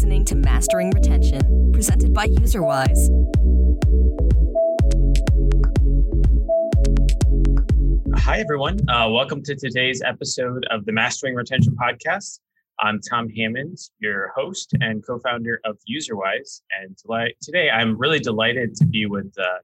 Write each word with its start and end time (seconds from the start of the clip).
listening 0.00 0.24
to 0.24 0.34
Mastering 0.34 0.90
Retention, 0.92 1.72
presented 1.74 2.14
by 2.14 2.26
UserWise. 2.26 3.10
Hi, 8.16 8.40
everyone. 8.40 8.78
Uh, 8.88 9.10
welcome 9.10 9.42
to 9.42 9.54
today's 9.54 10.00
episode 10.00 10.64
of 10.70 10.86
the 10.86 10.92
Mastering 10.92 11.34
Retention 11.34 11.76
Podcast. 11.76 12.38
I'm 12.78 12.98
Tom 13.10 13.28
Hammond, 13.28 13.76
your 13.98 14.32
host 14.34 14.74
and 14.80 15.06
co 15.06 15.18
founder 15.18 15.60
of 15.66 15.76
UserWise. 15.86 16.62
And 16.80 16.96
today 17.42 17.68
I'm 17.68 17.98
really 17.98 18.20
delighted 18.20 18.74
to 18.76 18.86
be 18.86 19.04
with 19.04 19.30
uh, 19.38 19.58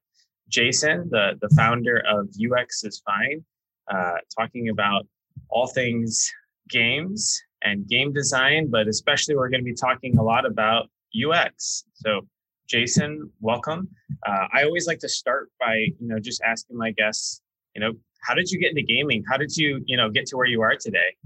Jason, 0.51 1.09
the, 1.11 1.39
the 1.41 1.49
founder 1.57 2.03
of 2.07 2.29
UX 2.37 2.85
is 2.85 3.01
Fine, 3.07 3.43
uh, 3.91 4.19
talking 4.39 4.69
about 4.69 5.07
all 5.49 5.67
things 5.67 6.31
games 6.69 7.41
and 7.63 7.89
game 7.89 8.13
design, 8.13 8.69
but 8.71 8.89
especially 8.89 9.37
we're 9.37 9.49
going 9.49 9.61
to 9.61 9.65
be 9.65 9.75
talking 9.75 10.19
a 10.19 10.23
lot 10.23 10.47
about 10.47 10.89
UX. 11.15 11.85
So, 11.95 12.27
Jason, 12.69 13.31
welcome. 13.41 13.89
Uh, 14.27 14.47
I 14.53 14.65
always 14.65 14.87
like 14.87 14.99
to 15.01 15.09
start 15.09 15.51
by, 15.61 15.75
you 15.75 16.09
know, 16.09 16.19
just 16.19 16.43
asking 16.43 16.77
my 16.77 16.91
guests, 16.93 17.41
you 17.75 17.81
know, 17.81 17.93
how 18.23 18.35
did 18.35 18.51
you 18.51 18.59
get 18.59 18.71
into 18.71 18.83
gaming? 18.83 19.23
How 19.29 19.37
did 19.37 19.57
you, 19.57 19.83
you 19.87 19.97
know, 19.97 20.11
get 20.11 20.27
to 20.27 20.37
where 20.37 20.47
you 20.47 20.63
are 20.63 20.77
today? 20.77 21.17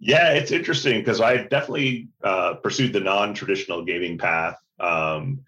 Yeah, 0.00 0.32
it's 0.32 0.50
interesting 0.50 1.00
because 1.00 1.20
I 1.20 1.44
definitely 1.44 2.08
uh, 2.22 2.54
pursued 2.54 2.92
the 2.92 3.00
non-traditional 3.00 3.84
gaming 3.84 4.18
path. 4.18 4.56
Um, 4.80 5.40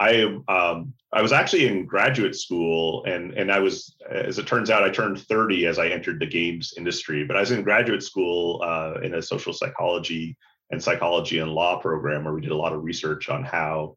I 0.00 0.22
um, 0.48 0.92
I 1.12 1.22
was 1.22 1.32
actually 1.32 1.66
in 1.66 1.86
graduate 1.86 2.36
school, 2.36 3.04
and 3.04 3.32
and 3.32 3.50
I 3.50 3.58
was, 3.58 3.96
as 4.10 4.38
it 4.38 4.46
turns 4.46 4.70
out, 4.70 4.84
I 4.84 4.90
turned 4.90 5.20
30 5.20 5.66
as 5.66 5.78
I 5.78 5.88
entered 5.88 6.20
the 6.20 6.26
games 6.26 6.74
industry. 6.76 7.24
But 7.24 7.36
I 7.36 7.40
was 7.40 7.50
in 7.50 7.62
graduate 7.62 8.02
school 8.02 8.62
uh, 8.64 9.00
in 9.02 9.14
a 9.14 9.22
social 9.22 9.52
psychology 9.52 10.36
and 10.70 10.82
psychology 10.82 11.38
and 11.38 11.50
law 11.50 11.80
program 11.80 12.24
where 12.24 12.34
we 12.34 12.42
did 12.42 12.52
a 12.52 12.56
lot 12.56 12.72
of 12.72 12.84
research 12.84 13.28
on 13.28 13.42
how 13.42 13.96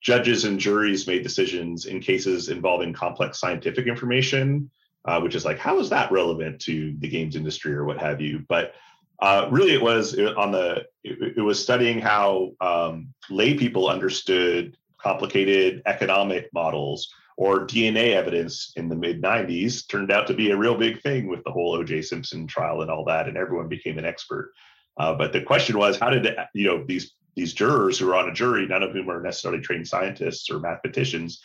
judges 0.00 0.44
and 0.44 0.60
juries 0.60 1.06
made 1.06 1.22
decisions 1.22 1.86
in 1.86 1.98
cases 2.00 2.50
involving 2.50 2.92
complex 2.92 3.40
scientific 3.40 3.86
information, 3.86 4.70
uh, 5.06 5.20
which 5.20 5.34
is 5.34 5.44
like, 5.44 5.58
how 5.58 5.78
is 5.80 5.88
that 5.90 6.12
relevant 6.12 6.60
to 6.60 6.94
the 6.98 7.08
games 7.08 7.34
industry 7.34 7.72
or 7.72 7.84
what 7.84 7.98
have 7.98 8.20
you? 8.20 8.44
But 8.48 8.74
uh, 9.20 9.48
really, 9.50 9.72
it 9.72 9.82
was 9.82 10.16
on 10.16 10.52
the 10.52 10.84
it, 11.02 11.38
it 11.38 11.42
was 11.42 11.60
studying 11.60 12.00
how 12.00 12.52
um, 12.60 13.12
lay 13.30 13.54
people 13.54 13.88
understood 13.88 14.76
complicated 15.00 15.82
economic 15.86 16.48
models 16.52 17.12
or 17.36 17.66
DNA 17.66 18.14
evidence 18.14 18.72
in 18.76 18.88
the 18.88 18.96
mid 18.96 19.22
90s 19.22 19.86
turned 19.88 20.10
out 20.10 20.26
to 20.26 20.34
be 20.34 20.50
a 20.50 20.56
real 20.56 20.76
big 20.76 21.00
thing 21.02 21.28
with 21.28 21.42
the 21.44 21.52
whole 21.52 21.74
O.J. 21.74 22.02
Simpson 22.02 22.46
trial 22.46 22.82
and 22.82 22.90
all 22.90 23.04
that, 23.04 23.28
and 23.28 23.36
everyone 23.36 23.68
became 23.68 23.96
an 23.98 24.04
expert. 24.04 24.52
Uh, 24.98 25.14
but 25.14 25.32
the 25.32 25.42
question 25.42 25.78
was, 25.78 25.98
how 25.98 26.10
did 26.10 26.28
you 26.52 26.66
know 26.66 26.84
these 26.84 27.12
these 27.36 27.54
jurors 27.54 27.98
who 27.98 28.10
are 28.10 28.16
on 28.16 28.28
a 28.28 28.34
jury, 28.34 28.66
none 28.66 28.82
of 28.82 28.90
whom 28.90 29.08
are 29.08 29.22
necessarily 29.22 29.60
trained 29.60 29.86
scientists 29.86 30.50
or 30.50 30.58
mathematicians, 30.58 31.40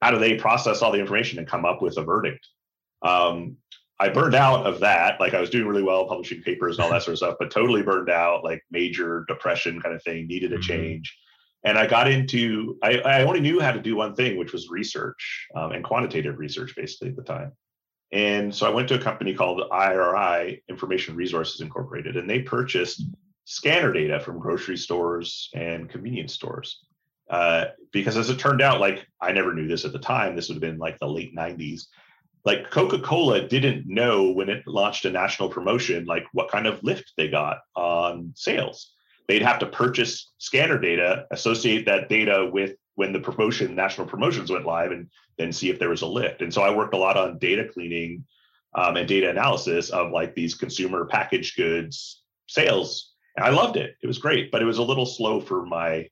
how 0.00 0.10
do 0.10 0.18
they 0.18 0.36
process 0.36 0.80
all 0.80 0.90
the 0.90 0.98
information 0.98 1.38
and 1.38 1.46
come 1.46 1.66
up 1.66 1.82
with 1.82 1.98
a 1.98 2.02
verdict? 2.02 2.48
Um, 3.02 3.58
I 4.00 4.08
burned 4.08 4.34
out 4.34 4.66
of 4.66 4.80
that. 4.80 5.20
Like 5.20 5.34
I 5.34 5.40
was 5.40 5.50
doing 5.50 5.66
really 5.66 5.82
well 5.82 6.08
publishing 6.08 6.42
papers 6.42 6.76
and 6.76 6.84
all 6.84 6.90
that 6.90 7.02
sort 7.02 7.12
of 7.12 7.18
stuff, 7.18 7.36
but 7.38 7.50
totally 7.50 7.82
burned 7.82 8.08
out, 8.08 8.42
like 8.42 8.62
major 8.70 9.24
depression 9.28 9.80
kind 9.80 9.94
of 9.94 10.02
thing, 10.02 10.26
needed 10.26 10.52
a 10.52 10.56
mm-hmm. 10.56 10.62
change. 10.62 11.16
And 11.64 11.78
I 11.78 11.86
got 11.86 12.10
into, 12.10 12.78
I, 12.82 12.98
I, 12.98 13.22
only 13.22 13.40
knew 13.40 13.58
how 13.58 13.72
to 13.72 13.80
do 13.80 13.96
one 13.96 14.14
thing, 14.14 14.36
which 14.36 14.52
was 14.52 14.68
research 14.68 15.46
um, 15.56 15.72
and 15.72 15.82
quantitative 15.82 16.38
research 16.38 16.74
basically 16.76 17.08
at 17.08 17.16
the 17.16 17.22
time. 17.22 17.52
And 18.12 18.54
so 18.54 18.66
I 18.66 18.70
went 18.70 18.88
to 18.88 18.94
a 18.94 19.02
company 19.02 19.34
called 19.34 19.62
IRI, 19.72 20.62
Information 20.68 21.16
Resources 21.16 21.60
Incorporated, 21.60 22.16
and 22.16 22.28
they 22.28 22.42
purchased 22.42 23.02
scanner 23.44 23.92
data 23.92 24.20
from 24.20 24.38
grocery 24.38 24.76
stores 24.76 25.50
and 25.54 25.88
convenience 25.88 26.32
stores. 26.32 26.84
Uh, 27.30 27.66
because 27.92 28.16
as 28.16 28.30
it 28.30 28.38
turned 28.38 28.62
out, 28.62 28.80
like 28.80 29.06
I 29.20 29.32
never 29.32 29.54
knew 29.54 29.66
this 29.66 29.84
at 29.84 29.92
the 29.92 29.98
time, 29.98 30.36
this 30.36 30.48
would 30.48 30.54
have 30.54 30.60
been 30.60 30.78
like 30.78 30.98
the 30.98 31.08
late 31.08 31.34
90s. 31.34 31.86
Like 32.44 32.70
Coca 32.70 32.98
Cola 32.98 33.48
didn't 33.48 33.86
know 33.86 34.30
when 34.30 34.50
it 34.50 34.66
launched 34.66 35.06
a 35.06 35.10
national 35.10 35.48
promotion, 35.48 36.04
like 36.04 36.26
what 36.32 36.50
kind 36.50 36.66
of 36.66 36.82
lift 36.84 37.14
they 37.16 37.28
got 37.28 37.58
on 37.74 38.32
sales. 38.36 38.93
They'd 39.28 39.42
have 39.42 39.58
to 39.60 39.66
purchase 39.66 40.32
scanner 40.38 40.78
data, 40.78 41.26
associate 41.30 41.86
that 41.86 42.08
data 42.08 42.48
with 42.52 42.76
when 42.96 43.12
the 43.12 43.20
promotion, 43.20 43.74
national 43.74 44.06
promotions 44.06 44.50
went 44.50 44.66
live, 44.66 44.92
and 44.92 45.08
then 45.38 45.52
see 45.52 45.70
if 45.70 45.78
there 45.78 45.88
was 45.88 46.02
a 46.02 46.06
lift. 46.06 46.42
And 46.42 46.52
so 46.52 46.62
I 46.62 46.74
worked 46.74 46.94
a 46.94 46.98
lot 46.98 47.16
on 47.16 47.38
data 47.38 47.66
cleaning 47.72 48.24
um, 48.74 48.96
and 48.96 49.08
data 49.08 49.30
analysis 49.30 49.90
of 49.90 50.12
like 50.12 50.34
these 50.34 50.54
consumer 50.54 51.06
packaged 51.06 51.56
goods 51.56 52.22
sales 52.46 53.14
and 53.36 53.44
I 53.44 53.50
loved 53.50 53.76
it. 53.76 53.96
It 54.02 54.06
was 54.06 54.18
great, 54.18 54.50
but 54.50 54.62
it 54.62 54.66
was 54.66 54.78
a 54.78 54.82
little 54.82 55.06
slow 55.06 55.40
for 55.40 55.66
my 55.66 56.08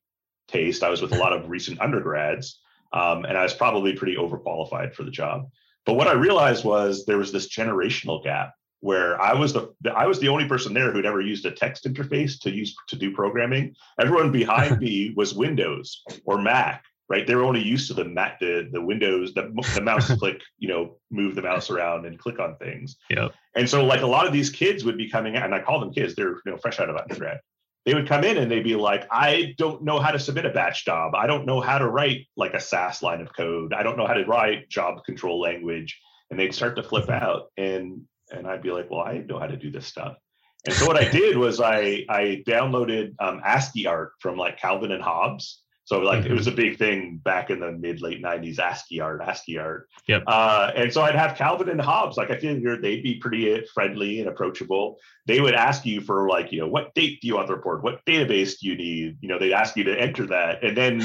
taste. 0.48 0.82
I 0.82 0.90
was 0.90 1.00
with 1.00 1.12
a 1.12 1.18
lot 1.18 1.32
of 1.32 1.48
recent 1.48 1.80
undergrads, 1.80 2.60
um, 2.92 3.24
and 3.24 3.38
I 3.38 3.42
was 3.42 3.54
probably 3.54 3.94
pretty 3.94 4.16
overqualified 4.16 4.94
for 4.94 5.04
the 5.04 5.10
job. 5.10 5.48
But 5.86 5.94
what 5.94 6.08
I 6.08 6.12
realized 6.12 6.64
was 6.64 7.04
there 7.04 7.18
was 7.18 7.32
this 7.32 7.48
generational 7.48 8.22
gap 8.22 8.54
where 8.82 9.20
I 9.20 9.32
was 9.32 9.52
the 9.52 9.72
I 9.94 10.06
was 10.06 10.20
the 10.20 10.28
only 10.28 10.46
person 10.46 10.74
there 10.74 10.92
who'd 10.92 11.06
ever 11.06 11.20
used 11.20 11.46
a 11.46 11.50
text 11.50 11.84
interface 11.84 12.38
to 12.40 12.50
use 12.50 12.76
to 12.88 12.96
do 12.96 13.12
programming. 13.12 13.74
Everyone 13.98 14.30
behind 14.30 14.78
me 14.86 15.14
was 15.16 15.34
Windows 15.34 16.02
or 16.24 16.40
Mac 16.40 16.84
right? 17.12 17.26
They're 17.26 17.44
only 17.44 17.62
used 17.62 17.88
to 17.88 17.94
the 17.94 18.06
Mac, 18.06 18.40
the 18.40 18.70
the 18.72 18.80
Windows, 18.80 19.34
the, 19.34 19.52
the 19.74 19.82
mouse 19.82 20.10
click, 20.18 20.40
you 20.58 20.68
know, 20.68 20.96
move 21.10 21.34
the 21.34 21.42
mouse 21.42 21.68
around 21.68 22.06
and 22.06 22.18
click 22.18 22.40
on 22.40 22.56
things. 22.56 22.96
Yeah. 23.10 23.28
And 23.54 23.68
so, 23.68 23.84
like 23.84 24.00
a 24.00 24.06
lot 24.06 24.26
of 24.26 24.32
these 24.32 24.48
kids 24.48 24.82
would 24.84 24.96
be 24.96 25.10
coming 25.10 25.36
out, 25.36 25.44
and 25.44 25.54
I 25.54 25.60
call 25.60 25.78
them 25.78 25.92
kids. 25.92 26.14
They're 26.14 26.30
you 26.30 26.52
know 26.52 26.56
fresh 26.56 26.80
out 26.80 26.88
of 26.88 26.96
undergrad. 26.96 27.40
They 27.84 27.94
would 27.94 28.08
come 28.08 28.24
in 28.24 28.38
and 28.38 28.50
they'd 28.50 28.64
be 28.64 28.76
like, 28.76 29.06
"I 29.10 29.54
don't 29.58 29.82
know 29.82 29.98
how 30.00 30.10
to 30.10 30.18
submit 30.18 30.46
a 30.46 30.50
batch 30.50 30.86
job. 30.86 31.14
I 31.14 31.26
don't 31.26 31.44
know 31.44 31.60
how 31.60 31.78
to 31.78 31.88
write 31.88 32.28
like 32.36 32.54
a 32.54 32.60
SAS 32.60 33.02
line 33.02 33.20
of 33.20 33.36
code. 33.36 33.74
I 33.74 33.82
don't 33.82 33.98
know 33.98 34.06
how 34.06 34.14
to 34.14 34.24
write 34.24 34.70
job 34.70 35.04
control 35.04 35.38
language." 35.38 36.00
And 36.30 36.40
they'd 36.40 36.54
start 36.54 36.76
to 36.76 36.82
flip 36.82 37.04
mm-hmm. 37.08 37.24
out, 37.24 37.50
and 37.58 38.06
and 38.32 38.46
I'd 38.46 38.62
be 38.62 38.70
like, 38.70 38.90
"Well, 38.90 39.00
I 39.00 39.18
know 39.18 39.38
how 39.38 39.46
to 39.46 39.56
do 39.56 39.70
this 39.70 39.86
stuff." 39.86 40.16
And 40.64 40.74
so 40.74 40.86
what 40.86 40.96
I 40.96 41.08
did 41.08 41.36
was 41.36 41.60
I 41.60 42.04
I 42.08 42.42
downloaded 42.46 43.14
um, 43.18 43.40
ASCII 43.44 43.86
art 43.86 44.12
from 44.20 44.36
like 44.36 44.58
Calvin 44.58 44.92
and 44.92 45.02
Hobbes, 45.02 45.62
so 45.84 45.98
like 45.98 46.20
mm-hmm. 46.20 46.32
it 46.32 46.36
was 46.36 46.46
a 46.46 46.52
big 46.52 46.78
thing 46.78 47.20
back 47.24 47.50
in 47.50 47.58
the 47.58 47.72
mid 47.72 48.00
late 48.00 48.22
'90s. 48.22 48.60
ASCII 48.60 49.00
art, 49.00 49.20
ASCII 49.20 49.58
art. 49.58 49.88
Yep. 50.06 50.22
Uh, 50.28 50.70
and 50.76 50.92
so 50.92 51.02
I'd 51.02 51.16
have 51.16 51.36
Calvin 51.36 51.68
and 51.68 51.80
Hobbes. 51.80 52.16
Like 52.16 52.30
I 52.30 52.38
figured 52.38 52.80
they'd 52.80 53.02
be 53.02 53.16
pretty 53.16 53.64
friendly 53.74 54.20
and 54.20 54.28
approachable. 54.28 54.98
They 55.26 55.40
would 55.40 55.54
ask 55.54 55.84
you 55.84 56.00
for 56.00 56.28
like 56.28 56.52
you 56.52 56.60
know 56.60 56.68
what 56.68 56.94
date 56.94 57.20
do 57.20 57.26
you 57.26 57.34
want 57.34 57.48
the 57.48 57.56
report? 57.56 57.82
What 57.82 58.04
database 58.06 58.60
do 58.60 58.68
you 58.68 58.76
need? 58.76 59.18
You 59.20 59.28
know 59.28 59.38
they'd 59.40 59.52
ask 59.52 59.76
you 59.76 59.82
to 59.84 60.00
enter 60.00 60.26
that, 60.28 60.62
and 60.62 60.76
then 60.76 61.02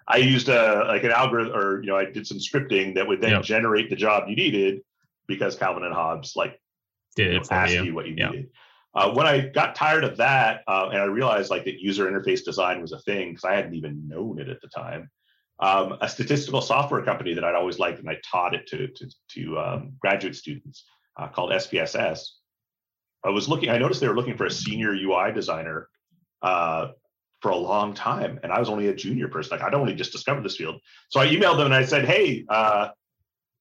I 0.08 0.18
used 0.18 0.48
a 0.48 0.84
like 0.86 1.02
an 1.02 1.10
algorithm 1.10 1.56
or 1.56 1.82
you 1.82 1.88
know 1.88 1.96
I 1.96 2.04
did 2.04 2.26
some 2.26 2.38
scripting 2.38 2.94
that 2.94 3.08
would 3.08 3.20
then 3.20 3.32
yep. 3.32 3.42
generate 3.42 3.90
the 3.90 3.96
job 3.96 4.28
you 4.28 4.36
needed 4.36 4.82
because 5.34 5.56
Calvin 5.56 5.84
and 5.84 5.94
Hobbes 5.94 6.34
like 6.36 6.60
did 7.16 7.34
it 7.34 7.46
ask 7.50 7.72
you. 7.72 7.84
you 7.84 7.94
what 7.94 8.06
you 8.06 8.14
yep. 8.16 8.30
needed. 8.30 8.50
Uh, 8.94 9.10
when 9.12 9.26
I 9.26 9.40
got 9.48 9.74
tired 9.74 10.04
of 10.04 10.18
that, 10.18 10.62
uh, 10.66 10.88
and 10.92 11.00
I 11.00 11.04
realized 11.04 11.50
like 11.50 11.64
that 11.64 11.80
user 11.80 12.10
interface 12.10 12.44
design 12.44 12.82
was 12.82 12.92
a 12.92 12.98
thing 13.00 13.30
because 13.30 13.44
I 13.44 13.54
hadn't 13.54 13.74
even 13.74 14.06
known 14.06 14.38
it 14.38 14.48
at 14.48 14.60
the 14.60 14.68
time. 14.68 15.10
Um, 15.60 15.96
a 16.00 16.08
statistical 16.08 16.60
software 16.60 17.02
company 17.02 17.34
that 17.34 17.44
I'd 17.44 17.54
always 17.54 17.78
liked, 17.78 18.00
and 18.00 18.10
I 18.10 18.18
taught 18.30 18.54
it 18.54 18.66
to 18.68 18.88
to, 18.88 19.10
to 19.30 19.58
um, 19.58 19.92
graduate 19.98 20.36
students 20.36 20.84
uh, 21.16 21.28
called 21.28 21.52
SPSS. 21.52 22.26
I 23.24 23.30
was 23.30 23.48
looking. 23.48 23.70
I 23.70 23.78
noticed 23.78 24.00
they 24.00 24.08
were 24.08 24.16
looking 24.16 24.36
for 24.36 24.46
a 24.46 24.50
senior 24.50 24.92
UI 24.92 25.32
designer 25.32 25.88
uh, 26.42 26.88
for 27.40 27.50
a 27.50 27.56
long 27.56 27.94
time, 27.94 28.40
and 28.42 28.52
I 28.52 28.58
was 28.58 28.68
only 28.68 28.88
a 28.88 28.94
junior 28.94 29.28
person. 29.28 29.56
Like 29.56 29.66
I'd 29.66 29.74
only 29.74 29.94
just 29.94 30.12
discovered 30.12 30.44
this 30.44 30.56
field, 30.56 30.80
so 31.08 31.20
I 31.20 31.28
emailed 31.28 31.56
them 31.56 31.66
and 31.66 31.74
I 31.74 31.84
said, 31.84 32.04
"Hey." 32.04 32.44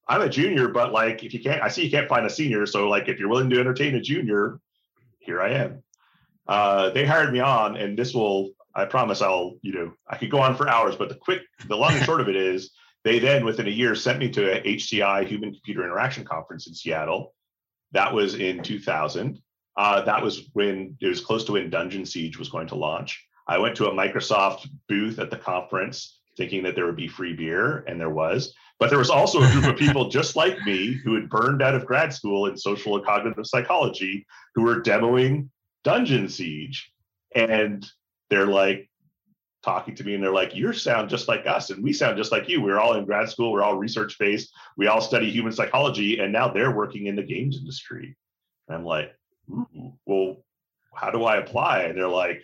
I'm 0.07 0.21
a 0.21 0.29
junior, 0.29 0.67
but 0.67 0.91
like 0.91 1.23
if 1.23 1.33
you 1.33 1.39
can't, 1.39 1.61
I 1.61 1.69
see 1.69 1.85
you 1.85 1.91
can't 1.91 2.09
find 2.09 2.25
a 2.25 2.29
senior. 2.29 2.65
So 2.65 2.89
like 2.89 3.07
if 3.07 3.19
you're 3.19 3.29
willing 3.29 3.49
to 3.49 3.59
entertain 3.59 3.95
a 3.95 4.01
junior, 4.01 4.59
here 5.19 5.41
I 5.41 5.51
am. 5.51 5.83
Uh, 6.47 6.89
they 6.89 7.05
hired 7.05 7.31
me 7.31 7.39
on, 7.39 7.77
and 7.77 7.97
this 7.97 8.13
will, 8.13 8.51
I 8.75 8.85
promise 8.85 9.21
I'll, 9.21 9.53
you 9.61 9.73
know, 9.73 9.93
I 10.07 10.17
could 10.17 10.31
go 10.31 10.39
on 10.39 10.55
for 10.55 10.67
hours, 10.67 10.95
but 10.95 11.09
the 11.09 11.15
quick, 11.15 11.41
the 11.67 11.77
long 11.77 11.93
and 11.93 12.03
short 12.03 12.21
of 12.21 12.27
it 12.29 12.35
is 12.35 12.71
they 13.03 13.19
then 13.19 13.45
within 13.45 13.67
a 13.67 13.71
year 13.71 13.95
sent 13.95 14.19
me 14.19 14.29
to 14.29 14.57
a 14.57 14.75
HCI 14.75 15.27
Human 15.27 15.53
Computer 15.53 15.83
Interaction 15.83 16.23
Conference 16.23 16.67
in 16.67 16.73
Seattle. 16.73 17.33
That 17.91 18.13
was 18.13 18.35
in 18.35 18.63
2000. 18.63 19.41
Uh, 19.77 20.01
that 20.01 20.21
was 20.21 20.49
when 20.53 20.97
it 20.99 21.07
was 21.07 21.21
close 21.21 21.45
to 21.45 21.53
when 21.53 21.69
Dungeon 21.69 22.05
Siege 22.05 22.37
was 22.37 22.49
going 22.49 22.67
to 22.67 22.75
launch. 22.75 23.25
I 23.47 23.57
went 23.57 23.75
to 23.77 23.89
a 23.89 23.93
Microsoft 23.93 24.69
booth 24.87 25.19
at 25.19 25.29
the 25.29 25.37
conference 25.37 26.19
thinking 26.37 26.63
that 26.63 26.75
there 26.75 26.85
would 26.85 26.95
be 26.95 27.07
free 27.07 27.33
beer, 27.33 27.83
and 27.87 27.99
there 27.99 28.09
was. 28.09 28.53
But 28.81 28.89
there 28.89 28.97
was 28.97 29.11
also 29.11 29.43
a 29.43 29.51
group 29.51 29.65
of 29.65 29.77
people 29.85 30.09
just 30.09 30.35
like 30.35 30.59
me 30.65 30.99
who 31.05 31.13
had 31.13 31.29
burned 31.29 31.61
out 31.61 31.75
of 31.75 31.85
grad 31.85 32.11
school 32.11 32.47
in 32.47 32.57
social 32.57 32.95
and 32.95 33.05
cognitive 33.05 33.45
psychology 33.45 34.25
who 34.55 34.63
were 34.63 34.81
demoing 34.81 35.49
Dungeon 35.83 36.27
Siege. 36.27 36.91
And 37.35 37.85
they're 38.31 38.47
like 38.47 38.89
talking 39.61 39.93
to 39.93 40.03
me 40.03 40.15
and 40.15 40.23
they're 40.23 40.33
like, 40.33 40.55
You 40.55 40.73
sound 40.73 41.11
just 41.11 41.27
like 41.27 41.45
us, 41.45 41.69
and 41.69 41.83
we 41.83 41.93
sound 41.93 42.17
just 42.17 42.31
like 42.31 42.49
you. 42.49 42.59
We're 42.59 42.79
all 42.79 42.95
in 42.95 43.05
grad 43.05 43.29
school, 43.29 43.51
we're 43.51 43.61
all 43.61 43.77
research 43.77 44.17
based, 44.17 44.51
we 44.77 44.87
all 44.87 44.99
study 44.99 45.29
human 45.29 45.53
psychology, 45.53 46.17
and 46.17 46.33
now 46.33 46.47
they're 46.51 46.75
working 46.75 47.05
in 47.05 47.15
the 47.15 47.21
games 47.23 47.57
industry. 47.59 48.17
And 48.67 48.77
I'm 48.77 48.83
like, 48.83 49.13
Well, 50.07 50.43
how 50.95 51.11
do 51.11 51.23
I 51.23 51.37
apply? 51.37 51.83
And 51.83 51.95
they're 51.95 52.07
like, 52.07 52.41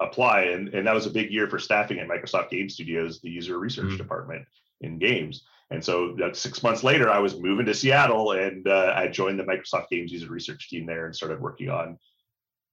apply. 0.00 0.42
And, 0.42 0.68
and 0.74 0.86
that 0.86 0.94
was 0.94 1.06
a 1.06 1.10
big 1.10 1.32
year 1.32 1.48
for 1.48 1.58
staffing 1.58 1.98
at 1.98 2.06
Microsoft 2.06 2.50
Game 2.50 2.68
Studios, 2.68 3.20
the 3.20 3.30
user 3.30 3.58
research 3.58 3.94
Mm. 3.94 3.98
department 3.98 4.46
in 4.80 4.98
games. 5.00 5.44
And 5.72 5.82
so 5.82 6.14
uh, 6.22 6.34
six 6.34 6.62
months 6.62 6.84
later, 6.84 7.08
I 7.08 7.18
was 7.18 7.40
moving 7.40 7.64
to 7.66 7.74
Seattle 7.74 8.32
and 8.32 8.68
uh, 8.68 8.92
I 8.94 9.08
joined 9.08 9.38
the 9.38 9.44
Microsoft 9.44 9.88
Games 9.90 10.12
user 10.12 10.28
research 10.28 10.68
team 10.68 10.84
there 10.84 11.06
and 11.06 11.16
started 11.16 11.40
working 11.40 11.70
on, 11.70 11.98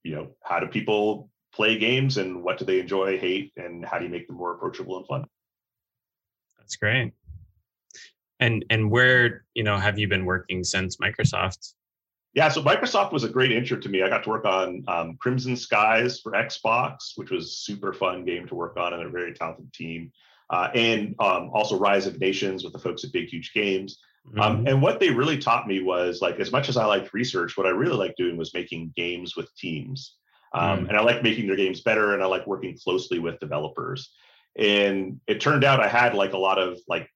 you 0.02 0.14
know, 0.14 0.28
how 0.42 0.60
do 0.60 0.66
people 0.66 1.30
play 1.52 1.78
games 1.78 2.18
and 2.18 2.42
what 2.42 2.58
do 2.58 2.66
they 2.66 2.78
enjoy, 2.78 3.18
hate, 3.18 3.52
and 3.56 3.84
how 3.86 3.98
do 3.98 4.04
you 4.04 4.10
make 4.10 4.26
them 4.26 4.36
more 4.36 4.52
approachable 4.52 4.98
and 4.98 5.06
fun? 5.06 5.24
That's 6.58 6.76
great. 6.76 7.12
And 8.38 8.64
and 8.70 8.90
where 8.90 9.44
you 9.54 9.62
know 9.62 9.76
have 9.76 9.98
you 9.98 10.06
been 10.06 10.24
working 10.24 10.62
since 10.62 10.98
Microsoft? 10.98 11.74
Yeah, 12.32 12.48
so 12.48 12.62
Microsoft 12.62 13.12
was 13.12 13.24
a 13.24 13.28
great 13.28 13.50
intro 13.50 13.78
to 13.78 13.88
me. 13.88 14.02
I 14.02 14.08
got 14.08 14.22
to 14.22 14.30
work 14.30 14.44
on 14.44 14.84
um, 14.86 15.16
Crimson 15.20 15.56
Skies 15.56 16.20
for 16.20 16.32
Xbox, 16.32 17.12
which 17.16 17.30
was 17.30 17.58
super 17.58 17.92
fun 17.92 18.24
game 18.24 18.46
to 18.46 18.54
work 18.54 18.76
on 18.76 18.92
and 18.92 19.02
a 19.02 19.08
very 19.08 19.34
talented 19.34 19.72
team. 19.72 20.12
Uh, 20.50 20.68
and 20.74 21.14
um, 21.20 21.50
also 21.54 21.78
Rise 21.78 22.06
of 22.06 22.18
Nations 22.18 22.64
with 22.64 22.72
the 22.72 22.78
folks 22.78 23.04
at 23.04 23.12
Big 23.12 23.28
Huge 23.28 23.52
Games. 23.54 24.00
Um, 24.38 24.64
Mhm. 24.64 24.70
and 24.70 24.82
what 24.82 25.00
they 25.00 25.10
really 25.10 25.38
taught 25.38 25.66
me 25.66 25.80
was 25.80 26.20
like, 26.20 26.40
as 26.40 26.52
much 26.52 26.68
as 26.68 26.76
I 26.76 26.84
liked 26.84 27.14
research, 27.14 27.56
what 27.56 27.66
I 27.66 27.70
really 27.70 27.96
liked 27.96 28.18
doing 28.18 28.36
was 28.36 28.52
making 28.52 28.92
games 28.96 29.36
with 29.36 29.54
teams. 29.56 30.16
Um, 30.52 30.80
Mm. 30.84 30.88
And 30.88 30.96
I 30.98 31.02
like 31.02 31.22
making 31.22 31.46
their 31.46 31.56
games 31.56 31.80
better, 31.80 32.12
and 32.14 32.22
I 32.22 32.26
like 32.26 32.46
working 32.46 32.76
closely 32.76 33.18
with 33.20 33.38
developers. 33.38 34.12
And 34.56 35.20
it 35.28 35.40
turned 35.40 35.64
out 35.64 35.80
I 35.80 35.86
had 35.88 36.14
like 36.14 36.32
a 36.32 36.38
lot 36.38 36.58
of 36.58 36.78
like 36.88 37.08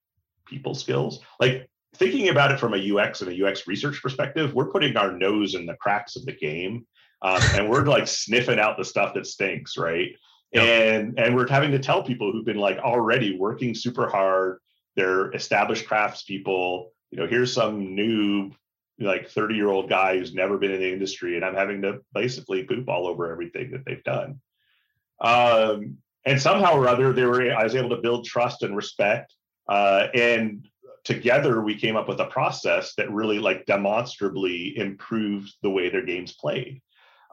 people 0.47 0.75
skills. 0.75 1.21
Like 1.41 1.69
thinking 1.97 2.29
about 2.29 2.53
it 2.53 2.61
from 2.61 2.75
a 2.75 2.77
UX 2.79 3.21
and 3.23 3.31
a 3.31 3.35
UX 3.47 3.67
research 3.67 4.01
perspective, 4.01 4.55
we're 4.55 4.71
putting 4.71 4.97
our 4.97 5.13
nose 5.13 5.55
in 5.57 5.67
the 5.67 5.75
cracks 5.75 6.15
of 6.17 6.25
the 6.27 6.33
game, 6.33 6.87
um, 7.23 7.43
and 7.55 7.69
we're 7.69 7.85
like 7.85 8.07
sniffing 8.23 8.59
out 8.61 8.77
the 8.79 8.85
stuff 8.85 9.15
that 9.15 9.27
stinks, 9.27 9.77
right? 9.77 10.15
Yep. 10.55 10.63
And 10.63 11.19
and 11.19 11.35
we're 11.35 11.49
having 11.49 11.73
to 11.73 11.79
tell 11.79 12.03
people 12.03 12.31
who've 12.31 12.45
been 12.45 12.59
like 12.59 12.79
already 12.79 13.37
working 13.37 13.75
super 13.75 14.09
hard, 14.09 14.61
they're 14.97 15.33
established 15.33 15.87
craftspeople. 15.87 16.87
You 17.11 17.19
know, 17.19 17.27
here's 17.27 17.53
some 17.53 17.97
noob, 17.97 18.55
like 19.01 19.29
30 19.29 19.57
year 19.57 19.69
old 19.69 19.89
guy 19.89 20.17
who's 20.17 20.33
never 20.33 20.57
been 20.57 20.71
in 20.71 20.81
the 20.81 20.93
industry, 20.93 21.37
and 21.37 21.45
I'm 21.45 21.57
having 21.57 21.83
to 21.83 22.01
basically 22.13 22.63
poop 22.65 22.89
all 22.89 23.07
over 23.09 23.31
everything 23.31 23.73
that 23.73 23.85
they've 23.85 24.05
done. 24.05 24.41
Um, 25.21 25.99
and 26.25 26.41
somehow 26.41 26.77
or 26.77 26.89
other, 26.89 27.13
they 27.13 27.25
were 27.25 27.53
I 27.53 27.65
was 27.65 27.75
able 27.75 27.91
to 27.91 28.03
build 28.03 28.25
trust 28.25 28.63
and 28.63 28.77
respect. 28.77 29.35
Uh, 29.69 30.07
and 30.15 30.67
together 31.03 31.63
we 31.63 31.75
came 31.75 31.97
up 31.97 32.09
with 32.09 32.21
a 32.21 32.27
process 32.27 32.95
that 32.95 33.11
really 33.11 33.39
like 33.39 33.67
demonstrably 33.67 34.77
improved 34.79 35.53
the 35.63 35.71
way 35.71 35.89
their 35.89 36.05
games 36.05 36.33
played. 36.33 36.81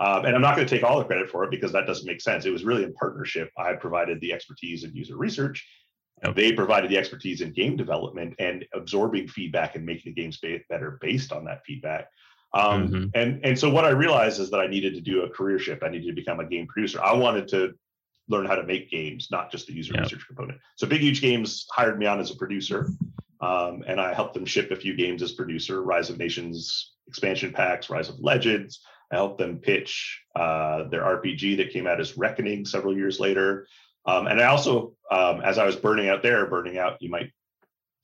Um, 0.02 0.26
and 0.26 0.36
I'm 0.36 0.42
not 0.42 0.56
going 0.56 0.68
to 0.68 0.76
take 0.76 0.84
all 0.84 0.98
the 0.98 1.06
credit 1.06 1.30
for 1.30 1.44
it 1.44 1.52
because 1.52 1.72
that 1.74 1.86
doesn't 1.86 2.08
make 2.08 2.22
sense. 2.22 2.46
It 2.46 2.50
was 2.52 2.64
really 2.64 2.84
in 2.84 2.94
partnership. 2.94 3.52
I 3.56 3.74
provided 3.74 4.20
the 4.20 4.34
expertise 4.34 4.84
in 4.84 4.96
user 4.96 5.16
research. 5.16 5.58
Yep. 6.24 6.36
They 6.36 6.52
provided 6.54 6.90
the 6.90 6.98
expertise 6.98 7.42
in 7.42 7.52
game 7.54 7.76
development 7.78 8.34
and 8.40 8.66
absorbing 8.74 9.28
feedback 9.28 9.76
and 9.76 9.86
making 9.86 10.14
the 10.14 10.22
games 10.22 10.40
better 10.70 10.98
based 11.02 11.32
on 11.32 11.46
that 11.46 11.62
feedback. 11.68 12.08
Um, 12.54 12.90
Mhm. 12.90 13.12
And 13.14 13.46
and 13.46 13.58
so 13.58 13.70
what 13.70 13.86
I 13.86 13.90
realized 13.92 14.40
is 14.40 14.50
that 14.52 14.60
I 14.60 14.68
needed 14.68 14.94
to 14.96 15.02
do 15.02 15.22
a 15.22 15.30
career 15.30 15.60
shift. 15.60 15.84
I 15.84 15.90
needed 15.90 16.08
to 16.08 16.14
become 16.14 16.40
a 16.40 16.46
game 16.46 16.68
producer. 16.68 17.00
I 17.02 17.14
wanted 17.14 17.48
to 17.50 17.74
learn 18.28 18.46
how 18.46 18.56
to 18.56 18.64
make 18.64 18.90
games, 18.90 19.30
not 19.32 19.52
just 19.52 19.68
the 19.68 19.74
user 19.74 19.94
Yep. 19.94 20.04
research 20.04 20.26
component. 20.28 20.60
So 20.78 20.88
Big 20.88 21.02
Huge 21.02 21.22
Games 21.22 21.66
hired 21.72 21.98
me 22.00 22.08
on 22.08 22.20
as 22.20 22.32
a 22.32 22.36
producer, 22.36 22.88
um, 23.40 23.84
and 23.88 24.02
I 24.02 24.14
helped 24.14 24.34
them 24.34 24.46
ship 24.46 24.72
a 24.72 24.76
few 24.76 24.96
games 24.96 25.22
as 25.22 25.32
producer. 25.34 25.82
Rise 25.84 26.10
of 26.10 26.18
Nations 26.18 26.94
expansion 27.08 27.52
packs, 27.52 27.90
Rise 27.90 28.10
of 28.10 28.20
Legends. 28.20 28.82
I 29.12 29.16
helped 29.16 29.38
them 29.38 29.58
pitch 29.58 30.22
uh, 30.36 30.86
their 30.86 31.02
RPG 31.02 31.58
that 31.58 31.72
came 31.72 31.88
out 31.88 32.00
as 32.00 32.18
Reckoning 32.18 32.66
several 32.66 32.96
years 32.96 33.20
later. 33.20 33.68
Um, 34.06 34.28
and 34.28 34.42
I 34.42 34.46
also, 34.46 34.94
um, 35.12 35.42
as 35.42 35.58
I 35.58 35.66
was 35.66 35.76
burning 35.76 36.10
out 36.10 36.24
there, 36.24 36.46
burning 36.48 36.78
out, 36.78 37.02
you 37.02 37.10
might 37.10 37.32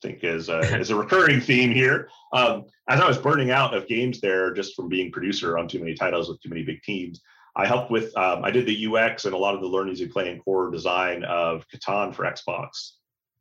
think 0.02 0.22
is 0.22 0.48
a, 0.48 0.58
is 0.78 0.90
a 0.90 0.96
recurring 0.96 1.40
theme 1.40 1.72
here. 1.72 2.08
Um, 2.32 2.66
as 2.88 3.00
I 3.00 3.08
was 3.08 3.18
burning 3.18 3.50
out 3.50 3.74
of 3.74 3.88
games 3.88 4.20
there, 4.20 4.52
just 4.52 4.76
from 4.76 4.88
being 4.88 5.10
producer 5.10 5.58
on 5.58 5.66
too 5.66 5.78
many 5.78 5.94
titles 5.94 6.28
with 6.28 6.40
too 6.42 6.50
many 6.50 6.62
big 6.62 6.82
teams, 6.82 7.20
I 7.56 7.66
helped 7.66 7.90
with, 7.90 8.16
um, 8.16 8.44
I 8.44 8.50
did 8.50 8.66
the 8.66 8.86
UX 8.86 9.24
and 9.24 9.34
a 9.34 9.38
lot 9.38 9.54
of 9.54 9.60
the 9.60 9.66
learn 9.66 9.88
easy 9.88 10.06
play 10.06 10.30
and 10.30 10.44
core 10.44 10.70
design 10.70 11.24
of 11.24 11.64
Catan 11.68 12.14
for 12.14 12.24
Xbox 12.24 12.92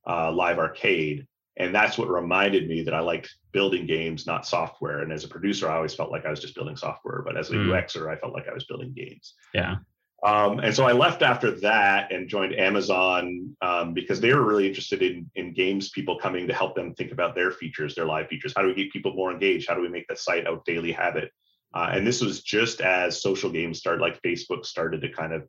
uh, 0.08 0.32
Live 0.32 0.58
Arcade. 0.58 1.28
And 1.60 1.74
that's 1.74 1.98
what 1.98 2.10
reminded 2.10 2.70
me 2.70 2.84
that 2.84 2.94
I 2.94 3.00
liked 3.00 3.34
building 3.52 3.86
games, 3.88 4.28
not 4.28 4.46
software. 4.46 5.00
And 5.00 5.12
as 5.12 5.24
a 5.24 5.28
producer, 5.28 5.70
I 5.70 5.76
always 5.76 5.96
felt 5.96 6.12
like 6.12 6.26
I 6.26 6.30
was 6.30 6.40
just 6.40 6.56
building 6.56 6.76
software, 6.76 7.24
but 7.26 7.36
as 7.36 7.50
a 7.50 7.54
Mm. 7.54 7.70
UXer, 7.70 8.12
I 8.12 8.16
felt 8.16 8.34
like 8.34 8.48
I 8.48 8.54
was 8.54 8.66
building 8.66 8.94
games. 8.94 9.34
Yeah. 9.54 9.78
Um, 10.24 10.60
and 10.60 10.76
so 10.76 10.86
I 10.86 10.94
left 10.94 11.22
after 11.22 11.52
that 11.60 12.12
and 12.12 12.28
joined 12.28 12.56
Amazon 12.56 13.56
um, 13.62 13.94
because 13.94 14.20
they 14.20 14.34
were 14.34 14.44
really 14.44 14.68
interested 14.68 15.02
in, 15.04 15.30
in 15.36 15.54
games 15.54 15.90
people 15.90 16.18
coming 16.18 16.48
to 16.48 16.54
help 16.54 16.76
them 16.76 16.94
think 16.96 17.12
about 17.12 17.36
their 17.36 17.52
features, 17.52 17.94
their 17.94 18.06
live 18.06 18.28
features. 18.28 18.54
How 18.56 18.64
do 18.64 18.68
we 18.68 18.74
get 18.76 18.92
people 18.92 19.14
more 19.14 19.32
engaged? 19.32 19.68
How 19.68 19.76
do 19.76 19.82
we 19.82 19.90
make 19.90 20.08
the 20.08 20.16
site 20.16 20.48
a 20.48 20.60
daily 20.66 20.92
habit? 20.92 21.32
Uh, 21.74 21.90
and 21.92 22.06
this 22.06 22.22
was 22.22 22.42
just 22.42 22.82
as 22.82 23.22
social 23.22 23.52
games 23.52 23.78
started, 23.78 24.02
like 24.02 24.22
Facebook 24.22 24.66
started 24.66 25.02
to 25.02 25.10
kind 25.10 25.34
of, 25.34 25.48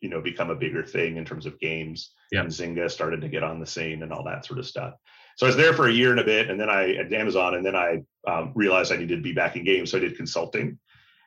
you 0.00 0.08
know, 0.08 0.20
become 0.20 0.50
a 0.50 0.56
bigger 0.56 0.84
thing 0.84 1.16
in 1.16 1.24
terms 1.24 1.46
of 1.46 1.60
games. 1.60 2.12
Yeah. 2.32 2.40
And 2.40 2.50
Zynga 2.50 2.90
started 2.90 3.20
to 3.20 3.28
get 3.28 3.44
on 3.44 3.60
the 3.60 3.66
scene 3.66 4.02
and 4.02 4.12
all 4.12 4.24
that 4.24 4.44
sort 4.44 4.58
of 4.58 4.66
stuff. 4.66 4.94
So 5.36 5.46
I 5.46 5.48
was 5.48 5.56
there 5.56 5.72
for 5.72 5.88
a 5.88 5.92
year 5.92 6.10
and 6.10 6.20
a 6.20 6.24
bit, 6.24 6.50
and 6.50 6.60
then 6.60 6.70
I 6.70 6.94
at 6.94 7.12
Amazon, 7.12 7.54
and 7.54 7.64
then 7.64 7.76
I 7.76 8.02
um, 8.26 8.52
realized 8.54 8.92
I 8.92 8.96
needed 8.96 9.16
to 9.16 9.22
be 9.22 9.32
back 9.32 9.56
in 9.56 9.64
games, 9.64 9.90
so 9.90 9.98
I 9.98 10.00
did 10.00 10.16
consulting. 10.16 10.78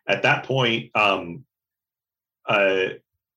At 0.08 0.22
that 0.24 0.44
point, 0.44 0.96
um, 0.96 1.46
uh, 2.48 2.90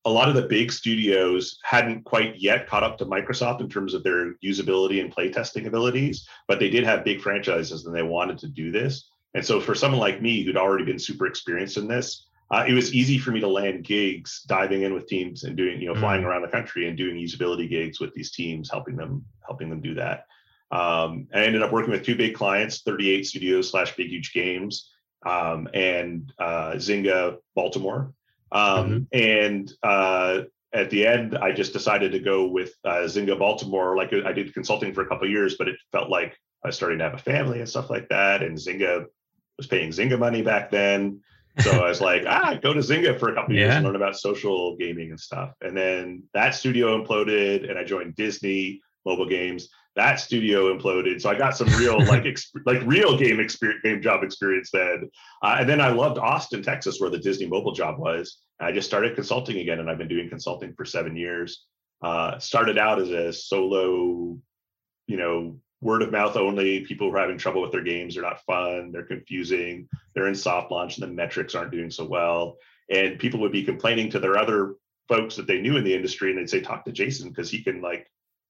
a 0.04 0.10
lot 0.10 0.28
of 0.28 0.34
the 0.34 0.42
big 0.42 0.72
studios 0.72 1.58
hadn't 1.64 2.04
quite 2.04 2.38
yet 2.38 2.66
caught 2.66 2.82
up 2.82 2.98
to 2.98 3.06
Microsoft 3.06 3.60
in 3.60 3.68
terms 3.68 3.94
of 3.94 4.02
their 4.02 4.34
usability 4.44 5.00
and 5.00 5.14
playtesting 5.14 5.66
abilities, 5.66 6.26
but 6.46 6.58
they 6.58 6.70
did 6.70 6.84
have 6.84 7.04
big 7.04 7.20
franchises 7.20 7.84
and 7.84 7.94
they 7.94 8.02
wanted 8.02 8.38
to 8.38 8.48
do 8.48 8.70
this. 8.70 9.10
And 9.34 9.44
so 9.44 9.60
for 9.60 9.74
someone 9.74 10.00
like 10.00 10.22
me 10.22 10.42
who'd 10.42 10.56
already 10.56 10.84
been 10.84 10.98
super 10.98 11.26
experienced 11.26 11.76
in 11.76 11.88
this, 11.88 12.26
uh, 12.50 12.64
it 12.66 12.72
was 12.72 12.94
easy 12.94 13.18
for 13.18 13.30
me 13.30 13.40
to 13.40 13.48
land 13.48 13.84
gigs, 13.84 14.42
diving 14.46 14.82
in 14.82 14.94
with 14.94 15.06
teams 15.06 15.44
and 15.44 15.56
doing, 15.56 15.80
you 15.80 15.92
know, 15.92 16.00
flying 16.00 16.24
around 16.24 16.40
the 16.40 16.48
country 16.48 16.88
and 16.88 16.96
doing 16.96 17.16
usability 17.16 17.68
gigs 17.68 18.00
with 18.00 18.14
these 18.14 18.32
teams, 18.32 18.70
helping 18.70 18.96
them, 18.96 19.22
helping 19.46 19.68
them 19.68 19.82
do 19.82 19.94
that. 19.94 20.24
Um, 20.70 21.28
I 21.34 21.44
ended 21.44 21.62
up 21.62 21.72
working 21.72 21.90
with 21.90 22.04
two 22.04 22.16
big 22.16 22.34
clients, 22.34 22.82
38 22.82 23.26
Studios 23.26 23.70
slash 23.70 23.96
Big 23.96 24.08
Huge 24.08 24.32
Games, 24.32 24.90
um, 25.24 25.68
and 25.74 26.32
uh, 26.38 26.72
Zynga 26.74 27.38
Baltimore. 27.54 28.12
Um, 28.52 29.08
And 29.12 29.72
uh, 29.82 30.42
at 30.72 30.90
the 30.90 31.06
end, 31.06 31.36
I 31.36 31.52
just 31.52 31.72
decided 31.72 32.12
to 32.12 32.18
go 32.18 32.46
with 32.46 32.74
uh, 32.84 33.04
Zynga 33.06 33.38
Baltimore. 33.38 33.96
Like 33.96 34.12
I 34.12 34.32
did 34.32 34.52
consulting 34.54 34.92
for 34.92 35.02
a 35.02 35.06
couple 35.06 35.26
of 35.26 35.30
years, 35.30 35.56
but 35.56 35.68
it 35.68 35.76
felt 35.92 36.10
like 36.10 36.36
I 36.64 36.68
was 36.68 36.76
starting 36.76 36.98
to 36.98 37.04
have 37.04 37.14
a 37.14 37.18
family 37.18 37.60
and 37.60 37.68
stuff 37.68 37.88
like 37.88 38.08
that. 38.10 38.42
And 38.42 38.56
Zynga 38.56 39.06
was 39.56 39.66
paying 39.66 39.90
Zynga 39.90 40.18
money 40.18 40.42
back 40.42 40.70
then. 40.70 41.20
So 41.60 41.70
I 41.72 41.88
was 41.88 42.00
like, 42.00 42.24
ah, 42.26 42.56
go 42.62 42.72
to 42.72 42.80
Zynga 42.80 43.18
for 43.18 43.30
a 43.30 43.34
couple 43.34 43.52
of 43.54 43.58
years 43.58 43.70
and 43.76 43.84
learn 43.84 43.96
about 43.96 44.16
social 44.16 44.76
gaming 44.76 45.10
and 45.10 45.18
stuff. 45.18 45.54
And 45.60 45.76
then 45.76 46.22
that 46.32 46.54
studio 46.54 47.02
imploded, 47.02 47.68
and 47.68 47.76
I 47.78 47.84
joined 47.84 48.14
Disney 48.14 48.80
Mobile 49.04 49.28
Games. 49.28 49.68
That 49.98 50.20
studio 50.20 50.72
imploded, 50.72 51.20
so 51.20 51.28
I 51.28 51.36
got 51.36 51.56
some 51.56 51.66
real 51.70 51.98
like 52.06 52.22
exp- 52.22 52.64
like 52.64 52.80
real 52.86 53.18
game 53.18 53.40
experience, 53.40 53.82
game 53.82 54.00
job 54.00 54.22
experience 54.22 54.70
then. 54.72 55.10
Uh, 55.42 55.56
and 55.58 55.68
then 55.68 55.80
I 55.80 55.88
loved 55.88 56.18
Austin, 56.18 56.62
Texas, 56.62 57.00
where 57.00 57.10
the 57.10 57.18
Disney 57.18 57.46
mobile 57.46 57.72
job 57.72 57.98
was. 57.98 58.38
I 58.60 58.70
just 58.70 58.86
started 58.86 59.16
consulting 59.16 59.58
again, 59.58 59.80
and 59.80 59.90
I've 59.90 59.98
been 59.98 60.06
doing 60.06 60.28
consulting 60.28 60.72
for 60.74 60.84
seven 60.84 61.16
years. 61.16 61.64
Uh, 62.00 62.38
started 62.38 62.78
out 62.78 63.00
as 63.00 63.10
a 63.10 63.32
solo, 63.32 64.38
you 65.08 65.16
know, 65.16 65.58
word 65.80 66.02
of 66.02 66.12
mouth 66.12 66.36
only. 66.36 66.86
People 66.86 67.10
who 67.10 67.16
are 67.16 67.20
having 67.20 67.36
trouble 67.36 67.60
with 67.60 67.72
their 67.72 67.82
games. 67.82 68.14
They're 68.14 68.22
not 68.22 68.44
fun. 68.44 68.92
They're 68.92 69.02
confusing. 69.02 69.88
They're 70.14 70.28
in 70.28 70.36
soft 70.36 70.70
launch, 70.70 70.98
and 70.98 71.02
the 71.02 71.12
metrics 71.12 71.56
aren't 71.56 71.72
doing 71.72 71.90
so 71.90 72.04
well. 72.04 72.56
And 72.88 73.18
people 73.18 73.40
would 73.40 73.50
be 73.50 73.64
complaining 73.64 74.10
to 74.10 74.20
their 74.20 74.38
other 74.38 74.76
folks 75.08 75.34
that 75.34 75.48
they 75.48 75.60
knew 75.60 75.76
in 75.76 75.82
the 75.82 75.94
industry, 75.94 76.30
and 76.30 76.38
they'd 76.38 76.48
say, 76.48 76.60
"Talk 76.60 76.84
to 76.84 76.92
Jason 76.92 77.30
because 77.30 77.50
he 77.50 77.64
can 77.64 77.80
like 77.80 78.06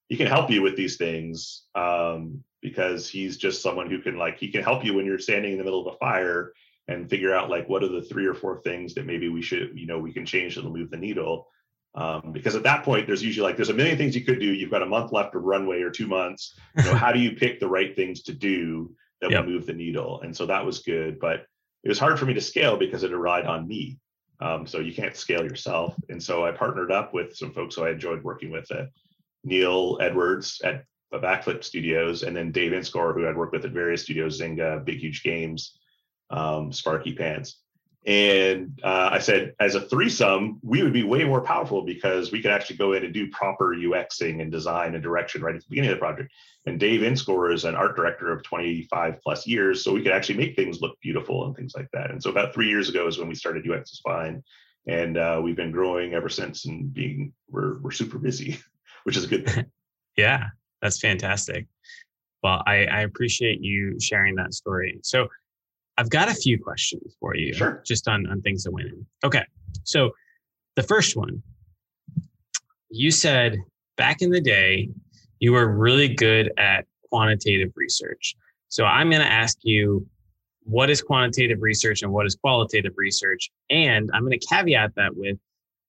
he 0.09 0.17
can 0.17 0.27
help 0.27 0.49
you 0.49 0.61
with 0.61 0.75
these 0.75 0.97
things 0.97 1.65
um, 1.75 2.43
because 2.61 3.07
he's 3.07 3.37
just 3.37 3.61
someone 3.61 3.89
who 3.89 4.01
can 4.01 4.17
like 4.17 4.37
he 4.37 4.51
can 4.51 4.63
help 4.63 4.83
you 4.83 4.93
when 4.93 5.05
you're 5.05 5.19
standing 5.19 5.53
in 5.53 5.57
the 5.57 5.63
middle 5.63 5.87
of 5.87 5.93
a 5.93 5.97
fire 5.97 6.51
and 6.87 7.09
figure 7.09 7.33
out 7.33 7.49
like 7.49 7.69
what 7.69 7.83
are 7.83 7.87
the 7.87 8.01
three 8.01 8.25
or 8.25 8.33
four 8.33 8.59
things 8.61 8.95
that 8.95 9.05
maybe 9.05 9.29
we 9.29 9.41
should 9.41 9.71
you 9.75 9.85
know 9.85 9.99
we 9.99 10.11
can 10.11 10.25
change 10.25 10.55
that'll 10.55 10.75
move 10.75 10.89
the 10.89 10.97
needle. 10.97 11.47
Um, 11.95 12.31
because 12.33 12.55
at 12.55 12.63
that 12.63 12.83
point 12.83 13.07
there's 13.07 13.23
usually 13.23 13.47
like 13.47 13.55
there's 13.55 13.69
a 13.69 13.73
million 13.73 13.97
things 13.97 14.15
you 14.15 14.25
could 14.25 14.39
do. 14.39 14.51
You've 14.51 14.71
got 14.71 14.83
a 14.83 14.87
month 14.87 15.11
left 15.11 15.35
of 15.35 15.43
runway 15.43 15.81
or 15.81 15.91
two 15.91 16.07
months. 16.07 16.55
You 16.75 16.83
know 16.83 16.93
how 16.95 17.11
do 17.11 17.19
you 17.19 17.31
pick 17.31 17.59
the 17.59 17.67
right 17.67 17.95
things 17.95 18.23
to 18.23 18.33
do 18.33 18.93
that 19.21 19.31
Yep. 19.31 19.45
will 19.45 19.51
move 19.51 19.65
the 19.67 19.73
needle? 19.73 20.21
And 20.21 20.35
so 20.35 20.45
that 20.47 20.65
was 20.65 20.79
good 20.79 21.19
but 21.19 21.45
it 21.83 21.87
was 21.87 21.99
hard 21.99 22.19
for 22.19 22.25
me 22.25 22.33
to 22.33 22.41
scale 22.41 22.77
because 22.77 23.03
it 23.03 23.11
relied 23.11 23.45
on 23.45 23.67
me. 23.67 23.99
Um, 24.41 24.65
so 24.65 24.79
you 24.79 24.93
can't 24.93 25.15
scale 25.15 25.43
yourself. 25.43 25.95
And 26.09 26.21
so 26.21 26.45
i 26.45 26.51
partnered 26.51 26.91
up 26.91 27.13
with 27.13 27.35
some 27.35 27.53
folks 27.53 27.75
who 27.75 27.85
i 27.85 27.91
enjoyed 27.91 28.23
working 28.23 28.51
with 28.51 28.69
uh, 28.71 28.85
neil 29.43 29.97
edwards 30.01 30.61
at 30.63 30.85
backflip 31.13 31.63
studios 31.63 32.23
and 32.23 32.35
then 32.35 32.51
dave 32.51 32.71
inscore 32.71 33.13
who 33.13 33.27
i'd 33.27 33.35
worked 33.35 33.53
with 33.53 33.65
at 33.65 33.71
various 33.71 34.03
studios 34.03 34.39
zynga 34.39 34.83
big 34.85 34.99
huge 34.99 35.23
games 35.23 35.79
um, 36.29 36.71
Sparkypants 36.71 37.55
And 38.05 38.79
uh, 38.83 39.09
I 39.11 39.19
said, 39.19 39.53
as 39.59 39.75
a 39.75 39.81
threesome, 39.81 40.59
we 40.63 40.83
would 40.83 40.93
be 40.93 41.03
way 41.03 41.25
more 41.25 41.41
powerful 41.41 41.81
because 41.81 42.31
we 42.31 42.41
could 42.41 42.51
actually 42.51 42.77
go 42.77 42.93
in 42.93 43.03
and 43.03 43.13
do 43.13 43.29
proper 43.29 43.75
UXing 43.75 44.41
and 44.41 44.51
design 44.51 44.93
and 44.93 45.03
direction 45.03 45.41
right 45.41 45.55
at 45.55 45.61
the 45.61 45.69
beginning 45.69 45.91
of 45.91 45.97
the 45.97 45.99
project. 45.99 46.31
And 46.65 46.79
Dave 46.79 47.03
Inscore 47.03 47.51
is 47.51 47.65
an 47.65 47.75
art 47.75 47.95
director 47.95 48.31
of 48.31 48.43
25 48.43 49.21
plus 49.21 49.45
years, 49.45 49.83
so 49.83 49.93
we 49.93 50.01
could 50.01 50.11
actually 50.11 50.37
make 50.37 50.55
things 50.55 50.81
look 50.81 50.99
beautiful 51.01 51.45
and 51.45 51.55
things 51.55 51.73
like 51.75 51.89
that. 51.93 52.11
And 52.11 52.21
so 52.21 52.29
about 52.29 52.53
three 52.53 52.69
years 52.69 52.89
ago 52.89 53.07
is 53.07 53.17
when 53.17 53.27
we 53.27 53.35
started 53.35 53.69
UX 53.69 53.91
is 53.91 53.99
Fine, 53.99 54.43
and 54.87 55.17
uh, 55.17 55.41
we've 55.43 55.57
been 55.57 55.71
growing 55.71 56.13
ever 56.13 56.29
since. 56.29 56.65
And 56.65 56.93
being 56.93 57.33
we're 57.49 57.79
we're 57.79 57.91
super 57.91 58.17
busy, 58.17 58.59
which 59.09 59.17
is 59.17 59.23
a 59.23 59.27
good 59.27 59.49
thing. 59.49 59.65
yeah, 60.17 60.49
that's 60.83 60.99
fantastic. 60.99 61.65
Well, 62.43 62.61
I, 62.67 62.85
I 62.85 63.01
appreciate 63.01 63.59
you 63.59 63.99
sharing 63.99 64.35
that 64.35 64.53
story. 64.53 64.99
So 65.01 65.27
I've 65.97 66.11
got 66.11 66.29
a 66.29 66.35
few 66.35 66.61
questions 66.61 67.15
for 67.19 67.35
you. 67.35 67.51
Sure. 67.55 67.81
Just 67.87 68.07
on, 68.07 68.27
on 68.27 68.39
things 68.43 68.63
that 68.65 68.71
went 68.71 68.89
in. 68.89 69.03
Okay. 69.23 69.43
So 69.83 70.11
the 70.75 70.83
first 70.83 71.15
one, 71.15 71.41
you 72.91 73.09
said 73.09 73.57
back 73.97 74.21
in 74.21 74.29
the 74.29 74.41
day, 74.41 74.91
you 75.39 75.53
were 75.53 75.75
really 75.75 76.13
good 76.13 76.51
at 76.59 76.85
quantitative 77.11 77.71
research. 77.75 78.35
So 78.67 78.85
I'm 78.85 79.09
going 79.09 79.23
to 79.23 79.31
ask 79.31 79.57
you, 79.63 80.05
what 80.65 80.91
is 80.91 81.01
quantitative 81.01 81.63
research 81.63 82.03
and 82.03 82.11
what 82.11 82.27
is 82.27 82.35
qualitative 82.35 82.93
research? 82.95 83.49
And 83.71 84.11
I'm 84.13 84.21
going 84.21 84.39
to 84.39 84.45
caveat 84.45 84.93
that 84.97 85.17
with, 85.17 85.39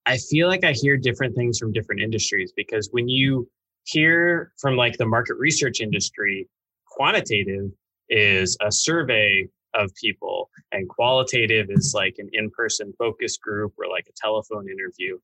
I 0.07 0.16
feel 0.16 0.49
like 0.49 0.64
I 0.64 0.73
hear 0.73 0.97
different 0.97 1.37
things 1.37 1.59
from 1.59 1.73
different 1.73 2.00
industries 2.00 2.52
because 2.57 2.88
when 2.92 3.09
you 3.09 3.49
hear 3.85 4.52
from 4.59 4.76
like 4.76 4.97
the 4.99 5.07
market 5.07 5.35
research 5.38 5.80
industry, 5.80 6.49
quantitative 6.87 7.71
is 8.09 8.57
a 8.61 8.73
survey 8.73 9.47
of 9.75 9.95
people 9.95 10.50
and 10.73 10.88
qualitative 10.88 11.66
is 11.71 11.92
like 11.95 12.16
an 12.19 12.28
in-person 12.33 12.92
focus 12.99 13.37
group 13.37 13.73
or 13.78 13.88
like 13.88 14.07
a 14.09 14.12
telephone 14.16 14.69
interview. 14.69 15.19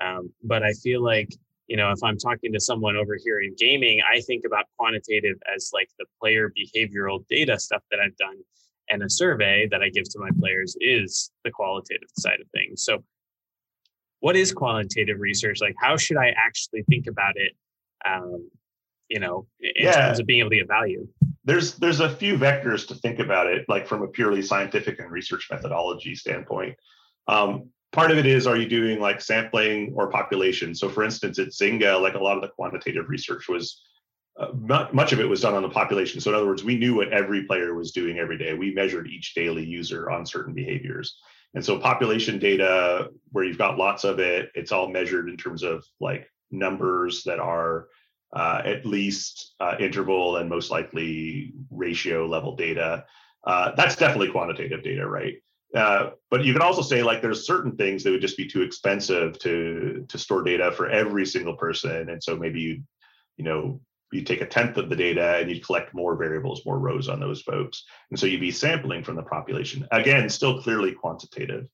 Um, 0.00 0.32
but 0.42 0.62
i 0.62 0.72
feel 0.72 1.04
like 1.04 1.28
you 1.66 1.76
know 1.76 1.90
if 1.90 2.02
i'm 2.02 2.16
talking 2.16 2.52
to 2.52 2.58
someone 2.58 2.96
over 2.96 3.16
here 3.22 3.40
in 3.40 3.54
gaming 3.58 4.00
i 4.10 4.20
think 4.20 4.44
about 4.46 4.64
quantitative 4.78 5.36
as 5.54 5.70
like 5.72 5.90
the 5.98 6.06
player 6.18 6.50
behavioral 6.50 7.24
data 7.28 7.58
stuff 7.58 7.82
that 7.90 8.00
i've 8.00 8.16
done 8.16 8.36
and 8.88 9.02
a 9.02 9.10
survey 9.10 9.68
that 9.70 9.82
i 9.82 9.90
give 9.90 10.04
to 10.04 10.18
my 10.18 10.30
players 10.40 10.76
is 10.80 11.30
the 11.44 11.50
qualitative 11.50 12.08
side 12.16 12.40
of 12.40 12.46
things. 12.54 12.84
So 12.84 13.04
what 14.22 14.36
is 14.36 14.52
qualitative 14.52 15.20
research 15.20 15.60
like 15.60 15.74
how 15.78 15.96
should 15.96 16.16
i 16.16 16.34
actually 16.36 16.82
think 16.88 17.06
about 17.06 17.34
it 17.36 17.52
um, 18.08 18.50
you 19.08 19.20
know 19.20 19.46
in 19.60 19.84
yeah. 19.84 19.92
terms 19.92 20.18
of 20.18 20.26
being 20.26 20.40
able 20.40 20.50
to 20.50 20.56
get 20.56 20.66
value 20.66 21.06
there's 21.44 21.74
there's 21.74 22.00
a 22.00 22.08
few 22.08 22.36
vectors 22.36 22.86
to 22.88 22.94
think 22.94 23.18
about 23.18 23.46
it, 23.46 23.64
like 23.68 23.86
from 23.86 24.02
a 24.02 24.08
purely 24.08 24.42
scientific 24.42 24.98
and 25.00 25.10
research 25.10 25.48
methodology 25.50 26.14
standpoint. 26.14 26.76
Um, 27.26 27.70
part 27.92 28.10
of 28.10 28.18
it 28.18 28.26
is, 28.26 28.46
are 28.46 28.56
you 28.56 28.68
doing 28.68 29.00
like 29.00 29.20
sampling 29.20 29.92
or 29.96 30.08
population? 30.08 30.74
So, 30.74 30.88
for 30.88 31.02
instance, 31.02 31.38
at 31.38 31.48
Zynga, 31.48 32.00
like 32.00 32.14
a 32.14 32.22
lot 32.22 32.36
of 32.36 32.42
the 32.42 32.48
quantitative 32.48 33.08
research 33.08 33.48
was 33.48 33.82
uh, 34.38 34.48
not, 34.54 34.94
much 34.94 35.12
of 35.12 35.20
it 35.20 35.28
was 35.28 35.40
done 35.40 35.54
on 35.54 35.62
the 35.62 35.68
population. 35.68 36.20
So, 36.20 36.30
in 36.30 36.36
other 36.36 36.46
words, 36.46 36.62
we 36.62 36.78
knew 36.78 36.94
what 36.94 37.12
every 37.12 37.44
player 37.44 37.74
was 37.74 37.90
doing 37.90 38.18
every 38.18 38.38
day. 38.38 38.54
We 38.54 38.72
measured 38.72 39.08
each 39.08 39.34
daily 39.34 39.64
user 39.64 40.10
on 40.10 40.24
certain 40.24 40.54
behaviors. 40.54 41.16
And 41.54 41.64
so, 41.64 41.78
population 41.78 42.38
data, 42.38 43.10
where 43.30 43.44
you've 43.44 43.58
got 43.58 43.78
lots 43.78 44.04
of 44.04 44.18
it, 44.18 44.50
it's 44.54 44.72
all 44.72 44.88
measured 44.88 45.28
in 45.28 45.36
terms 45.36 45.62
of 45.62 45.84
like 46.00 46.26
numbers 46.50 47.24
that 47.24 47.38
are 47.38 47.88
uh, 48.32 48.62
at 48.64 48.86
least 48.86 49.54
uh, 49.60 49.76
interval 49.78 50.36
and 50.38 50.48
most 50.48 50.70
likely 50.70 51.52
ratio 51.70 52.26
level 52.26 52.56
data. 52.56 53.04
Uh, 53.44 53.72
that's 53.76 53.96
definitely 53.96 54.30
quantitative 54.30 54.82
data, 54.82 55.06
right? 55.06 55.34
Uh, 55.74 56.10
but 56.30 56.44
you 56.44 56.52
can 56.52 56.62
also 56.62 56.82
say 56.82 57.02
like 57.02 57.22
there's 57.22 57.46
certain 57.46 57.76
things 57.76 58.02
that 58.02 58.10
would 58.10 58.20
just 58.20 58.36
be 58.36 58.46
too 58.46 58.62
expensive 58.62 59.38
to 59.38 60.04
to 60.08 60.18
store 60.18 60.42
data 60.42 60.70
for 60.72 60.88
every 60.88 61.24
single 61.24 61.56
person, 61.56 62.10
and 62.10 62.22
so 62.22 62.36
maybe 62.36 62.60
you 62.60 62.82
you 63.38 63.44
know 63.44 63.80
you 64.12 64.22
take 64.22 64.40
a 64.40 64.46
tenth 64.46 64.76
of 64.76 64.88
the 64.88 64.96
data 64.96 65.38
and 65.38 65.50
you 65.50 65.60
collect 65.60 65.94
more 65.94 66.16
variables, 66.16 66.64
more 66.66 66.78
rows 66.78 67.08
on 67.08 67.20
those 67.20 67.42
folks, 67.42 67.84
and 68.10 68.18
so 68.18 68.26
you'd 68.26 68.40
be 68.40 68.50
sampling 68.50 69.02
from 69.02 69.16
the 69.16 69.22
population. 69.22 69.86
Again, 69.90 70.28
still 70.28 70.62
clearly 70.62 70.92
quantitative. 70.92 71.68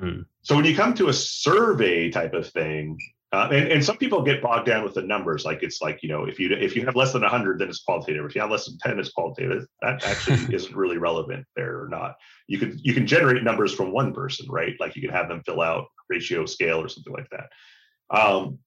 Mm. 0.00 0.26
So 0.42 0.54
when 0.54 0.64
you 0.64 0.76
come 0.76 0.94
to 0.94 1.08
a 1.08 1.12
survey 1.12 2.10
type 2.10 2.34
of 2.34 2.48
thing, 2.48 2.98
uh, 3.30 3.48
and, 3.52 3.68
and 3.68 3.84
some 3.84 3.98
people 3.98 4.22
get 4.22 4.40
bogged 4.40 4.66
down 4.66 4.82
with 4.82 4.94
the 4.94 5.02
numbers. 5.02 5.44
Like 5.44 5.62
it's 5.62 5.82
like, 5.82 6.02
you 6.02 6.08
know, 6.08 6.24
if 6.24 6.40
you 6.40 6.50
if 6.52 6.74
you 6.74 6.86
have 6.86 6.96
less 6.96 7.12
than 7.12 7.20
100, 7.20 7.58
then 7.58 7.68
it's 7.68 7.82
qualitative. 7.82 8.24
If 8.24 8.34
you 8.34 8.40
have 8.40 8.50
less 8.50 8.64
than 8.64 8.78
10, 8.78 8.98
it's 8.98 9.10
qualitative. 9.10 9.66
That 9.82 10.02
actually 10.04 10.54
isn't 10.54 10.74
really 10.74 10.96
relevant 10.96 11.44
there 11.54 11.82
or 11.82 11.88
not. 11.88 12.14
You 12.46 12.58
can 12.58 12.78
you 12.82 12.94
can 12.94 13.06
generate 13.06 13.42
numbers 13.42 13.74
from 13.74 13.92
one 13.92 14.14
person, 14.14 14.46
right? 14.48 14.74
Like 14.80 14.96
you 14.96 15.02
can 15.02 15.10
have 15.10 15.28
them 15.28 15.42
fill 15.44 15.60
out 15.60 15.88
ratio 16.08 16.46
scale 16.46 16.80
or 16.80 16.88
something 16.88 17.12
like 17.12 17.28
that. 17.30 17.50
Um, 18.10 18.60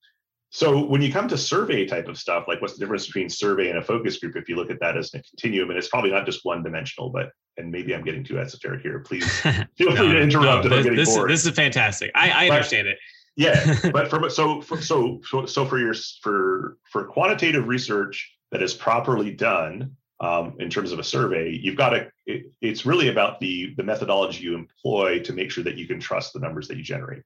so 0.52 0.84
when 0.84 1.02
you 1.02 1.12
come 1.12 1.28
to 1.28 1.38
survey 1.38 1.86
type 1.86 2.08
of 2.08 2.16
stuff, 2.16 2.44
like 2.46 2.60
what's 2.60 2.74
the 2.74 2.80
difference 2.80 3.06
between 3.06 3.28
survey 3.28 3.70
and 3.70 3.78
a 3.78 3.82
focus 3.82 4.18
group? 4.18 4.36
If 4.36 4.48
you 4.48 4.56
look 4.56 4.70
at 4.70 4.78
that 4.80 4.96
as 4.96 5.12
a 5.14 5.22
continuum, 5.22 5.70
and 5.70 5.78
it's 5.78 5.88
probably 5.88 6.10
not 6.10 6.26
just 6.26 6.44
one 6.44 6.62
dimensional, 6.62 7.10
but 7.10 7.30
and 7.56 7.70
maybe 7.70 7.94
I'm 7.94 8.04
getting 8.04 8.22
too 8.22 8.38
esoteric 8.38 8.82
here. 8.82 9.00
Please 9.00 9.28
feel 9.40 9.90
no, 9.90 9.96
free 9.96 10.12
to 10.12 10.20
interrupt 10.20 10.64
no, 10.64 10.70
if 10.70 10.76
I'm 10.76 10.82
getting 10.84 10.96
this, 10.96 11.14
bored. 11.14 11.30
This 11.30 11.44
is 11.44 11.52
fantastic. 11.52 12.10
I, 12.14 12.46
I 12.46 12.50
understand 12.50 12.86
it 12.86 12.98
yeah 13.36 13.78
but 13.92 14.08
for 14.08 14.28
so 14.28 14.60
for, 14.60 14.80
so 14.80 15.20
so 15.46 15.64
for 15.64 15.78
your 15.78 15.94
for 16.22 16.76
for 16.90 17.04
quantitative 17.04 17.66
research 17.66 18.32
that 18.50 18.62
is 18.62 18.74
properly 18.74 19.32
done 19.32 19.96
um, 20.20 20.54
in 20.60 20.70
terms 20.70 20.92
of 20.92 20.98
a 20.98 21.04
survey 21.04 21.50
you've 21.50 21.76
got 21.76 21.90
to 21.90 22.08
it, 22.26 22.52
it's 22.60 22.84
really 22.86 23.08
about 23.08 23.40
the 23.40 23.74
the 23.76 23.82
methodology 23.82 24.44
you 24.44 24.54
employ 24.54 25.18
to 25.20 25.32
make 25.32 25.50
sure 25.50 25.64
that 25.64 25.76
you 25.76 25.86
can 25.86 25.98
trust 25.98 26.32
the 26.32 26.40
numbers 26.40 26.68
that 26.68 26.76
you 26.76 26.82
generate 26.82 27.22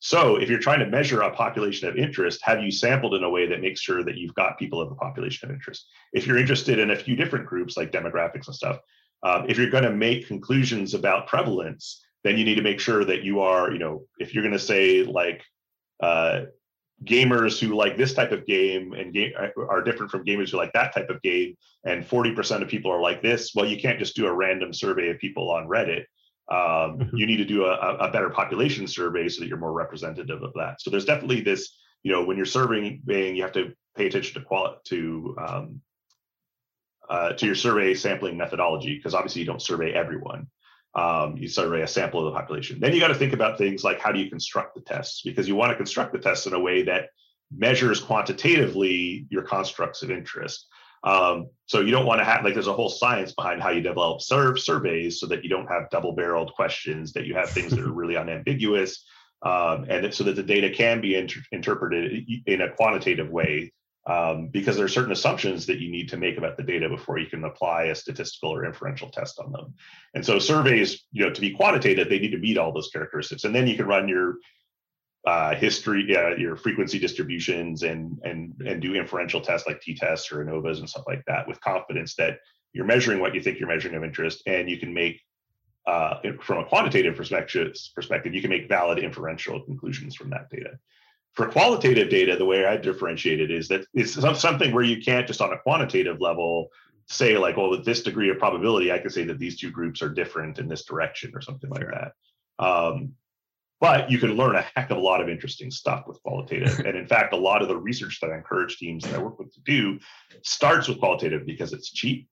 so 0.00 0.36
if 0.36 0.48
you're 0.48 0.60
trying 0.60 0.78
to 0.78 0.86
measure 0.86 1.22
a 1.22 1.30
population 1.30 1.88
of 1.88 1.96
interest 1.96 2.40
have 2.42 2.62
you 2.62 2.70
sampled 2.70 3.14
in 3.14 3.24
a 3.24 3.30
way 3.30 3.46
that 3.46 3.60
makes 3.60 3.80
sure 3.80 4.04
that 4.04 4.16
you've 4.16 4.34
got 4.34 4.58
people 4.58 4.80
of 4.80 4.90
a 4.90 4.94
population 4.94 5.48
of 5.48 5.54
interest 5.54 5.86
if 6.12 6.26
you're 6.26 6.38
interested 6.38 6.78
in 6.78 6.90
a 6.90 6.96
few 6.96 7.16
different 7.16 7.46
groups 7.46 7.76
like 7.76 7.92
demographics 7.92 8.46
and 8.46 8.54
stuff 8.54 8.78
um, 9.24 9.46
if 9.48 9.58
you're 9.58 9.70
going 9.70 9.84
to 9.84 9.90
make 9.90 10.28
conclusions 10.28 10.94
about 10.94 11.26
prevalence 11.26 12.02
then 12.24 12.36
you 12.36 12.44
need 12.44 12.56
to 12.56 12.62
make 12.62 12.80
sure 12.80 13.04
that 13.04 13.22
you 13.22 13.40
are, 13.40 13.70
you 13.72 13.78
know, 13.78 14.04
if 14.18 14.34
you're 14.34 14.42
going 14.42 14.52
to 14.52 14.58
say 14.58 15.04
like 15.04 15.42
uh, 16.02 16.42
gamers 17.04 17.60
who 17.60 17.76
like 17.76 17.96
this 17.96 18.12
type 18.12 18.32
of 18.32 18.44
game 18.46 18.92
and 18.92 19.12
game 19.12 19.32
are 19.56 19.82
different 19.82 20.10
from 20.10 20.24
gamers 20.24 20.50
who 20.50 20.56
like 20.56 20.72
that 20.72 20.94
type 20.94 21.10
of 21.10 21.22
game, 21.22 21.56
and 21.84 22.04
40% 22.04 22.62
of 22.62 22.68
people 22.68 22.90
are 22.90 23.00
like 23.00 23.22
this, 23.22 23.52
well, 23.54 23.66
you 23.66 23.80
can't 23.80 23.98
just 23.98 24.16
do 24.16 24.26
a 24.26 24.32
random 24.32 24.72
survey 24.72 25.10
of 25.10 25.18
people 25.18 25.50
on 25.50 25.68
Reddit. 25.68 26.04
Um, 26.50 26.98
mm-hmm. 26.98 27.16
You 27.16 27.26
need 27.26 27.36
to 27.38 27.44
do 27.44 27.66
a, 27.66 27.74
a 27.74 28.10
better 28.10 28.30
population 28.30 28.86
survey 28.86 29.28
so 29.28 29.40
that 29.40 29.48
you're 29.48 29.58
more 29.58 29.72
representative 29.72 30.42
of 30.42 30.52
that. 30.54 30.80
So 30.80 30.90
there's 30.90 31.04
definitely 31.04 31.42
this, 31.42 31.76
you 32.02 32.12
know, 32.12 32.24
when 32.24 32.36
you're 32.36 32.46
surveying, 32.46 33.02
you 33.06 33.42
have 33.42 33.52
to 33.52 33.72
pay 33.96 34.06
attention 34.06 34.40
to 34.40 34.46
quality 34.46 34.78
to 34.86 35.36
um, 35.46 35.80
uh, 37.08 37.32
to 37.32 37.46
your 37.46 37.54
survey 37.54 37.94
sampling 37.94 38.36
methodology 38.36 38.96
because 38.96 39.14
obviously 39.14 39.40
you 39.40 39.46
don't 39.46 39.62
survey 39.62 39.92
everyone 39.92 40.46
um, 40.94 41.36
you 41.36 41.48
survey 41.48 41.82
a 41.82 41.86
sample 41.86 42.26
of 42.26 42.32
the 42.32 42.38
population. 42.38 42.80
Then 42.80 42.92
you 42.92 43.00
got 43.00 43.08
to 43.08 43.14
think 43.14 43.32
about 43.32 43.58
things 43.58 43.84
like 43.84 44.00
how 44.00 44.12
do 44.12 44.18
you 44.18 44.28
construct 44.28 44.74
the 44.74 44.80
tests 44.80 45.22
because 45.22 45.46
you 45.46 45.54
want 45.54 45.70
to 45.70 45.76
construct 45.76 46.12
the 46.12 46.18
tests 46.18 46.46
in 46.46 46.54
a 46.54 46.60
way 46.60 46.82
that 46.84 47.10
measures 47.56 48.00
quantitatively 48.00 49.26
your 49.30 49.42
constructs 49.42 50.02
of 50.02 50.10
interest. 50.10 50.66
Um, 51.04 51.48
so 51.66 51.80
you 51.80 51.90
don't 51.90 52.06
want 52.06 52.20
to 52.20 52.24
have 52.24 52.44
like 52.44 52.54
there's 52.54 52.66
a 52.66 52.72
whole 52.72 52.88
science 52.88 53.32
behind 53.32 53.62
how 53.62 53.70
you 53.70 53.80
develop 53.80 54.20
serve 54.20 54.58
surveys 54.58 55.20
so 55.20 55.26
that 55.26 55.44
you 55.44 55.50
don't 55.50 55.66
have 55.66 55.90
double-barreled 55.90 56.52
questions, 56.54 57.12
that 57.12 57.26
you 57.26 57.34
have 57.34 57.50
things 57.50 57.70
that 57.70 57.80
are 57.80 57.92
really 57.92 58.16
unambiguous, 58.16 59.04
um, 59.42 59.86
and 59.88 60.12
so 60.12 60.24
that 60.24 60.36
the 60.36 60.42
data 60.42 60.70
can 60.70 61.00
be 61.00 61.14
inter- 61.14 61.40
interpreted 61.52 62.26
in 62.46 62.62
a 62.62 62.70
quantitative 62.70 63.30
way 63.30 63.72
um, 64.06 64.48
because 64.48 64.76
there 64.76 64.86
are 64.86 64.88
certain 64.88 65.12
assumptions 65.12 65.66
that 65.66 65.78
you 65.78 65.90
need 65.90 66.08
to 66.08 66.16
make 66.16 66.38
about 66.38 66.56
the 66.56 66.62
data 66.62 66.88
before 66.88 67.18
you 67.18 67.26
can 67.26 67.44
apply 67.44 67.84
a 67.84 67.94
statistical 67.94 68.50
or 68.50 68.64
inferential 68.64 69.10
test 69.10 69.38
on 69.38 69.52
them. 69.52 69.74
And 70.14 70.24
so 70.24 70.38
surveys, 70.38 71.04
you 71.12 71.24
know, 71.24 71.32
to 71.32 71.40
be 71.40 71.50
quantitative, 71.50 72.08
they 72.08 72.18
need 72.18 72.30
to 72.30 72.38
meet 72.38 72.56
all 72.56 72.72
those 72.72 72.88
characteristics. 72.88 73.44
And 73.44 73.54
then 73.54 73.66
you 73.66 73.76
can 73.76 73.86
run 73.86 74.08
your 74.08 74.36
uh, 75.26 75.54
history, 75.54 76.16
uh, 76.16 76.36
your 76.36 76.56
frequency 76.56 76.98
distributions, 76.98 77.82
and 77.82 78.18
and 78.24 78.54
and 78.66 78.80
do 78.80 78.94
inferential 78.94 79.40
tests 79.40 79.66
like 79.66 79.80
t-tests 79.80 80.30
or 80.32 80.44
ANOVAs 80.44 80.78
and 80.78 80.88
stuff 80.88 81.04
like 81.06 81.22
that 81.26 81.46
with 81.46 81.60
confidence 81.60 82.14
that 82.14 82.38
you're 82.72 82.86
measuring 82.86 83.20
what 83.20 83.34
you 83.34 83.42
think 83.42 83.58
you're 83.58 83.68
measuring 83.68 83.94
of 83.94 84.04
interest, 84.04 84.42
and 84.46 84.70
you 84.70 84.78
can 84.78 84.92
make 84.94 85.20
uh, 85.88 86.20
from 86.42 86.58
a 86.58 86.64
quantitative 86.66 87.16
perspective, 87.16 87.74
perspective, 87.94 88.34
you 88.34 88.42
can 88.42 88.50
make 88.50 88.68
valid 88.68 88.98
inferential 88.98 89.62
conclusions 89.62 90.14
from 90.14 90.28
that 90.28 90.50
data. 90.50 90.78
For 91.32 91.48
qualitative 91.48 92.10
data, 92.10 92.36
the 92.36 92.44
way 92.44 92.66
I 92.66 92.76
differentiate 92.76 93.40
it 93.40 93.50
is 93.50 93.68
that 93.68 93.86
it's 93.94 94.12
something 94.38 94.74
where 94.74 94.84
you 94.84 95.02
can't 95.02 95.26
just 95.26 95.40
on 95.40 95.52
a 95.52 95.58
quantitative 95.58 96.20
level 96.20 96.68
say 97.06 97.38
like, 97.38 97.56
well, 97.56 97.70
with 97.70 97.86
this 97.86 98.02
degree 98.02 98.28
of 98.28 98.38
probability, 98.38 98.92
I 98.92 98.98
can 98.98 99.08
say 99.08 99.24
that 99.24 99.38
these 99.38 99.58
two 99.58 99.70
groups 99.70 100.02
are 100.02 100.10
different 100.10 100.58
in 100.58 100.68
this 100.68 100.84
direction 100.84 101.32
or 101.34 101.40
something 101.40 101.70
like 101.70 101.86
that. 101.86 102.12
Um, 102.62 103.14
but 103.80 104.10
you 104.10 104.18
can 104.18 104.34
learn 104.34 104.56
a 104.56 104.64
heck 104.74 104.90
of 104.90 104.96
a 104.96 105.00
lot 105.00 105.20
of 105.20 105.28
interesting 105.28 105.70
stuff 105.70 106.04
with 106.06 106.22
qualitative. 106.22 106.78
and 106.86 106.96
in 106.96 107.06
fact, 107.06 107.32
a 107.32 107.36
lot 107.36 107.62
of 107.62 107.68
the 107.68 107.76
research 107.76 108.18
that 108.20 108.30
I 108.30 108.36
encourage 108.36 108.76
teams 108.76 109.04
that 109.04 109.14
I 109.14 109.22
work 109.22 109.38
with 109.38 109.52
to 109.54 109.60
do 109.60 109.98
starts 110.42 110.88
with 110.88 110.98
qualitative 110.98 111.46
because 111.46 111.72
it's 111.72 111.90
cheap. 111.90 112.28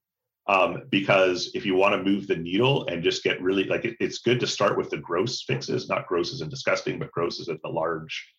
um, 0.49 0.83
because 0.91 1.50
if 1.55 1.67
you 1.67 1.75
want 1.75 1.95
to 1.95 2.09
move 2.09 2.26
the 2.26 2.37
needle 2.37 2.87
and 2.87 3.03
just 3.03 3.25
get 3.25 3.43
really 3.43 3.65
like 3.65 3.85
it, 3.85 3.97
it's 4.00 4.19
good 4.19 4.41
to 4.41 4.47
start 4.47 4.76
with 4.76 4.91
the 4.91 4.99
gross 4.99 5.43
fixes, 5.43 5.88
not 5.88 6.07
grosses 6.07 6.41
and 6.41 6.50
disgusting, 6.50 6.99
but 6.99 7.11
grosses 7.12 7.49
at 7.49 7.61
the 7.62 7.69
large, 7.69 8.33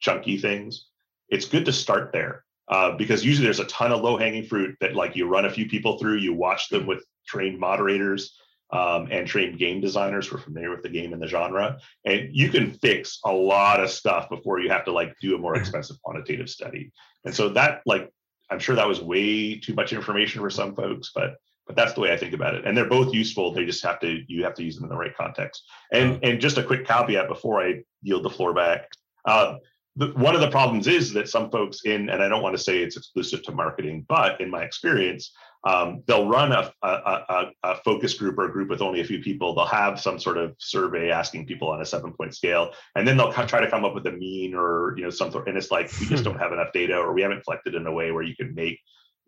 chunky 0.00 0.38
things. 0.38 0.86
It's 1.28 1.46
good 1.46 1.64
to 1.64 1.72
start 1.72 2.12
there 2.12 2.44
uh, 2.68 2.92
because 2.96 3.24
usually 3.24 3.44
there's 3.46 3.60
a 3.60 3.64
ton 3.64 3.92
of 3.92 4.02
low 4.02 4.16
hanging 4.16 4.44
fruit 4.44 4.76
that 4.80 4.94
like 4.94 5.16
you 5.16 5.26
run 5.26 5.46
a 5.46 5.50
few 5.50 5.68
people 5.68 5.98
through, 5.98 6.16
you 6.16 6.32
watch 6.32 6.68
them 6.68 6.86
with 6.86 7.04
trained 7.26 7.58
moderators 7.58 8.38
um, 8.70 9.08
and 9.10 9.26
trained 9.26 9.58
game 9.58 9.80
designers 9.80 10.26
who 10.26 10.36
are 10.36 10.40
familiar 10.40 10.70
with 10.70 10.82
the 10.82 10.88
game 10.88 11.12
and 11.12 11.22
the 11.22 11.26
genre, 11.26 11.78
and 12.04 12.28
you 12.34 12.50
can 12.50 12.72
fix 12.72 13.18
a 13.24 13.32
lot 13.32 13.82
of 13.82 13.90
stuff 13.90 14.28
before 14.28 14.60
you 14.60 14.68
have 14.68 14.84
to 14.84 14.92
like 14.92 15.14
do 15.20 15.34
a 15.34 15.38
more 15.38 15.56
expensive 15.56 16.00
quantitative 16.02 16.50
study. 16.50 16.92
And 17.24 17.34
so 17.34 17.48
that 17.50 17.82
like 17.86 18.12
I'm 18.50 18.58
sure 18.58 18.76
that 18.76 18.88
was 18.88 19.00
way 19.00 19.58
too 19.58 19.74
much 19.74 19.92
information 19.92 20.40
for 20.40 20.50
some 20.50 20.74
folks, 20.74 21.10
but 21.14 21.36
but 21.66 21.76
that's 21.76 21.92
the 21.92 22.00
way 22.00 22.12
I 22.12 22.16
think 22.16 22.32
about 22.32 22.54
it. 22.54 22.66
And 22.66 22.74
they're 22.74 22.88
both 22.88 23.12
useful. 23.12 23.52
They 23.52 23.66
just 23.66 23.84
have 23.84 24.00
to 24.00 24.22
you 24.26 24.42
have 24.44 24.54
to 24.54 24.64
use 24.64 24.76
them 24.76 24.84
in 24.84 24.90
the 24.90 24.96
right 24.96 25.16
context. 25.16 25.64
And 25.92 26.18
and 26.22 26.40
just 26.40 26.58
a 26.58 26.62
quick 26.62 26.86
caveat 26.86 27.28
before 27.28 27.62
I 27.62 27.82
yield 28.02 28.24
the 28.24 28.30
floor 28.30 28.54
back. 28.54 28.88
Uh, 29.24 29.56
the, 29.96 30.06
one 30.14 30.34
of 30.34 30.40
the 30.40 30.50
problems 30.50 30.86
is 30.86 31.12
that 31.12 31.28
some 31.28 31.50
folks 31.50 31.80
in, 31.84 32.08
and 32.08 32.22
I 32.22 32.28
don't 32.28 32.42
want 32.42 32.56
to 32.56 32.62
say 32.62 32.78
it's 32.78 32.96
exclusive 32.96 33.42
to 33.44 33.52
marketing, 33.52 34.06
but 34.08 34.40
in 34.40 34.48
my 34.48 34.62
experience, 34.62 35.32
um, 35.64 36.02
they'll 36.06 36.28
run 36.28 36.52
a, 36.52 36.72
a, 36.82 36.88
a, 36.88 37.50
a, 37.64 37.76
focus 37.84 38.14
group 38.14 38.38
or 38.38 38.44
a 38.44 38.52
group 38.52 38.68
with 38.68 38.80
only 38.80 39.00
a 39.00 39.04
few 39.04 39.20
people. 39.20 39.54
They'll 39.54 39.66
have 39.66 40.00
some 40.00 40.18
sort 40.18 40.38
of 40.38 40.54
survey 40.58 41.10
asking 41.10 41.46
people 41.46 41.68
on 41.68 41.82
a 41.82 41.86
seven 41.86 42.12
point 42.12 42.34
scale, 42.34 42.72
and 42.94 43.06
then 43.06 43.16
they'll 43.16 43.32
try 43.32 43.60
to 43.60 43.70
come 43.70 43.84
up 43.84 43.94
with 43.94 44.06
a 44.06 44.12
mean 44.12 44.54
or 44.54 44.94
you 44.96 45.02
know 45.02 45.10
something. 45.10 45.42
And 45.46 45.56
it's 45.56 45.70
like 45.70 45.90
we 46.00 46.06
just 46.06 46.24
don't 46.24 46.38
have 46.38 46.52
enough 46.52 46.72
data, 46.72 46.96
or 46.96 47.12
we 47.12 47.22
haven't 47.22 47.44
collected 47.44 47.74
in 47.74 47.86
a 47.86 47.92
way 47.92 48.12
where 48.12 48.22
you 48.22 48.36
can 48.36 48.54
make 48.54 48.78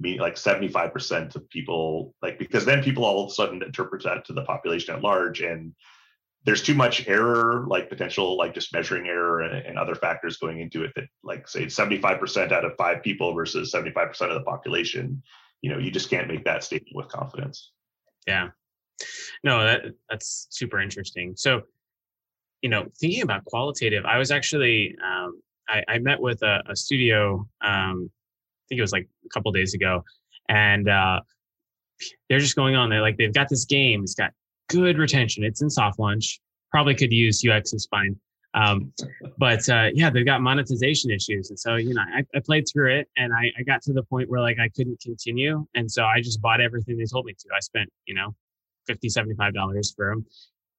mean 0.01 0.19
like 0.19 0.37
75% 0.37 1.37
of 1.37 1.49
people 1.51 2.15
like 2.23 2.39
because 2.39 2.65
then 2.65 2.83
people 2.83 3.05
all 3.05 3.25
of 3.25 3.31
a 3.31 3.35
sudden 3.35 3.63
interpret 3.63 4.03
that 4.05 4.25
to 4.25 4.33
the 4.33 4.43
population 4.43 4.95
at 4.95 5.03
large 5.03 5.43
and 5.43 5.75
there's 6.45 6.63
too 6.63 6.75
much 6.75 7.07
error 7.07 7.67
like 7.69 7.91
potential 7.91 8.37
like 8.37 8.55
just 8.55 8.73
measuring 8.73 9.07
error 9.07 9.43
and, 9.43 9.67
and 9.67 9.79
other 9.79 9.95
factors 9.95 10.39
going 10.39 10.61
into 10.61 10.85
it 10.85 10.93
that 10.97 11.05
like 11.23 11.47
say 11.47 11.67
75% 11.67 12.51
out 12.51 12.65
of 12.65 12.73
five 12.79 13.03
people 13.03 13.35
versus 13.35 13.73
75% 13.75 14.09
of 14.23 14.35
the 14.35 14.41
population 14.41 15.23
you 15.62 15.71
know 15.71 15.79
you 15.79 15.90
just 15.90 16.11
can't 16.11 16.29
make 16.29 16.45
that 16.45 16.64
statement 16.64 16.95
with 16.95 17.09
confidence. 17.09 17.73
Yeah. 18.26 18.49
No 19.45 19.62
that 19.62 19.83
that's 20.09 20.47
super 20.50 20.81
interesting. 20.81 21.35
So 21.37 21.62
you 22.62 22.69
know 22.69 22.87
thinking 23.00 23.23
about 23.23 23.45
qualitative 23.45 24.05
i 24.05 24.19
was 24.19 24.31
actually 24.31 24.95
um, 25.05 25.40
I, 25.69 25.83
I, 25.88 25.99
met 25.99 26.21
with 26.21 26.43
a, 26.43 26.62
a 26.69 26.76
studio 26.76 27.47
um, 27.62 28.11
i 28.11 28.64
think 28.69 28.79
it 28.79 28.83
was 28.83 28.93
like 28.93 29.09
a 29.25 29.29
couple 29.29 29.50
days 29.52 29.75
ago 29.75 30.05
and 30.49 30.88
uh, 30.88 31.21
they're 32.29 32.38
just 32.38 32.57
going 32.57 32.76
on 32.76 32.90
they're 32.90 33.02
like 33.02 33.17
they've 33.17 33.33
got 33.33 33.49
this 33.49 33.64
game 33.64 34.02
it's 34.02 34.14
got 34.14 34.33
good 34.69 34.99
retention 34.99 35.45
it's 35.45 35.62
in 35.62 35.71
soft 35.71 35.99
launch 35.99 36.40
probably 36.71 36.95
could 36.95 37.12
use 37.12 37.43
ux 37.49 37.73
is 37.73 37.87
fine 37.90 38.17
um, 38.54 38.92
but 39.38 39.69
uh, 39.69 39.88
yeah, 39.95 40.11
they've 40.11 40.26
got 40.26 40.40
monetization 40.40 41.11
issues. 41.11 41.50
And 41.50 41.59
so, 41.59 41.76
you 41.76 41.95
know, 41.95 42.02
I, 42.02 42.25
I 42.35 42.40
played 42.40 42.66
through 42.71 42.99
it 42.99 43.09
and 43.16 43.33
I, 43.33 43.52
I, 43.59 43.62
got 43.62 43.80
to 43.83 43.92
the 43.92 44.02
point 44.02 44.28
where 44.28 44.40
like 44.40 44.59
I 44.59 44.69
couldn't 44.71 45.00
continue. 45.00 45.66
And 45.75 45.90
so 45.90 46.04
I 46.04 46.21
just 46.21 46.42
bought 46.42 46.61
everything 46.61 46.99
they 46.99 47.04
told 47.04 47.26
me 47.26 47.35
to. 47.35 47.49
I 47.54 47.61
spent, 47.61 47.88
you 48.07 48.14
know, 48.14 48.35
50 48.87 49.09
$75 49.09 49.95
for 49.95 50.11
them. 50.11 50.26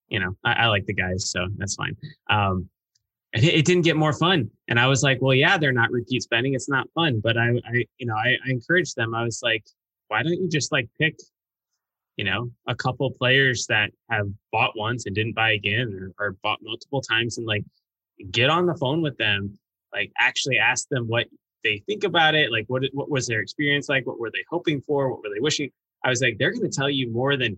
You 0.09 0.19
know, 0.19 0.35
I, 0.43 0.53
I 0.53 0.67
like 0.67 0.85
the 0.85 0.93
guys, 0.93 1.31
so 1.31 1.47
that's 1.57 1.75
fine. 1.75 1.95
Um, 2.29 2.67
it, 3.31 3.45
it, 3.45 3.65
didn't 3.65 3.83
get 3.83 3.95
more 3.95 4.11
fun. 4.11 4.49
And 4.67 4.77
I 4.77 4.87
was 4.87 5.03
like, 5.03 5.19
well, 5.21 5.33
yeah, 5.33 5.57
they're 5.57 5.71
not 5.71 5.91
repeat 5.91 6.23
spending. 6.23 6.53
It's 6.53 6.67
not 6.67 6.87
fun. 6.93 7.21
But 7.23 7.37
I, 7.37 7.51
I 7.65 7.85
you 7.97 8.05
know, 8.05 8.15
I, 8.15 8.35
I 8.45 8.49
encouraged 8.49 8.97
them. 8.97 9.15
I 9.15 9.23
was 9.23 9.39
like, 9.41 9.63
why 10.09 10.23
don't 10.23 10.33
you 10.33 10.49
just 10.49 10.73
like 10.73 10.89
pick 10.99 11.15
you 12.21 12.25
know, 12.29 12.51
a 12.67 12.75
couple 12.75 13.09
players 13.09 13.65
that 13.65 13.89
have 14.11 14.27
bought 14.51 14.77
once 14.77 15.07
and 15.07 15.15
didn't 15.15 15.33
buy 15.33 15.53
again 15.53 16.13
or, 16.19 16.23
or 16.23 16.37
bought 16.43 16.59
multiple 16.61 17.01
times 17.01 17.39
and 17.39 17.47
like 17.47 17.63
get 18.29 18.47
on 18.47 18.67
the 18.67 18.75
phone 18.75 19.01
with 19.01 19.17
them, 19.17 19.57
like 19.91 20.11
actually 20.19 20.59
ask 20.59 20.87
them 20.89 21.07
what 21.07 21.25
they 21.63 21.81
think 21.87 22.03
about 22.03 22.35
it. 22.35 22.51
Like 22.51 22.65
what, 22.67 22.83
what 22.93 23.09
was 23.09 23.25
their 23.25 23.39
experience 23.39 23.89
like? 23.89 24.05
What 24.05 24.19
were 24.19 24.29
they 24.29 24.45
hoping 24.51 24.81
for? 24.81 25.09
What 25.09 25.23
were 25.23 25.33
they 25.33 25.39
wishing? 25.39 25.71
I 26.05 26.09
was 26.09 26.21
like, 26.21 26.37
they're 26.37 26.51
going 26.51 26.61
to 26.61 26.69
tell 26.69 26.91
you 26.91 27.11
more 27.11 27.35
than 27.37 27.57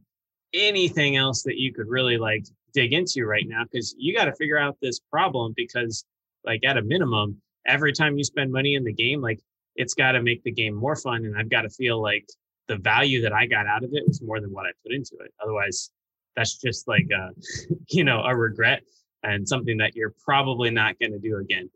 anything 0.54 1.18
else 1.18 1.44
that 1.44 1.58
you 1.58 1.74
could 1.74 1.90
really 1.90 2.18
like 2.18 2.46
dig 2.74 2.94
into 2.94 3.26
right 3.26 3.46
now 3.46 3.66
because 3.66 3.94
you 3.98 4.16
got 4.16 4.26
to 4.26 4.36
figure 4.36 4.58
out 4.58 4.78
this 4.82 5.02
problem 5.12 5.54
because 5.58 6.06
like 6.46 6.64
at 6.64 6.78
a 6.78 6.82
minimum 6.82 7.36
every 7.68 7.92
time 7.92 8.18
you 8.18 8.24
spend 8.24 8.50
money 8.50 8.76
in 8.76 8.86
the 8.86 8.94
game 8.94 9.20
like 9.20 9.42
it's 9.76 9.94
got 9.94 10.14
to 10.14 10.22
make 10.22 10.42
the 10.44 10.52
game 10.52 10.76
more 10.76 10.96
fun 10.96 11.26
and 11.26 11.38
i've 11.38 11.50
got 11.50 11.64
to 11.64 11.70
feel 11.70 12.02
like 12.02 12.26
the 12.68 12.78
value 12.78 13.22
that 13.22 13.34
I 13.34 13.46
got 13.46 13.68
out 13.68 13.84
of 13.84 13.94
it 13.94 14.04
was 14.08 14.22
more 14.22 14.40
than 14.40 14.52
what 14.52 14.66
I 14.66 14.72
put 14.84 14.94
into 14.94 15.16
it. 15.20 15.34
Otherwise, 15.42 15.92
that's 16.36 16.58
just 16.58 16.88
like 16.88 17.08
a, 17.14 17.30
you 17.90 18.04
know, 18.04 18.22
a 18.24 18.36
regret 18.36 18.84
and 19.24 19.48
something 19.48 19.78
that 19.78 19.96
you're 19.96 20.14
probably 20.24 20.70
not 20.70 21.00
going 21.00 21.12
to 21.12 21.20
do 21.20 21.38
again. 21.38 21.70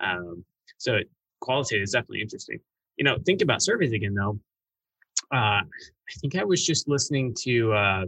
Um, 0.00 0.44
so 0.78 0.98
qualitative 1.40 1.82
is 1.82 1.92
definitely 1.92 2.22
interesting. 2.22 2.58
You 2.96 3.04
know, 3.04 3.18
think 3.24 3.42
about 3.42 3.62
surveys 3.62 3.92
again 3.92 4.14
though. 4.14 4.38
Uh, 5.32 5.62
I 5.64 6.12
think 6.20 6.36
I 6.36 6.44
was 6.44 6.64
just 6.64 6.88
listening 6.88 7.34
to 7.40 7.72
uh, 7.72 8.04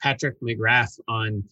Patrick 0.00 0.40
McGrath 0.40 0.98
on 1.08 1.42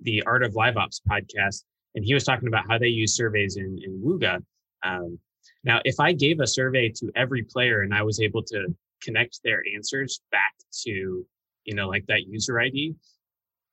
the 0.00 0.22
Art 0.24 0.42
of 0.42 0.54
Live 0.54 0.76
Ops 0.76 1.00
podcast, 1.08 1.64
and 1.94 2.04
he 2.04 2.14
was 2.14 2.24
talking 2.24 2.48
about 2.48 2.64
how 2.68 2.78
they 2.78 2.88
use 2.88 3.16
surveys 3.16 3.56
in 3.56 3.78
in 3.82 4.00
Wooga. 4.04 4.42
Um, 4.82 5.18
now, 5.64 5.80
if 5.84 5.98
I 5.98 6.12
gave 6.12 6.40
a 6.40 6.46
survey 6.46 6.90
to 6.96 7.10
every 7.16 7.42
player 7.42 7.82
and 7.82 7.94
I 7.94 8.02
was 8.02 8.20
able 8.20 8.42
to 8.44 8.66
connect 9.02 9.40
their 9.44 9.62
answers 9.74 10.20
back 10.30 10.54
to 10.84 11.26
you 11.64 11.74
know 11.74 11.88
like 11.88 12.06
that 12.06 12.26
user 12.26 12.58
id 12.60 12.94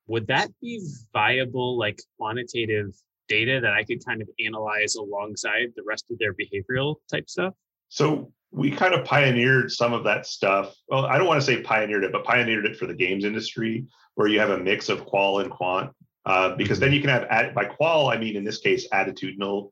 would 0.07 0.27
that 0.27 0.49
be 0.61 0.81
viable 1.13 1.77
like 1.77 1.99
quantitative 2.17 2.93
data 3.27 3.59
that 3.61 3.73
i 3.73 3.83
could 3.83 4.03
kind 4.05 4.21
of 4.21 4.29
analyze 4.45 4.95
alongside 4.95 5.67
the 5.75 5.83
rest 5.87 6.05
of 6.11 6.17
their 6.19 6.33
behavioral 6.33 6.95
type 7.09 7.29
stuff? 7.29 7.53
So 7.89 8.31
we 8.51 8.69
kind 8.69 8.93
of 8.93 9.05
pioneered 9.05 9.71
some 9.71 9.93
of 9.93 10.03
that 10.03 10.25
stuff. 10.25 10.75
Well 10.87 11.05
i 11.05 11.17
don't 11.17 11.27
want 11.27 11.39
to 11.39 11.45
say 11.45 11.61
pioneered 11.61 12.03
it 12.03 12.11
but 12.11 12.23
pioneered 12.23 12.65
it 12.65 12.77
for 12.77 12.85
the 12.85 12.93
games 12.93 13.23
industry 13.23 13.85
where 14.15 14.27
you 14.27 14.39
have 14.39 14.49
a 14.49 14.57
mix 14.57 14.89
of 14.89 15.05
qual 15.05 15.39
and 15.39 15.49
quant 15.49 15.91
uh, 16.25 16.55
because 16.55 16.79
then 16.79 16.89
mm-hmm. 16.89 16.95
you 16.95 17.01
can 17.01 17.09
have 17.09 17.55
by 17.55 17.65
qual 17.65 18.09
i 18.09 18.17
mean 18.17 18.35
in 18.35 18.43
this 18.43 18.59
case 18.59 18.87
attitudinal 18.89 19.71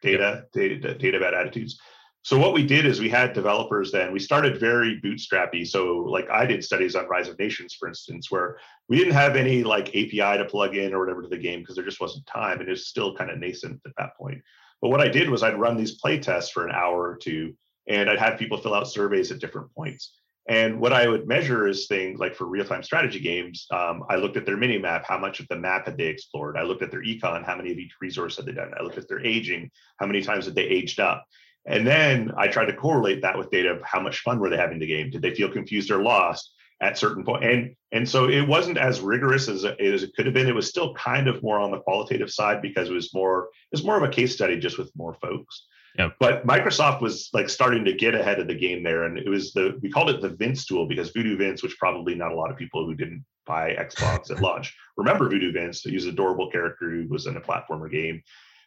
data 0.00 0.44
data, 0.52 0.94
data 0.94 1.16
about 1.16 1.34
attitudes 1.34 1.80
so 2.22 2.38
what 2.38 2.54
we 2.54 2.64
did 2.64 2.86
is 2.86 3.00
we 3.00 3.08
had 3.08 3.32
developers 3.32 3.90
then 3.90 4.12
we 4.12 4.18
started 4.18 4.58
very 4.58 5.00
bootstrappy 5.00 5.66
so 5.66 5.98
like 5.98 6.28
i 6.30 6.46
did 6.46 6.64
studies 6.64 6.94
on 6.94 7.06
rise 7.08 7.28
of 7.28 7.38
nations 7.38 7.74
for 7.74 7.88
instance 7.88 8.30
where 8.30 8.58
we 8.88 8.96
didn't 8.96 9.12
have 9.12 9.36
any 9.36 9.62
like 9.62 9.88
api 9.88 10.38
to 10.38 10.46
plug 10.48 10.76
in 10.76 10.94
or 10.94 11.00
whatever 11.00 11.22
to 11.22 11.28
the 11.28 11.36
game 11.36 11.60
because 11.60 11.74
there 11.74 11.84
just 11.84 12.00
wasn't 12.00 12.24
time 12.26 12.60
and 12.60 12.68
it 12.68 12.72
was 12.72 12.86
still 12.86 13.14
kind 13.14 13.30
of 13.30 13.38
nascent 13.38 13.80
at 13.86 13.92
that 13.98 14.16
point 14.16 14.40
but 14.80 14.88
what 14.88 15.00
i 15.00 15.08
did 15.08 15.28
was 15.28 15.42
i'd 15.42 15.58
run 15.58 15.76
these 15.76 15.98
play 15.98 16.18
tests 16.18 16.50
for 16.50 16.66
an 16.66 16.74
hour 16.74 17.10
or 17.10 17.16
two 17.16 17.54
and 17.88 18.08
i'd 18.08 18.18
have 18.18 18.38
people 18.38 18.58
fill 18.58 18.74
out 18.74 18.88
surveys 18.88 19.30
at 19.30 19.40
different 19.40 19.72
points 19.74 20.18
and 20.48 20.80
what 20.80 20.92
I 20.92 21.06
would 21.06 21.28
measure 21.28 21.68
is 21.68 21.86
things 21.86 22.18
like 22.18 22.34
for 22.34 22.46
real-time 22.46 22.82
strategy 22.82 23.20
games, 23.20 23.66
um, 23.70 24.02
I 24.08 24.16
looked 24.16 24.36
at 24.36 24.44
their 24.44 24.56
mini 24.56 24.76
map, 24.76 25.04
how 25.06 25.16
much 25.16 25.38
of 25.38 25.46
the 25.46 25.56
map 25.56 25.86
had 25.86 25.96
they 25.96 26.06
explored? 26.06 26.56
I 26.56 26.62
looked 26.62 26.82
at 26.82 26.90
their 26.90 27.02
econ, 27.02 27.44
how 27.44 27.56
many 27.56 27.70
of 27.70 27.78
each 27.78 27.94
resource 28.00 28.36
had 28.36 28.46
they 28.46 28.52
done? 28.52 28.72
I 28.78 28.82
looked 28.82 28.98
at 28.98 29.08
their 29.08 29.24
aging, 29.24 29.70
how 29.98 30.06
many 30.06 30.20
times 30.20 30.46
had 30.46 30.56
they 30.56 30.64
aged 30.64 30.98
up? 30.98 31.24
And 31.66 31.86
then 31.86 32.32
I 32.36 32.48
tried 32.48 32.66
to 32.66 32.76
correlate 32.76 33.22
that 33.22 33.38
with 33.38 33.50
data 33.50 33.70
of 33.70 33.82
how 33.82 34.00
much 34.00 34.20
fun 34.20 34.40
were 34.40 34.50
they 34.50 34.56
having 34.56 34.78
the 34.78 34.86
game? 34.86 35.10
Did 35.10 35.22
they 35.22 35.34
feel 35.34 35.50
confused 35.50 35.90
or 35.90 36.02
lost 36.02 36.52
at 36.80 36.98
certain 36.98 37.24
point? 37.24 37.44
And 37.44 37.76
and 37.92 38.08
so 38.08 38.28
it 38.28 38.46
wasn't 38.46 38.78
as 38.78 39.00
rigorous 39.00 39.48
as, 39.48 39.64
as 39.64 40.02
it 40.02 40.14
could 40.16 40.26
have 40.26 40.34
been. 40.34 40.48
It 40.48 40.54
was 40.54 40.68
still 40.68 40.94
kind 40.94 41.28
of 41.28 41.42
more 41.42 41.60
on 41.60 41.70
the 41.70 41.80
qualitative 41.80 42.30
side 42.30 42.62
because 42.62 42.88
it 42.88 42.94
was 42.94 43.14
more 43.14 43.44
it 43.44 43.76
was 43.76 43.84
more 43.84 43.96
of 43.96 44.02
a 44.02 44.08
case 44.08 44.34
study 44.34 44.58
just 44.58 44.78
with 44.78 44.90
more 44.96 45.14
folks. 45.14 45.66
Yep. 45.98 46.14
But 46.18 46.46
Microsoft 46.46 47.02
was 47.02 47.28
like 47.34 47.50
starting 47.50 47.84
to 47.84 47.92
get 47.92 48.14
ahead 48.14 48.40
of 48.40 48.46
the 48.46 48.54
game 48.54 48.82
there, 48.82 49.04
and 49.04 49.18
it 49.18 49.28
was 49.28 49.52
the 49.52 49.78
we 49.82 49.90
called 49.90 50.10
it 50.10 50.20
the 50.20 50.30
Vince 50.30 50.64
tool 50.64 50.86
because 50.86 51.10
Voodoo 51.10 51.36
Vince, 51.36 51.62
which 51.62 51.78
probably 51.78 52.14
not 52.14 52.32
a 52.32 52.36
lot 52.36 52.50
of 52.50 52.56
people 52.56 52.86
who 52.86 52.94
didn't 52.94 53.24
buy 53.44 53.74
Xbox 53.74 54.30
at 54.30 54.40
launch 54.40 54.74
remember 54.96 55.28
Voodoo 55.28 55.52
Vince. 55.52 55.82
He 55.82 55.94
was 55.94 56.06
adorable 56.06 56.50
character 56.50 56.90
who 56.90 57.06
was 57.08 57.26
in 57.26 57.36
a 57.36 57.40
platformer 57.40 57.90
game, 57.90 58.22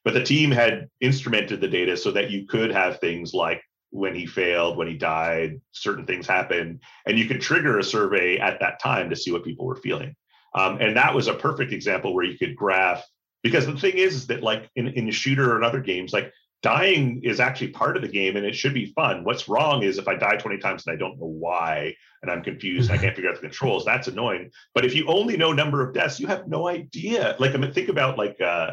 but 0.06 0.14
the 0.14 0.24
team 0.24 0.52
had 0.52 0.88
instrumented 1.02 1.60
the 1.60 1.68
data 1.68 1.98
so 1.98 2.12
that 2.12 2.30
you 2.30 2.46
could 2.46 2.72
have 2.72 3.00
things 3.00 3.34
like 3.34 3.62
when 3.90 4.14
he 4.16 4.26
failed, 4.26 4.78
when 4.78 4.88
he 4.88 4.94
died, 4.94 5.60
certain 5.72 6.06
things 6.06 6.28
happened, 6.28 6.82
and 7.08 7.18
you 7.18 7.26
could 7.26 7.42
trigger 7.42 7.80
a 7.80 7.84
survey 7.84 8.38
at 8.38 8.60
that 8.60 8.80
time 8.80 9.10
to 9.10 9.16
see 9.16 9.32
what 9.32 9.44
people 9.44 9.66
were 9.66 9.76
feeling. 9.76 10.16
Um, 10.54 10.78
and 10.80 10.96
that 10.96 11.14
was 11.14 11.28
a 11.28 11.34
perfect 11.34 11.74
example 11.74 12.14
where 12.14 12.24
you 12.24 12.38
could 12.38 12.56
graph 12.56 13.04
because 13.44 13.66
the 13.66 13.78
thing 13.78 13.98
is, 13.98 14.16
is 14.16 14.28
that 14.28 14.42
like 14.42 14.70
in, 14.76 14.88
in 14.88 15.12
shooter 15.12 15.56
and 15.56 15.64
other 15.64 15.80
games, 15.80 16.14
like 16.14 16.32
dying 16.64 17.22
is 17.24 17.40
actually 17.40 17.68
part 17.68 17.96
of 17.96 18.02
the 18.02 18.08
game 18.08 18.36
and 18.38 18.46
it 18.46 18.56
should 18.56 18.74
be 18.74 18.92
fun. 18.96 19.24
What's 19.24 19.48
wrong 19.48 19.84
is 19.84 19.98
if 19.98 20.08
I 20.08 20.16
die 20.16 20.36
20 20.38 20.58
times 20.58 20.88
and 20.88 20.96
I 20.96 20.98
don't 20.98 21.20
know 21.20 21.28
why 21.28 21.94
and 22.22 22.32
I'm 22.32 22.42
confused, 22.42 22.90
and 22.90 23.00
I 23.00 23.02
can't 23.04 23.16
figure 23.16 23.30
out 23.30 23.36
the 23.36 23.42
controls, 23.42 23.86
that's 23.86 24.08
annoying. 24.08 24.50
But 24.74 24.86
if 24.86 24.96
you 24.96 25.06
only 25.08 25.38
know 25.38 25.52
number 25.52 25.88
of 25.88 25.94
deaths, 25.94 26.20
you 26.20 26.28
have 26.28 26.48
no 26.48 26.68
idea. 26.68 27.36
Like 27.40 27.54
I 27.54 27.58
mean, 27.58 27.72
think 27.72 27.90
about 27.90 28.18
like 28.18 28.42
uh 28.42 28.72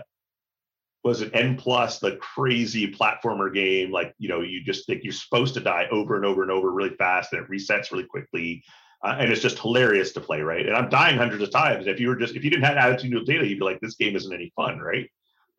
was 1.04 1.20
it 1.22 1.30
N 1.34 1.56
plus 1.56 1.98
the 1.98 2.16
crazy 2.16 2.90
platformer 2.92 3.52
game? 3.52 3.90
Like, 3.90 4.14
you 4.18 4.28
know, 4.28 4.40
you 4.40 4.62
just 4.64 4.86
think 4.86 5.02
you're 5.04 5.12
supposed 5.12 5.54
to 5.54 5.60
die 5.60 5.86
over 5.90 6.16
and 6.16 6.24
over 6.24 6.42
and 6.42 6.50
over 6.50 6.70
really 6.70 6.94
fast 6.96 7.32
and 7.32 7.42
it 7.42 7.50
resets 7.50 7.90
really 7.90 8.04
quickly. 8.04 8.62
uh, 9.02 9.16
and 9.18 9.32
it's 9.32 9.42
just 9.42 9.58
hilarious 9.58 10.12
to 10.12 10.20
play, 10.20 10.40
right? 10.40 10.66
And 10.66 10.76
I'm 10.76 10.88
dying 10.88 11.18
hundreds 11.18 11.42
of 11.42 11.50
times. 11.50 11.86
If 11.86 11.98
you 11.98 12.08
were 12.08 12.16
just 12.16 12.36
if 12.36 12.44
you 12.44 12.50
didn't 12.50 12.64
have 12.64 12.76
attitudinal 12.76 13.24
data, 13.24 13.46
you'd 13.46 13.58
be 13.58 13.64
like, 13.64 13.80
this 13.80 13.96
game 13.96 14.14
isn't 14.16 14.32
any 14.32 14.52
fun, 14.54 14.78
right? 14.78 15.10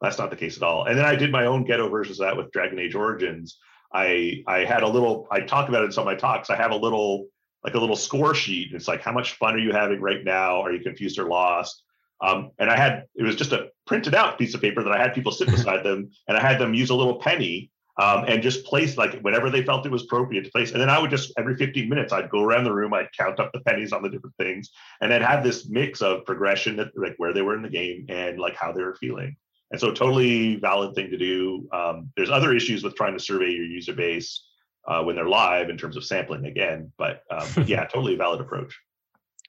That's 0.02 0.18
not 0.18 0.30
the 0.30 0.36
case 0.38 0.58
at 0.58 0.64
all. 0.64 0.86
And 0.86 0.98
then 0.98 1.06
I 1.06 1.16
did 1.16 1.32
my 1.32 1.46
own 1.46 1.66
ghetto 1.66 1.90
versions 1.90 2.20
of 2.20 2.26
that 2.28 2.38
with 2.38 2.52
Dragon 2.52 2.80
Age 2.80 2.96
Origins. 2.96 3.58
I 3.94 4.44
I 4.48 4.60
had 4.60 4.84
a 4.84 4.88
little. 4.88 5.28
I 5.32 5.42
talk 5.42 5.70
about 5.70 5.84
it 5.84 5.88
in 5.88 5.92
some 5.92 6.04
of 6.08 6.14
my 6.14 6.16
talks. 6.16 6.50
I 6.50 6.56
have 6.56 6.72
a 6.72 6.76
little 6.76 7.28
like 7.64 7.76
a 7.76 7.80
little 7.80 7.96
score 7.96 8.34
sheet. 8.34 8.74
It's 8.74 8.88
like 8.88 9.02
how 9.02 9.12
much 9.12 9.34
fun 9.34 9.56
are 9.56 9.60
you 9.60 9.72
having 9.74 10.02
right 10.02 10.24
now? 10.24 10.62
Are 10.62 10.72
you 10.72 10.82
confused 10.82 11.20
or 11.20 11.26
lost? 11.28 11.84
Um, 12.24 12.52
and 12.58 12.70
I 12.70 12.78
had 12.78 13.04
it 13.16 13.24
was 13.24 13.36
just 13.36 13.52
a 13.52 13.70
printed 13.86 14.16
out 14.16 14.40
piece 14.40 14.56
of 14.56 14.62
paper 14.62 14.82
that 14.82 14.94
I 14.94 14.98
had 14.98 15.14
people 15.14 15.32
sit 15.32 15.48
beside 15.52 15.84
them, 15.84 16.10
and 16.28 16.38
I 16.38 16.42
had 16.42 16.60
them 16.60 16.74
use 16.74 16.90
a 16.90 16.96
little 16.96 17.20
penny 17.20 17.70
um, 18.02 18.26
and 18.28 18.42
just 18.42 18.66
place 18.66 18.98
like 18.98 19.20
whenever 19.22 19.50
they 19.50 19.64
felt 19.64 19.86
it 19.86 19.92
was 19.92 20.04
appropriate 20.04 20.46
to 20.46 20.52
place. 20.52 20.72
And 20.72 20.82
then 20.82 20.90
I 20.90 21.00
would 21.00 21.12
just 21.12 21.34
every 21.38 21.56
15 21.56 21.88
minutes 21.88 22.14
I'd 22.14 22.30
go 22.30 22.44
around 22.44 22.64
the 22.64 22.74
room, 22.74 22.94
I'd 22.94 23.12
count 23.18 23.40
up 23.40 23.52
the 23.54 23.60
pennies 23.60 23.92
on 23.92 24.02
the 24.02 24.10
different 24.10 24.36
things, 24.38 24.70
and 25.02 25.12
then 25.12 25.22
have 25.22 25.44
this 25.44 25.68
mix 25.70 26.02
of 26.02 26.26
progression, 26.26 26.78
that, 26.78 26.88
like 26.96 27.16
where 27.18 27.34
they 27.34 27.42
were 27.42 27.56
in 27.56 27.62
the 27.62 27.70
game 27.70 28.06
and 28.10 28.40
like 28.40 28.56
how 28.56 28.72
they 28.72 28.82
were 28.82 28.96
feeling. 28.96 29.36
And 29.72 29.80
so, 29.80 29.92
totally 29.92 30.58
valid 30.58 30.96
thing 30.96 31.10
to 31.10 31.18
do. 31.18 31.68
Um, 31.74 32.12
there's 32.16 32.30
other 32.30 32.56
issues 32.56 32.84
with 32.84 32.96
trying 32.96 33.18
to 33.18 33.24
survey 33.24 33.50
your 33.52 33.66
user 33.66 33.94
base 33.94 34.48
uh, 34.88 35.04
when 35.04 35.16
they're 35.16 35.28
live 35.28 35.70
in 35.70 35.78
terms 35.78 35.98
of 35.98 36.06
sampling 36.06 36.46
again, 36.46 36.92
but 36.98 37.24
um, 37.32 37.48
yeah, 37.68 37.86
totally 37.86 38.16
valid 38.16 38.40
approach. 38.40 38.80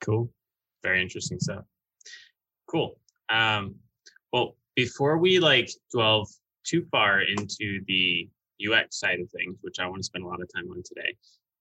Cool, 0.00 0.30
very 0.82 1.00
interesting 1.00 1.38
stuff. 1.38 1.64
Cool. 2.66 2.98
Um, 3.28 3.76
well, 4.32 4.56
before 4.74 5.18
we 5.18 5.38
like 5.38 5.70
delve 5.92 6.28
too 6.64 6.86
far 6.90 7.20
into 7.20 7.80
the 7.86 8.28
UX 8.60 8.98
side 8.98 9.20
of 9.20 9.30
things, 9.30 9.56
which 9.62 9.78
I 9.78 9.86
want 9.86 10.00
to 10.00 10.04
spend 10.04 10.24
a 10.24 10.28
lot 10.28 10.40
of 10.40 10.48
time 10.54 10.70
on 10.70 10.82
today. 10.84 11.16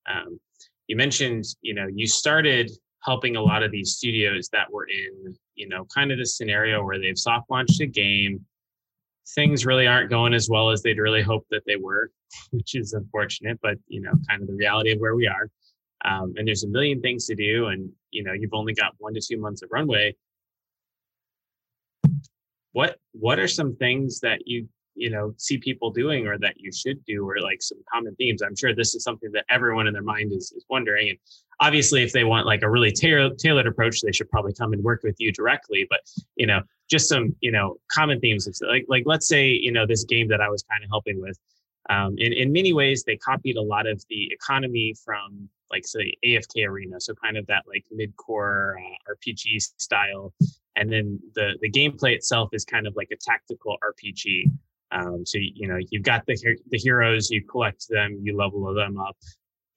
Um, 0.09 0.39
you 0.87 0.95
mentioned, 0.95 1.45
you 1.61 1.73
know, 1.73 1.87
you 1.87 2.07
started 2.07 2.71
helping 3.03 3.35
a 3.35 3.41
lot 3.41 3.63
of 3.63 3.71
these 3.71 3.93
studios 3.93 4.49
that 4.49 4.71
were 4.71 4.87
in, 4.87 5.35
you 5.55 5.67
know, 5.67 5.85
kind 5.93 6.11
of 6.11 6.17
this 6.17 6.37
scenario 6.37 6.83
where 6.83 6.99
they've 6.99 7.17
soft 7.17 7.49
launched 7.49 7.81
a 7.81 7.85
game. 7.85 8.45
Things 9.35 9.65
really 9.65 9.87
aren't 9.87 10.09
going 10.09 10.33
as 10.33 10.49
well 10.49 10.69
as 10.69 10.81
they'd 10.81 10.99
really 10.99 11.21
hoped 11.21 11.49
that 11.51 11.63
they 11.65 11.75
were, 11.75 12.11
which 12.51 12.75
is 12.75 12.93
unfortunate, 12.93 13.59
but 13.61 13.77
you 13.87 14.01
know, 14.01 14.11
kind 14.29 14.41
of 14.41 14.47
the 14.47 14.55
reality 14.55 14.91
of 14.91 14.99
where 14.99 15.15
we 15.15 15.27
are. 15.27 15.49
Um, 16.05 16.33
and 16.35 16.47
there's 16.47 16.63
a 16.63 16.67
million 16.67 17.01
things 17.01 17.25
to 17.27 17.35
do, 17.35 17.67
and 17.67 17.89
you 18.11 18.23
know, 18.23 18.33
you've 18.33 18.53
only 18.53 18.73
got 18.73 18.93
one 18.97 19.13
to 19.13 19.21
two 19.21 19.37
months 19.37 19.61
of 19.61 19.69
runway. 19.71 20.13
What 22.73 22.97
what 23.13 23.39
are 23.39 23.47
some 23.47 23.75
things 23.75 24.19
that 24.19 24.45
you 24.45 24.67
you 24.95 25.09
know 25.09 25.33
see 25.37 25.57
people 25.57 25.89
doing 25.89 26.27
or 26.27 26.37
that 26.37 26.55
you 26.57 26.71
should 26.71 27.03
do 27.05 27.27
or 27.27 27.39
like 27.41 27.61
some 27.61 27.79
common 27.91 28.15
themes? 28.15 28.41
I'm 28.41 28.55
sure 28.55 28.75
this 28.75 28.93
is 28.93 29.03
something 29.03 29.31
that 29.31 29.45
everyone 29.49 29.87
in 29.87 29.93
their 29.93 30.03
mind 30.03 30.33
is, 30.33 30.51
is 30.51 30.65
wondering 30.69 31.09
and 31.09 31.17
obviously 31.59 32.03
if 32.03 32.11
they 32.11 32.23
want 32.23 32.45
like 32.45 32.61
a 32.61 32.69
really 32.69 32.91
ta- 32.91 33.33
tailored 33.37 33.67
approach 33.67 34.01
they 34.01 34.11
should 34.11 34.29
probably 34.29 34.53
come 34.53 34.73
and 34.73 34.83
work 34.83 35.01
with 35.03 35.15
you 35.19 35.31
directly 35.31 35.85
but 35.89 35.99
you 36.35 36.45
know 36.45 36.61
just 36.89 37.07
some 37.07 37.35
you 37.41 37.51
know 37.51 37.77
common 37.91 38.19
themes 38.19 38.47
like 38.67 38.85
like 38.87 39.03
let's 39.05 39.27
say 39.27 39.47
you 39.47 39.71
know 39.71 39.85
this 39.85 40.03
game 40.03 40.27
that 40.27 40.41
i 40.41 40.49
was 40.49 40.63
kind 40.63 40.83
of 40.83 40.89
helping 40.89 41.21
with 41.21 41.37
um, 41.89 42.15
in, 42.17 42.31
in 42.31 42.53
many 42.53 42.71
ways 42.71 43.03
they 43.03 43.17
copied 43.17 43.57
a 43.57 43.61
lot 43.61 43.87
of 43.87 44.01
the 44.09 44.31
economy 44.31 44.95
from 45.03 45.49
like 45.71 45.85
say 45.85 46.13
afk 46.25 46.67
arena 46.67 46.99
so 46.99 47.13
kind 47.15 47.37
of 47.37 47.45
that 47.47 47.63
like 47.67 47.83
mid-core 47.91 48.77
uh, 48.79 49.13
rpg 49.13 49.61
style 49.77 50.33
and 50.75 50.91
then 50.91 51.19
the 51.35 51.57
the 51.61 51.69
gameplay 51.69 52.13
itself 52.13 52.49
is 52.53 52.65
kind 52.65 52.87
of 52.87 52.95
like 52.95 53.09
a 53.11 53.17
tactical 53.17 53.77
rpg 53.83 54.51
um, 54.93 55.25
so 55.25 55.39
you 55.39 55.67
know 55.67 55.77
you've 55.89 56.03
got 56.03 56.25
the 56.25 56.37
the 56.69 56.77
heroes, 56.77 57.29
you 57.29 57.43
collect 57.43 57.87
them, 57.89 58.19
you 58.21 58.37
level 58.37 58.73
them 58.73 58.99
up. 58.99 59.17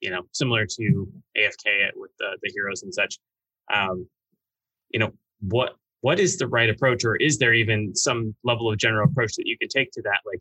You 0.01 0.11
know, 0.11 0.21
similar 0.31 0.65
to 0.65 1.07
AFK 1.35 1.89
with 1.95 2.11
the 2.19 2.37
the 2.43 2.51
heroes 2.53 2.83
and 2.83 2.93
such. 2.93 3.17
Um, 3.73 4.07
you 4.89 4.99
know 4.99 5.11
what 5.41 5.75
what 6.01 6.19
is 6.19 6.37
the 6.37 6.47
right 6.47 6.69
approach, 6.69 7.03
or 7.03 7.15
is 7.15 7.39
there 7.39 7.53
even 7.53 7.95
some 7.95 8.35
level 8.43 8.71
of 8.71 8.77
general 8.77 9.09
approach 9.09 9.33
that 9.35 9.47
you 9.47 9.57
could 9.57 9.71
take 9.71 9.91
to 9.93 10.01
that? 10.03 10.19
Like, 10.25 10.39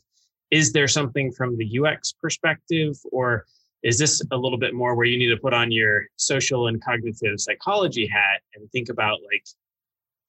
is 0.50 0.72
there 0.72 0.88
something 0.88 1.32
from 1.32 1.56
the 1.56 1.80
UX 1.80 2.12
perspective, 2.12 2.96
or 3.12 3.46
is 3.82 3.98
this 3.98 4.20
a 4.30 4.36
little 4.36 4.58
bit 4.58 4.74
more 4.74 4.94
where 4.94 5.06
you 5.06 5.18
need 5.18 5.30
to 5.30 5.40
put 5.40 5.54
on 5.54 5.72
your 5.72 6.04
social 6.16 6.66
and 6.66 6.82
cognitive 6.84 7.40
psychology 7.40 8.06
hat 8.06 8.42
and 8.54 8.70
think 8.72 8.90
about 8.90 9.20
like 9.32 9.44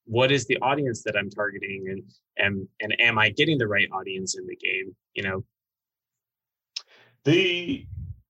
what 0.08 0.32
is 0.32 0.46
the 0.46 0.58
audience 0.62 1.02
that 1.04 1.16
I'm 1.16 1.30
targeting 1.30 1.86
and 1.90 2.02
and 2.38 2.66
and 2.80 3.00
am 3.00 3.18
I 3.18 3.30
getting 3.30 3.58
the 3.58 3.68
right 3.68 3.88
audience 3.92 4.36
in 4.36 4.46
the 4.46 4.56
game? 4.56 4.96
You 5.14 5.22
know, 5.22 5.44
the 7.24 7.86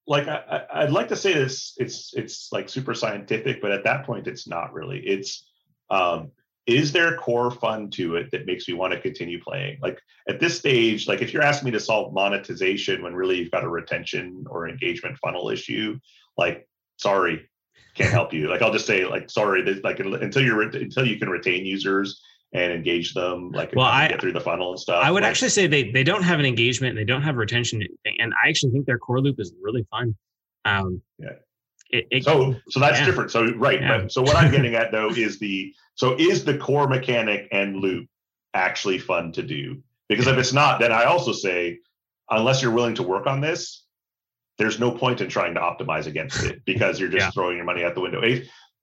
like 0.06 0.26
I, 0.26 0.64
I'd 0.72 0.90
like 0.90 1.08
to 1.08 1.16
say 1.16 1.32
this 1.32 1.74
it's 1.78 2.12
it's 2.14 2.48
like 2.52 2.68
super 2.68 2.94
scientific, 2.94 3.62
but 3.62 3.70
at 3.70 3.84
that 3.84 4.04
point 4.04 4.26
it's 4.26 4.48
not 4.48 4.72
really. 4.72 4.98
It's 5.00 5.48
um, 5.90 6.32
is 6.66 6.92
there 6.92 7.14
a 7.14 7.16
core 7.16 7.50
fun 7.50 7.90
to 7.90 8.16
it 8.16 8.30
that 8.32 8.44
makes 8.44 8.68
me 8.68 8.74
want 8.74 8.92
to 8.92 9.00
continue 9.00 9.40
playing? 9.40 9.78
Like 9.80 10.00
at 10.28 10.40
this 10.40 10.58
stage, 10.58 11.06
like 11.06 11.22
if 11.22 11.32
you're 11.32 11.42
asking 11.42 11.66
me 11.66 11.72
to 11.72 11.80
solve 11.80 12.12
monetization 12.12 13.02
when 13.02 13.14
really 13.14 13.38
you've 13.38 13.50
got 13.50 13.64
a 13.64 13.68
retention 13.68 14.44
or 14.50 14.68
engagement 14.68 15.16
funnel 15.18 15.48
issue, 15.48 15.98
like 16.36 16.68
sorry, 16.96 17.48
can't 17.98 18.10
help 18.10 18.32
you. 18.32 18.48
Like 18.48 18.62
I'll 18.62 18.72
just 18.72 18.86
say 18.86 19.04
like 19.04 19.28
sorry, 19.28 19.62
like 19.82 20.00
until 20.00 20.42
you're 20.42 20.62
until 20.62 21.06
you 21.06 21.18
can 21.18 21.28
retain 21.28 21.66
users 21.66 22.20
and 22.52 22.72
engage 22.72 23.12
them, 23.14 23.50
like 23.50 23.72
well, 23.74 23.86
I 23.86 24.08
get 24.08 24.20
through 24.20 24.32
the 24.32 24.40
funnel 24.40 24.70
and 24.70 24.80
stuff. 24.80 25.04
I 25.04 25.10
would 25.10 25.22
like, 25.22 25.30
actually 25.30 25.50
say 25.50 25.66
they 25.66 25.90
they 25.90 26.04
don't 26.04 26.22
have 26.22 26.38
an 26.38 26.46
engagement, 26.46 26.96
they 26.96 27.04
don't 27.04 27.22
have 27.22 27.36
retention, 27.36 27.82
and 28.18 28.32
I 28.42 28.48
actually 28.48 28.72
think 28.72 28.86
their 28.86 28.98
core 28.98 29.20
loop 29.20 29.38
is 29.38 29.52
really 29.60 29.86
fun. 29.90 30.16
Um, 30.64 31.02
yeah. 31.18 31.30
It, 31.90 32.06
it, 32.10 32.24
so 32.24 32.54
so 32.68 32.80
that's 32.80 33.00
yeah. 33.00 33.06
different. 33.06 33.30
So 33.30 33.52
right. 33.54 33.80
Yeah. 33.80 34.02
But, 34.02 34.12
so 34.12 34.22
what 34.22 34.36
I'm 34.36 34.50
getting 34.50 34.74
at 34.74 34.92
though 34.92 35.10
is 35.10 35.38
the 35.38 35.74
so 35.94 36.16
is 36.18 36.44
the 36.44 36.56
core 36.56 36.86
mechanic 36.86 37.48
and 37.50 37.76
loop 37.76 38.08
actually 38.54 38.98
fun 38.98 39.32
to 39.32 39.42
do? 39.42 39.82
Because 40.08 40.26
if 40.26 40.36
it's 40.36 40.52
not, 40.52 40.80
then 40.80 40.92
I 40.92 41.04
also 41.04 41.32
say 41.32 41.78
unless 42.30 42.62
you're 42.62 42.72
willing 42.72 42.94
to 42.96 43.02
work 43.02 43.26
on 43.26 43.40
this, 43.40 43.84
there's 44.58 44.80
no 44.80 44.90
point 44.90 45.20
in 45.20 45.28
trying 45.28 45.54
to 45.54 45.60
optimize 45.60 46.06
against 46.06 46.44
it 46.44 46.64
because 46.64 46.98
you're 46.98 47.08
just 47.08 47.26
yeah. 47.26 47.30
throwing 47.30 47.56
your 47.56 47.64
money 47.64 47.84
out 47.84 47.94
the 47.94 48.00
window. 48.00 48.22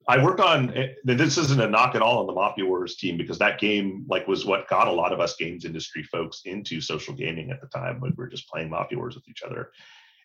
I 0.07 0.23
worked 0.23 0.39
on 0.39 0.73
this 1.03 1.37
isn't 1.37 1.59
a 1.59 1.67
knock 1.67 1.95
at 1.95 2.01
all 2.01 2.19
on 2.19 2.27
the 2.27 2.33
Mafia 2.33 2.65
Wars 2.65 2.95
team 2.95 3.17
because 3.17 3.39
that 3.39 3.59
game 3.59 4.05
like 4.07 4.27
was 4.27 4.45
what 4.45 4.69
got 4.69 4.87
a 4.87 4.91
lot 4.91 5.11
of 5.11 5.19
us 5.19 5.35
games 5.35 5.65
industry 5.65 6.03
folks 6.03 6.41
into 6.45 6.79
social 6.79 7.13
gaming 7.13 7.49
at 7.49 7.59
the 7.59 7.67
time 7.67 7.99
when 7.99 8.11
we 8.11 8.23
were 8.23 8.29
just 8.29 8.47
playing 8.47 8.69
Mafia 8.69 8.97
Wars 8.97 9.15
with 9.15 9.27
each 9.27 9.41
other. 9.43 9.71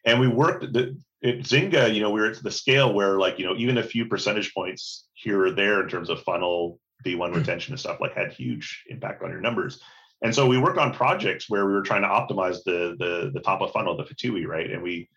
And 0.04 0.20
we 0.20 0.28
worked 0.28 0.72
the 0.72 0.98
at 1.24 1.38
Zynga, 1.38 1.94
you 1.94 2.00
know, 2.00 2.10
we 2.10 2.20
were 2.20 2.30
at 2.30 2.42
the 2.42 2.50
scale 2.50 2.92
where 2.92 3.18
like, 3.18 3.38
you 3.38 3.44
know, 3.44 3.56
even 3.56 3.78
a 3.78 3.82
few 3.82 4.06
percentage 4.06 4.54
points 4.54 5.06
here 5.14 5.44
or 5.44 5.50
there 5.50 5.82
in 5.82 5.88
terms 5.88 6.10
of 6.10 6.22
funnel, 6.22 6.78
D1 7.04 7.16
mm-hmm. 7.16 7.38
retention 7.38 7.72
and 7.72 7.80
stuff 7.80 8.00
like 8.00 8.14
had 8.14 8.32
huge 8.32 8.84
impact 8.88 9.22
on 9.22 9.30
your 9.30 9.40
numbers. 9.40 9.80
And 10.22 10.34
so 10.34 10.46
we 10.46 10.58
worked 10.58 10.78
on 10.78 10.92
projects 10.92 11.48
where 11.48 11.66
we 11.66 11.72
were 11.72 11.82
trying 11.82 12.02
to 12.02 12.08
optimize 12.08 12.62
the 12.64 12.96
the 12.98 13.30
the 13.32 13.40
top 13.40 13.62
of 13.62 13.72
funnel, 13.72 13.96
the 13.96 14.04
FTUE, 14.04 14.46
right? 14.46 14.70
And 14.70 14.82
we 14.82 15.08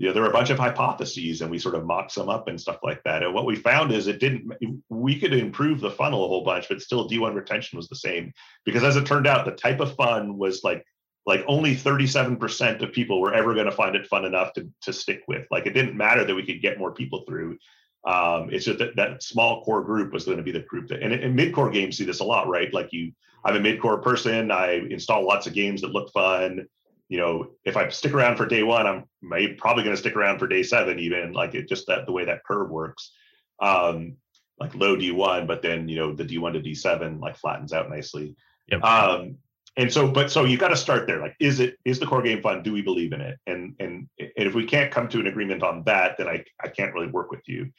you 0.00 0.06
know, 0.06 0.14
there 0.14 0.22
were 0.22 0.30
a 0.30 0.32
bunch 0.32 0.48
of 0.48 0.58
hypotheses 0.58 1.42
and 1.42 1.50
we 1.50 1.58
sort 1.58 1.74
of 1.74 1.84
mocked 1.84 2.12
some 2.12 2.30
up 2.30 2.48
and 2.48 2.58
stuff 2.58 2.78
like 2.82 3.02
that. 3.04 3.22
And 3.22 3.34
what 3.34 3.44
we 3.44 3.54
found 3.54 3.92
is 3.92 4.06
it 4.06 4.18
didn't, 4.18 4.50
we 4.88 5.20
could 5.20 5.34
improve 5.34 5.78
the 5.78 5.90
funnel 5.90 6.24
a 6.24 6.28
whole 6.28 6.42
bunch, 6.42 6.70
but 6.70 6.80
still 6.80 7.06
D1 7.06 7.34
retention 7.34 7.76
was 7.76 7.86
the 7.86 7.96
same. 7.96 8.32
Because 8.64 8.82
as 8.82 8.96
it 8.96 9.04
turned 9.04 9.26
out, 9.26 9.44
the 9.44 9.50
type 9.50 9.78
of 9.78 9.94
fun 9.96 10.38
was 10.38 10.64
like, 10.64 10.86
like 11.26 11.44
only 11.46 11.76
37% 11.76 12.80
of 12.80 12.92
people 12.94 13.20
were 13.20 13.34
ever 13.34 13.52
going 13.52 13.66
to 13.66 13.72
find 13.72 13.94
it 13.94 14.06
fun 14.06 14.24
enough 14.24 14.54
to, 14.54 14.70
to 14.80 14.92
stick 14.94 15.20
with. 15.28 15.46
Like 15.50 15.66
it 15.66 15.74
didn't 15.74 15.98
matter 15.98 16.24
that 16.24 16.34
we 16.34 16.46
could 16.46 16.62
get 16.62 16.78
more 16.78 16.94
people 16.94 17.24
through. 17.28 17.58
Um, 18.06 18.48
it's 18.50 18.64
just 18.64 18.78
that 18.78 18.96
that 18.96 19.22
small 19.22 19.62
core 19.64 19.84
group 19.84 20.14
was 20.14 20.24
going 20.24 20.38
to 20.38 20.42
be 20.42 20.50
the 20.50 20.60
group 20.60 20.88
that, 20.88 21.02
and 21.02 21.12
in 21.12 21.34
mid-core 21.34 21.68
games 21.68 21.98
see 21.98 22.04
this 22.04 22.20
a 22.20 22.24
lot, 22.24 22.48
right? 22.48 22.72
Like 22.72 22.90
you, 22.90 23.12
I'm 23.44 23.56
a 23.56 23.60
mid-core 23.60 24.00
person. 24.00 24.50
I 24.50 24.80
install 24.88 25.26
lots 25.26 25.46
of 25.46 25.52
games 25.52 25.82
that 25.82 25.92
look 25.92 26.10
fun 26.10 26.66
you 27.10 27.18
know, 27.18 27.50
if 27.64 27.76
I 27.76 27.88
stick 27.88 28.14
around 28.14 28.36
for 28.36 28.46
day 28.46 28.62
one, 28.62 28.86
I'm 28.86 29.56
probably 29.58 29.82
going 29.82 29.96
to 29.96 30.00
stick 30.00 30.14
around 30.14 30.38
for 30.38 30.46
day 30.46 30.62
seven, 30.62 31.00
even 31.00 31.32
like 31.32 31.54
it 31.56 31.68
just 31.68 31.88
that 31.88 32.06
the 32.06 32.12
way 32.12 32.24
that 32.24 32.44
curve 32.44 32.70
works. 32.70 33.12
Um, 33.58 34.16
like 34.60 34.74
low 34.76 34.96
D1, 34.96 35.46
but 35.46 35.60
then 35.60 35.88
you 35.88 35.96
know 35.96 36.14
the 36.14 36.24
D1 36.24 36.52
to 36.52 36.60
D7 36.60 37.20
like 37.20 37.36
flattens 37.36 37.72
out 37.72 37.90
nicely. 37.90 38.36
Yep. 38.68 38.84
Um, 38.84 39.38
and 39.76 39.92
so, 39.92 40.06
but 40.06 40.30
so 40.30 40.44
you've 40.44 40.60
got 40.60 40.68
to 40.68 40.76
start 40.76 41.08
there. 41.08 41.20
Like, 41.20 41.34
is 41.40 41.58
it 41.58 41.76
is 41.84 41.98
the 41.98 42.06
core 42.06 42.22
game 42.22 42.42
fun? 42.42 42.62
Do 42.62 42.72
we 42.72 42.82
believe 42.82 43.12
in 43.12 43.20
it? 43.20 43.38
And 43.46 43.74
and 43.80 44.08
and 44.18 44.30
if 44.36 44.54
we 44.54 44.64
can't 44.64 44.92
come 44.92 45.08
to 45.08 45.18
an 45.18 45.26
agreement 45.26 45.64
on 45.64 45.82
that, 45.84 46.16
then 46.16 46.28
I 46.28 46.44
I 46.62 46.68
can't 46.68 46.94
really 46.94 47.08
work 47.08 47.32
with 47.32 47.42
you. 47.48 47.72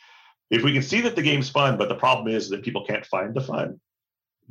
If 0.50 0.64
we 0.64 0.74
can 0.74 0.84
see 0.84 1.00
that 1.02 1.16
the 1.16 1.22
game's 1.22 1.50
fun, 1.50 1.78
but 1.78 1.88
the 1.88 1.96
problem 1.96 2.28
is 2.28 2.50
that 2.50 2.64
people 2.64 2.86
can't 2.86 3.06
find 3.06 3.34
the 3.34 3.42
fun, 3.42 3.80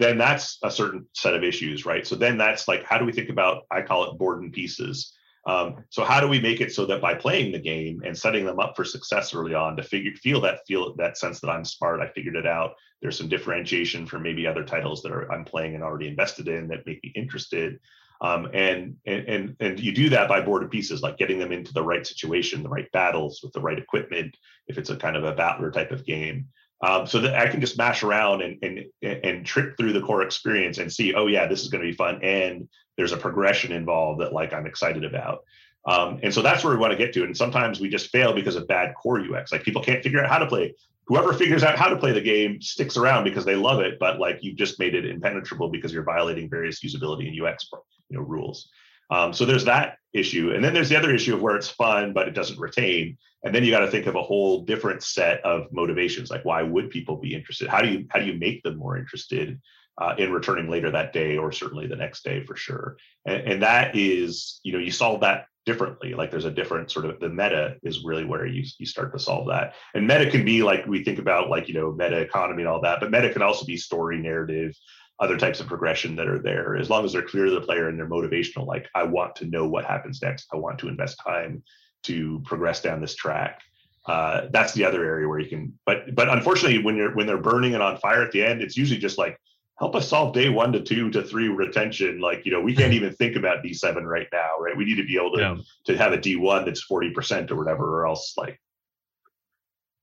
then 0.01 0.19
that's 0.19 0.59
a 0.63 0.71
certain 0.71 1.07
set 1.15 1.35
of 1.35 1.45
issues, 1.45 1.87
right? 1.87 2.07
So 2.07 2.17
then 2.17 2.39
that's 2.39 2.67
like, 2.67 2.83
how 2.83 2.99
do 2.99 3.05
we 3.05 3.13
think 3.13 3.29
about, 3.29 3.65
I 3.71 3.83
call 3.83 4.11
it 4.11 4.19
board 4.19 4.43
and 4.43 4.53
pieces. 4.53 5.13
Um, 5.47 5.85
so 5.89 6.05
how 6.05 6.21
do 6.21 6.29
we 6.29 6.41
make 6.41 6.61
it 6.61 6.73
so 6.73 6.85
that 6.87 7.01
by 7.01 7.15
playing 7.15 7.53
the 7.53 7.59
game 7.59 8.03
and 8.05 8.17
setting 8.17 8.45
them 8.45 8.61
up 8.61 8.77
for 8.77 8.85
success 8.85 9.35
early 9.35 9.55
on 9.55 9.77
to 9.77 9.83
figure 9.83 10.13
feel 10.13 10.41
that 10.43 10.67
feel 10.67 10.95
that 10.97 11.17
sense 11.17 11.41
that 11.41 11.49
I'm 11.49 11.65
smart, 11.65 12.01
I 12.01 12.09
figured 12.09 12.37
it 12.37 12.47
out. 12.47 12.75
There's 13.01 13.17
some 13.17 13.29
differentiation 13.29 14.07
from 14.07 14.23
maybe 14.23 14.47
other 14.47 14.65
titles 14.65 15.03
that 15.03 15.13
are 15.13 15.33
I'm 15.33 15.45
playing 15.45 15.75
and 15.75 15.83
already 15.83 16.09
invested 16.09 16.47
in 16.49 16.69
that 16.69 16.87
make 16.87 17.03
me 17.03 17.13
interested. 17.15 17.79
Um, 18.21 18.51
and, 18.53 18.97
and 19.07 19.57
and 19.61 19.81
you 19.81 19.93
do 19.93 20.11
that 20.11 20.29
by 20.29 20.43
board 20.43 20.63
of 20.63 20.71
pieces, 20.71 21.01
like 21.01 21.17
getting 21.17 21.39
them 21.39 21.53
into 21.53 21.73
the 21.73 21.83
right 21.83 22.07
situation, 22.07 22.63
the 22.63 22.69
right 22.69 22.93
battles 22.93 23.41
with 23.43 23.55
the 23.55 23.63
right 23.63 23.79
equipment. 23.79 24.37
If 24.67 24.77
it's 24.77 24.91
a 24.91 24.97
kind 24.97 25.17
of 25.17 25.25
a 25.25 25.35
battler 25.35 25.71
type 25.71 25.91
of 25.91 26.05
game, 26.05 26.49
um, 26.83 27.07
so 27.07 27.19
that 27.21 27.35
I 27.35 27.49
can 27.49 27.61
just 27.61 27.77
mash 27.77 28.03
around 28.03 28.43
and 28.43 28.59
and 28.63 28.85
and 29.03 29.47
trip 29.47 29.77
through 29.77 29.93
the 29.93 30.01
core 30.01 30.23
experience 30.23 30.79
and 30.79 30.93
see, 30.93 31.15
oh 31.15 31.27
yeah, 31.27 31.47
this 31.47 31.63
is 31.63 31.69
going 31.69 31.83
to 31.83 31.91
be 31.91 31.97
fun, 31.97 32.23
and 32.23 32.69
there's 32.97 33.13
a 33.13 33.17
progression 33.17 33.73
involved 33.73 34.21
that 34.21 34.33
like 34.33 34.53
I'm 34.53 34.67
excited 34.67 35.05
about. 35.05 35.45
Um, 35.87 36.21
and 36.23 36.33
so 36.33 36.43
that's 36.43 36.63
where 36.63 36.75
we 36.75 36.79
want 36.79 36.93
to 36.93 36.99
get 36.99 37.15
to. 37.15 37.25
And 37.25 37.37
sometimes 37.37 37.81
we 37.81 37.89
just 37.89 38.11
fail 38.11 38.35
because 38.35 38.57
of 38.57 38.69
bad 38.69 38.95
core 38.95 39.21
UX. 39.21 39.51
Like 39.51 39.63
people 39.63 39.83
can't 39.83 40.03
figure 40.03 40.23
out 40.23 40.29
how 40.31 40.39
to 40.39 40.47
play. 40.47 40.75
Whoever 41.07 41.33
figures 41.33 41.65
out 41.65 41.77
how 41.77 41.89
to 41.89 41.97
play 41.97 42.13
the 42.13 42.21
game 42.21 42.61
sticks 42.61 42.97
around 42.97 43.25
because 43.25 43.45
they 43.45 43.57
love 43.57 43.81
it, 43.81 43.99
but 43.99 44.21
like 44.21 44.39
you 44.43 44.53
just 44.55 44.79
made 44.79 44.95
it 44.95 45.07
impenetrable 45.07 45.69
because 45.69 45.93
you're 45.93 46.05
violating 46.05 46.49
various 46.49 46.85
usability 46.85 47.29
and 47.29 47.41
UX 47.41 47.69
you 48.09 48.19
know 48.19 48.23
rules. 48.23 48.71
Um, 49.11 49.33
so 49.33 49.45
there's 49.45 49.65
that 49.65 49.99
issue, 50.13 50.53
and 50.53 50.65
then 50.65 50.75
there's 50.75 50.89
the 50.89 50.97
other 50.97 51.15
issue 51.15 51.35
of 51.35 51.43
where 51.43 51.57
it's 51.57 51.69
fun 51.69 52.13
but 52.13 52.29
it 52.29 52.35
doesn't 52.35 52.59
retain. 52.59 53.17
And 53.43 53.55
then 53.55 53.65
you 53.65 53.71
got 53.71 53.81
to 53.81 53.91
think 53.91 54.07
of 54.07 54.17
a 54.17 54.23
whole 54.23 54.65
different 54.65 55.03
set 55.03 55.43
of 55.45 55.73
motivations. 55.73 56.31
Like 56.31 56.45
why 56.45 56.63
would 56.63 56.91
people 56.91 57.17
be 57.17 57.35
interested? 57.35 57.69
How 57.69 57.81
do 57.81 57.89
you 57.89 58.07
how 58.11 58.21
do 58.21 58.27
you 58.27 58.39
make 58.39 58.63
them 58.63 58.77
more 58.77 58.97
interested? 58.97 59.61
uh, 60.01 60.15
in 60.17 60.33
returning 60.33 60.71
later 60.71 60.91
that 60.91 61.13
day 61.13 61.37
or 61.37 61.53
certainly 61.53 61.87
the 61.87 61.97
next 61.97 62.25
day 62.25 62.43
for 62.45 62.57
sure. 62.57 62.97
And, 63.27 63.43
and, 63.43 63.63
that 63.63 63.95
is, 63.95 64.61
you 64.63 64.73
know, 64.73 64.79
you 64.79 64.91
solve 64.91 65.21
that 65.21 65.47
differently. 65.67 66.15
Like 66.15 66.31
there's 66.31 66.47
a 66.47 66.51
different 66.51 66.91
sort 66.91 67.05
of 67.05 67.21
the 67.21 67.29
meta 67.29 67.77
is 67.83 68.03
really 68.03 68.25
where 68.25 68.47
you 68.47 68.65
you 68.79 68.87
start 68.87 69.13
to 69.13 69.19
solve 69.19 69.49
that. 69.49 69.75
And 69.95 70.07
meta 70.07 70.31
can 70.31 70.45
be 70.45 70.63
like 70.63 70.87
we 70.87 71.05
think 71.05 71.19
about 71.19 71.51
like 71.51 71.69
you 71.69 71.75
know 71.75 71.93
meta 71.93 72.19
economy 72.19 72.63
and 72.63 72.69
all 72.69 72.81
that, 72.81 73.01
but 73.01 73.11
meta 73.11 73.31
can 73.31 73.43
also 73.43 73.67
be 73.67 73.77
story 73.77 74.19
narrative, 74.19 74.75
other 75.21 75.37
types 75.37 75.61
of 75.61 75.67
progression 75.67 76.17
that 76.17 76.29
are 76.29 76.39
there 76.39 76.77
as 76.77 76.89
long 76.89 77.05
as 77.05 77.13
they're 77.13 77.23
clear 77.23 77.45
to 77.45 77.51
the 77.51 77.61
player 77.61 77.89
and 77.89 77.99
they're 77.99 78.09
motivational. 78.09 78.67
Like 78.67 78.89
I 78.95 79.03
want 79.05 79.37
to 79.37 79.45
know 79.45 79.69
what 79.69 79.85
happens 79.85 80.23
next. 80.23 80.47
I 80.53 80.57
want 80.57 80.79
to 80.81 80.89
invest 80.89 81.21
time 81.25 81.63
to 82.05 82.41
progress 82.45 82.81
down 82.81 83.01
this 83.01 83.15
track. 83.15 83.61
Uh, 84.07 84.49
that's 84.51 84.73
the 84.73 84.85
other 84.85 85.05
area 85.05 85.29
where 85.29 85.39
you 85.39 85.49
can 85.49 85.79
but 85.85 86.15
but 86.15 86.29
unfortunately 86.31 86.83
when 86.83 86.97
you're 86.97 87.15
when 87.15 87.27
they're 87.27 87.37
burning 87.37 87.75
it 87.75 87.83
on 87.83 87.99
fire 87.99 88.23
at 88.23 88.33
the 88.33 88.43
end 88.43 88.63
it's 88.63 88.75
usually 88.75 88.99
just 88.99 89.19
like 89.19 89.39
help 89.81 89.97
us 89.97 90.09
solve 90.09 90.35
day 90.35 90.51
one 90.51 90.73
to 90.73 90.81
two 90.81 91.11
to 91.11 91.23
three 91.23 91.49
retention. 91.49 92.21
Like, 92.21 92.45
you 92.45 92.53
know, 92.53 92.61
we 92.61 92.77
can't 92.77 92.93
even 92.99 93.13
think 93.15 93.35
about 93.35 93.65
D7 93.65 94.05
right 94.05 94.29
now, 94.33 94.59
right? 94.61 94.77
We 94.77 94.85
need 94.85 94.97
to 94.97 95.07
be 95.07 95.17
able 95.17 95.33
to, 95.33 95.41
yeah. 95.41 95.57
to 95.87 95.97
have 95.97 96.13
a 96.13 96.19
D1 96.19 96.67
that's 96.67 96.87
40% 96.87 97.51
or 97.51 97.57
whatever, 97.57 97.99
or 97.99 98.07
else 98.07 98.35
like 98.37 98.61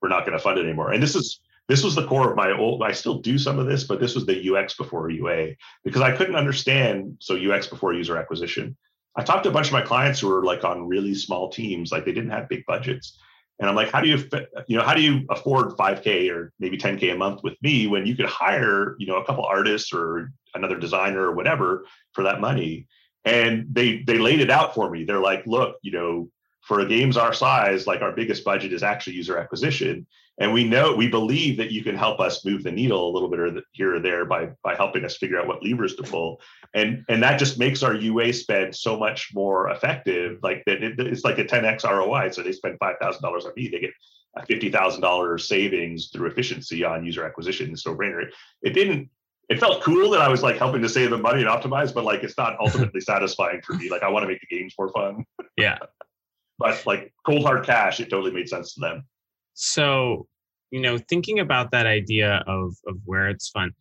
we're 0.01 0.09
not 0.09 0.25
going 0.25 0.37
to 0.37 0.43
fund 0.43 0.57
it 0.57 0.65
anymore. 0.65 0.91
And 0.91 1.01
this 1.01 1.15
is, 1.15 1.39
this 1.67 1.83
was 1.83 1.95
the 1.95 2.07
core 2.07 2.29
of 2.29 2.37
my 2.37 2.51
old, 2.51 2.81
I 2.81 2.93
still 2.93 3.19
do 3.19 3.37
some 3.37 3.59
of 3.59 3.67
this, 3.67 3.83
but 3.83 3.99
this 3.99 4.15
was 4.15 4.25
the 4.25 4.55
UX 4.55 4.75
before 4.75 5.09
UA 5.09 5.55
because 5.83 6.01
I 6.01 6.15
couldn't 6.15 6.35
understand. 6.35 7.17
So 7.19 7.35
UX 7.35 7.67
before 7.67 7.93
user 7.93 8.17
acquisition. 8.17 8.77
I 9.17 9.23
talked 9.23 9.43
to 9.43 9.49
a 9.49 9.53
bunch 9.53 9.67
of 9.67 9.73
my 9.73 9.81
clients 9.81 10.19
who 10.19 10.29
were 10.29 10.43
like 10.43 10.63
on 10.63 10.87
really 10.87 11.13
small 11.13 11.49
teams, 11.49 11.91
like 11.91 12.05
they 12.05 12.13
didn't 12.13 12.29
have 12.29 12.47
big 12.47 12.65
budgets. 12.65 13.19
And 13.59 13.67
I'm 13.67 13.75
like, 13.75 13.91
how 13.91 13.99
do 13.99 14.07
you, 14.07 14.23
you 14.67 14.77
know, 14.77 14.83
how 14.83 14.93
do 14.93 15.01
you 15.01 15.25
afford 15.29 15.69
5K 15.69 16.31
or 16.31 16.53
maybe 16.59 16.77
10K 16.77 17.13
a 17.13 17.17
month 17.17 17.41
with 17.43 17.55
me 17.61 17.87
when 17.87 18.05
you 18.05 18.15
could 18.15 18.27
hire, 18.27 18.95
you 18.99 19.07
know, 19.07 19.17
a 19.17 19.25
couple 19.25 19.43
artists 19.43 19.91
or 19.91 20.31
another 20.53 20.77
designer 20.77 21.21
or 21.21 21.35
whatever 21.35 21.85
for 22.13 22.23
that 22.23 22.39
money? 22.39 22.87
And 23.25 23.65
they 23.71 24.03
they 24.03 24.19
laid 24.19 24.39
it 24.39 24.51
out 24.51 24.75
for 24.75 24.89
me. 24.89 25.03
They're 25.03 25.19
like, 25.19 25.45
look, 25.47 25.77
you 25.81 25.91
know, 25.91 26.29
for 26.61 26.81
a 26.81 26.85
games 26.85 27.17
our 27.17 27.33
size, 27.33 27.87
like 27.87 28.01
our 28.01 28.11
biggest 28.11 28.45
budget 28.45 28.71
is 28.71 28.83
actually 28.83 29.15
user 29.15 29.37
acquisition 29.37 30.05
and 30.39 30.53
we 30.53 30.63
know 30.63 30.95
we 30.95 31.07
believe 31.07 31.57
that 31.57 31.71
you 31.71 31.83
can 31.83 31.95
help 31.95 32.19
us 32.19 32.45
move 32.45 32.63
the 32.63 32.71
needle 32.71 33.09
a 33.09 33.11
little 33.11 33.29
bit 33.29 33.39
or 33.39 33.61
here 33.71 33.95
or 33.95 33.99
there 33.99 34.25
by 34.25 34.49
by 34.63 34.75
helping 34.75 35.05
us 35.05 35.17
figure 35.17 35.39
out 35.39 35.47
what 35.47 35.63
levers 35.63 35.95
to 35.95 36.03
pull 36.03 36.41
and 36.73 37.03
and 37.09 37.21
that 37.21 37.39
just 37.39 37.59
makes 37.59 37.83
our 37.83 37.95
ua 37.95 38.31
spend 38.31 38.75
so 38.75 38.97
much 38.97 39.29
more 39.33 39.69
effective 39.69 40.39
like 40.43 40.63
that 40.65 40.83
it, 40.83 40.99
it's 40.99 41.23
like 41.23 41.39
a 41.39 41.43
10x 41.43 41.83
roi 41.83 42.29
so 42.29 42.41
they 42.41 42.51
spend 42.51 42.77
$5000 42.79 43.23
on 43.23 43.51
me 43.55 43.67
they 43.69 43.79
get 43.79 43.91
a 44.35 44.41
$50000 44.41 45.41
savings 45.41 46.09
through 46.09 46.27
efficiency 46.27 46.83
on 46.83 47.05
user 47.05 47.25
acquisition 47.25 47.75
so 47.75 47.95
brainer 47.95 48.23
it, 48.23 48.33
it 48.61 48.73
didn't 48.73 49.09
it 49.49 49.59
felt 49.59 49.81
cool 49.81 50.09
that 50.09 50.21
I 50.21 50.27
was 50.27 50.43
like 50.43 50.57
helping 50.57 50.81
to 50.81 50.89
save 50.89 51.09
them 51.09 51.21
money 51.21 51.41
and 51.41 51.49
optimize, 51.49 51.93
but 51.93 52.03
like 52.03 52.21
it's 52.21 52.37
not 52.37 52.57
ultimately 52.59 52.99
satisfying 52.99 53.61
for 53.61 53.73
me. 53.73 53.89
Like 53.89 54.03
I 54.03 54.09
want 54.09 54.23
to 54.23 54.27
make 54.27 54.41
the 54.41 54.47
games 54.53 54.73
more 54.77 54.91
fun. 54.91 55.25
Yeah. 55.55 55.77
but 56.59 56.85
like 56.85 57.13
cold 57.25 57.43
hard 57.43 57.65
cash, 57.65 57.99
it 57.99 58.09
totally 58.09 58.31
made 58.31 58.49
sense 58.49 58.73
to 58.73 58.81
them. 58.81 59.05
So, 59.59 60.27
you 60.69 60.79
know, 60.79 60.99
thinking 61.09 61.39
about 61.39 61.71
that 61.71 61.87
idea 61.87 62.43
of 62.45 62.75
of 62.85 62.97
where 63.05 63.27
it's 63.27 63.49
fun, 63.49 63.71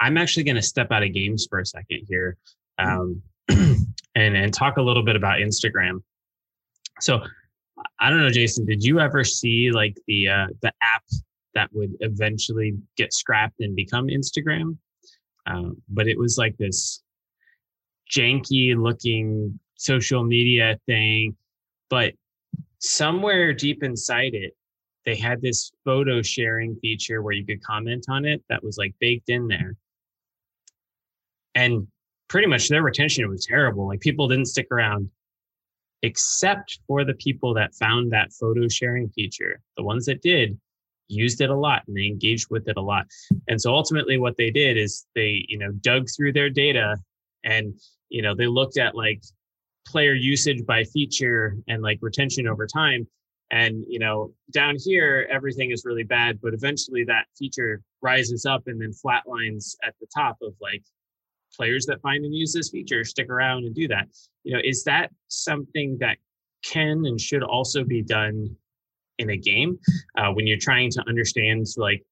I'm 0.00 0.16
actually 0.16 0.44
going 0.44 0.56
to 0.56 0.62
step 0.62 0.90
out 0.90 1.02
of 1.02 1.12
games 1.12 1.46
for 1.48 1.60
a 1.60 1.66
second 1.66 2.06
here, 2.08 2.38
mm-hmm. 2.80 3.50
um, 3.50 3.86
and 4.14 4.34
and 4.34 4.52
talk 4.52 4.78
a 4.78 4.82
little 4.82 5.02
bit 5.02 5.14
about 5.14 5.40
Instagram. 5.40 6.02
So, 7.00 7.20
I 8.00 8.08
don't 8.08 8.20
know, 8.22 8.30
Jason, 8.30 8.64
did 8.64 8.82
you 8.82 8.98
ever 8.98 9.24
see 9.24 9.70
like 9.70 9.98
the 10.06 10.30
uh, 10.30 10.46
the 10.62 10.72
app 10.82 11.04
that 11.54 11.68
would 11.74 11.92
eventually 12.00 12.74
get 12.96 13.12
scrapped 13.12 13.60
and 13.60 13.76
become 13.76 14.06
Instagram? 14.06 14.78
Um, 15.46 15.76
but 15.90 16.08
it 16.08 16.18
was 16.18 16.38
like 16.38 16.56
this 16.56 17.02
janky 18.10 18.74
looking 18.74 19.60
social 19.74 20.24
media 20.24 20.78
thing, 20.86 21.36
but 21.90 22.14
somewhere 22.78 23.52
deep 23.52 23.82
inside 23.82 24.32
it, 24.32 24.55
they 25.06 25.14
had 25.14 25.40
this 25.40 25.70
photo 25.84 26.20
sharing 26.20 26.76
feature 26.76 27.22
where 27.22 27.32
you 27.32 27.46
could 27.46 27.62
comment 27.62 28.06
on 28.08 28.26
it 28.26 28.42
that 28.50 28.62
was 28.62 28.76
like 28.76 28.92
baked 29.00 29.30
in 29.30 29.46
there. 29.46 29.76
And 31.54 31.86
pretty 32.28 32.48
much 32.48 32.68
their 32.68 32.82
retention 32.82 33.26
was 33.30 33.46
terrible. 33.46 33.86
Like 33.86 34.00
people 34.00 34.26
didn't 34.26 34.46
stick 34.46 34.66
around 34.72 35.08
except 36.02 36.80
for 36.86 37.04
the 37.04 37.14
people 37.14 37.54
that 37.54 37.74
found 37.74 38.12
that 38.12 38.32
photo 38.32 38.68
sharing 38.68 39.08
feature. 39.10 39.60
The 39.76 39.84
ones 39.84 40.04
that 40.06 40.22
did 40.22 40.58
used 41.08 41.40
it 41.40 41.50
a 41.50 41.56
lot 41.56 41.82
and 41.86 41.96
they 41.96 42.06
engaged 42.06 42.48
with 42.50 42.68
it 42.68 42.76
a 42.76 42.82
lot. 42.82 43.06
And 43.48 43.60
so 43.60 43.72
ultimately 43.72 44.18
what 44.18 44.36
they 44.36 44.50
did 44.50 44.76
is 44.76 45.06
they, 45.14 45.46
you 45.48 45.56
know, 45.56 45.70
dug 45.70 46.08
through 46.14 46.32
their 46.32 46.50
data 46.50 46.96
and, 47.44 47.74
you 48.08 48.22
know, 48.22 48.34
they 48.34 48.48
looked 48.48 48.76
at 48.76 48.96
like 48.96 49.22
player 49.86 50.14
usage 50.14 50.66
by 50.66 50.82
feature 50.82 51.56
and 51.68 51.80
like 51.80 51.98
retention 52.02 52.48
over 52.48 52.66
time 52.66 53.06
and 53.50 53.84
you 53.88 53.98
know 53.98 54.32
down 54.50 54.74
here 54.78 55.28
everything 55.30 55.70
is 55.70 55.84
really 55.84 56.02
bad 56.02 56.38
but 56.42 56.52
eventually 56.52 57.04
that 57.04 57.26
feature 57.38 57.80
rises 58.02 58.44
up 58.44 58.62
and 58.66 58.80
then 58.80 58.90
flatlines 58.90 59.76
at 59.84 59.94
the 60.00 60.06
top 60.14 60.36
of 60.42 60.52
like 60.60 60.82
players 61.56 61.86
that 61.86 62.00
find 62.02 62.24
and 62.24 62.34
use 62.34 62.52
this 62.52 62.70
feature 62.70 63.04
stick 63.04 63.30
around 63.30 63.64
and 63.64 63.74
do 63.74 63.88
that. 63.88 64.06
You 64.44 64.54
know 64.54 64.60
is 64.62 64.84
that 64.84 65.10
something 65.28 65.96
that 66.00 66.18
can 66.64 67.04
and 67.06 67.20
should 67.20 67.42
also 67.42 67.84
be 67.84 68.02
done 68.02 68.54
in 69.18 69.30
a 69.30 69.36
game? 69.36 69.78
Uh, 70.16 70.30
when 70.32 70.46
you're 70.46 70.58
trying 70.58 70.90
to 70.90 71.04
understand 71.08 71.66
like 71.76 72.04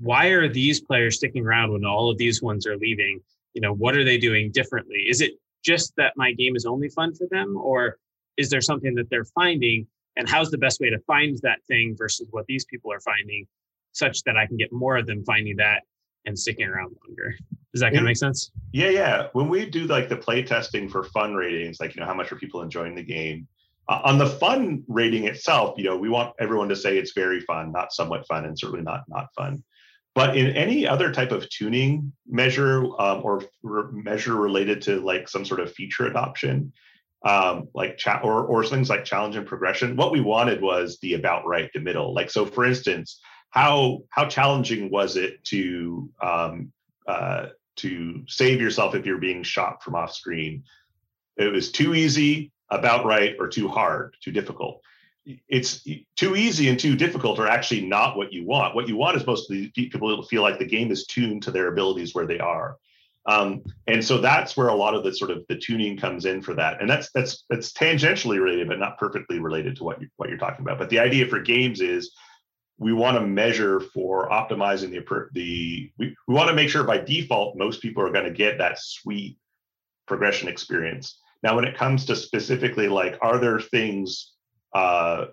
why 0.00 0.28
are 0.28 0.48
these 0.48 0.80
players 0.80 1.16
sticking 1.16 1.44
around 1.44 1.72
when 1.72 1.84
all 1.84 2.10
of 2.10 2.18
these 2.18 2.42
ones 2.42 2.66
are 2.66 2.76
leaving? 2.76 3.20
You 3.54 3.62
know 3.62 3.74
what 3.74 3.96
are 3.96 4.04
they 4.04 4.18
doing 4.18 4.50
differently? 4.52 5.06
Is 5.08 5.20
it 5.20 5.32
just 5.64 5.92
that 5.96 6.12
my 6.16 6.32
game 6.32 6.54
is 6.54 6.66
only 6.66 6.88
fun 6.88 7.14
for 7.14 7.26
them 7.30 7.56
or 7.56 7.98
is 8.38 8.48
there 8.48 8.62
something 8.62 8.94
that 8.94 9.10
they're 9.10 9.24
finding? 9.24 9.86
And 10.16 10.28
how's 10.28 10.50
the 10.50 10.58
best 10.58 10.80
way 10.80 10.88
to 10.88 10.98
find 11.00 11.38
that 11.42 11.58
thing 11.68 11.94
versus 11.98 12.28
what 12.30 12.46
these 12.46 12.64
people 12.64 12.90
are 12.92 13.00
finding 13.00 13.46
such 13.92 14.22
that 14.22 14.36
i 14.36 14.46
can 14.46 14.56
get 14.56 14.72
more 14.72 14.96
of 14.96 15.06
them 15.06 15.24
finding 15.24 15.56
that 15.56 15.82
and 16.24 16.38
sticking 16.38 16.68
around 16.68 16.94
longer? 17.06 17.34
Does 17.72 17.80
that 17.80 17.86
kind 17.86 17.98
of 17.98 18.04
make 18.04 18.16
sense? 18.16 18.50
Yeah 18.72 18.90
yeah. 18.90 19.26
When 19.32 19.48
we 19.48 19.66
do 19.66 19.86
like 19.86 20.08
the 20.08 20.16
play 20.16 20.42
testing 20.42 20.88
for 20.88 21.04
fun 21.04 21.34
ratings 21.34 21.78
like 21.80 21.94
you 21.94 22.00
know 22.00 22.06
how 22.06 22.14
much 22.14 22.32
are 22.32 22.36
people 22.36 22.62
enjoying 22.62 22.94
the 22.94 23.02
game? 23.02 23.46
Uh, 23.88 24.00
on 24.04 24.18
the 24.18 24.26
fun 24.26 24.84
rating 24.86 25.24
itself 25.24 25.74
you 25.78 25.84
know 25.84 25.96
we 25.96 26.08
want 26.08 26.34
everyone 26.38 26.68
to 26.68 26.76
say 26.76 26.98
it's 26.98 27.12
very 27.12 27.40
fun 27.40 27.72
not 27.72 27.92
somewhat 27.92 28.26
fun 28.26 28.44
and 28.44 28.58
certainly 28.58 28.82
not 28.82 29.02
not 29.08 29.26
fun. 29.36 29.62
But 30.14 30.36
in 30.36 30.48
any 30.48 30.86
other 30.86 31.12
type 31.12 31.30
of 31.30 31.48
tuning 31.48 32.12
measure 32.26 32.84
um, 33.00 33.20
or 33.22 33.42
re- 33.62 33.84
measure 33.92 34.34
related 34.34 34.82
to 34.82 35.00
like 35.00 35.28
some 35.28 35.44
sort 35.44 35.60
of 35.60 35.72
feature 35.72 36.06
adoption 36.06 36.72
um, 37.22 37.68
like 37.74 37.98
chat 37.98 38.22
or, 38.24 38.44
or 38.44 38.64
things 38.64 38.88
like 38.88 39.04
challenge 39.04 39.36
and 39.36 39.46
progression. 39.46 39.96
What 39.96 40.12
we 40.12 40.20
wanted 40.20 40.60
was 40.60 40.98
the 41.00 41.14
about 41.14 41.46
right, 41.46 41.70
the 41.72 41.80
middle. 41.80 42.14
Like, 42.14 42.30
so 42.30 42.46
for 42.46 42.64
instance, 42.64 43.20
how, 43.50 44.02
how 44.10 44.26
challenging 44.26 44.90
was 44.90 45.16
it 45.16 45.42
to, 45.44 46.10
um, 46.22 46.72
uh, 47.06 47.46
to 47.76 48.24
save 48.28 48.60
yourself 48.60 48.94
if 48.94 49.06
you're 49.06 49.18
being 49.18 49.42
shot 49.42 49.82
from 49.82 49.94
off 49.94 50.12
screen? 50.12 50.64
It 51.36 51.52
was 51.52 51.72
too 51.72 51.94
easy, 51.94 52.52
about 52.70 53.06
right, 53.06 53.34
or 53.38 53.48
too 53.48 53.68
hard, 53.68 54.14
too 54.20 54.32
difficult. 54.32 54.82
It's 55.48 55.86
too 56.16 56.36
easy 56.36 56.68
and 56.68 56.78
too 56.78 56.96
difficult 56.96 57.38
are 57.38 57.46
actually 57.46 57.86
not 57.86 58.16
what 58.16 58.32
you 58.32 58.46
want. 58.46 58.74
What 58.74 58.88
you 58.88 58.96
want 58.96 59.16
is 59.16 59.26
mostly 59.26 59.70
people 59.74 60.22
feel 60.24 60.42
like 60.42 60.58
the 60.58 60.66
game 60.66 60.90
is 60.90 61.06
tuned 61.06 61.42
to 61.44 61.50
their 61.50 61.68
abilities 61.68 62.14
where 62.14 62.26
they 62.26 62.38
are. 62.38 62.76
Um, 63.26 63.62
and 63.86 64.02
so 64.02 64.18
that's 64.18 64.56
where 64.56 64.68
a 64.68 64.74
lot 64.74 64.94
of 64.94 65.04
the 65.04 65.14
sort 65.14 65.30
of 65.30 65.44
the 65.48 65.56
tuning 65.56 65.96
comes 65.96 66.24
in 66.24 66.40
for 66.40 66.54
that. 66.54 66.80
And 66.80 66.88
that's 66.88 67.10
that's 67.12 67.44
that's 67.50 67.72
tangentially 67.72 68.40
related, 68.40 68.68
but 68.68 68.78
not 68.78 68.98
perfectly 68.98 69.38
related 69.38 69.76
to 69.76 69.84
what 69.84 70.00
you 70.00 70.08
what 70.16 70.28
you're 70.28 70.38
talking 70.38 70.64
about. 70.64 70.78
But 70.78 70.88
the 70.88 70.98
idea 70.98 71.26
for 71.26 71.40
games 71.40 71.80
is 71.80 72.14
we 72.78 72.92
want 72.92 73.16
to 73.16 73.26
measure 73.26 73.80
for 73.80 74.30
optimizing 74.30 74.90
the 74.90 75.28
the 75.32 75.90
we, 75.98 76.16
we 76.26 76.34
want 76.34 76.48
to 76.48 76.54
make 76.54 76.70
sure 76.70 76.84
by 76.84 76.98
default 76.98 77.58
most 77.58 77.82
people 77.82 78.02
are 78.02 78.12
going 78.12 78.24
to 78.24 78.30
get 78.30 78.58
that 78.58 78.78
sweet 78.78 79.36
progression 80.06 80.48
experience. 80.48 81.20
Now, 81.42 81.54
when 81.54 81.64
it 81.64 81.76
comes 81.76 82.06
to 82.06 82.16
specifically 82.16 82.88
like, 82.88 83.18
are 83.20 83.38
there 83.38 83.60
things 83.60 84.32
uh, 84.74 85.26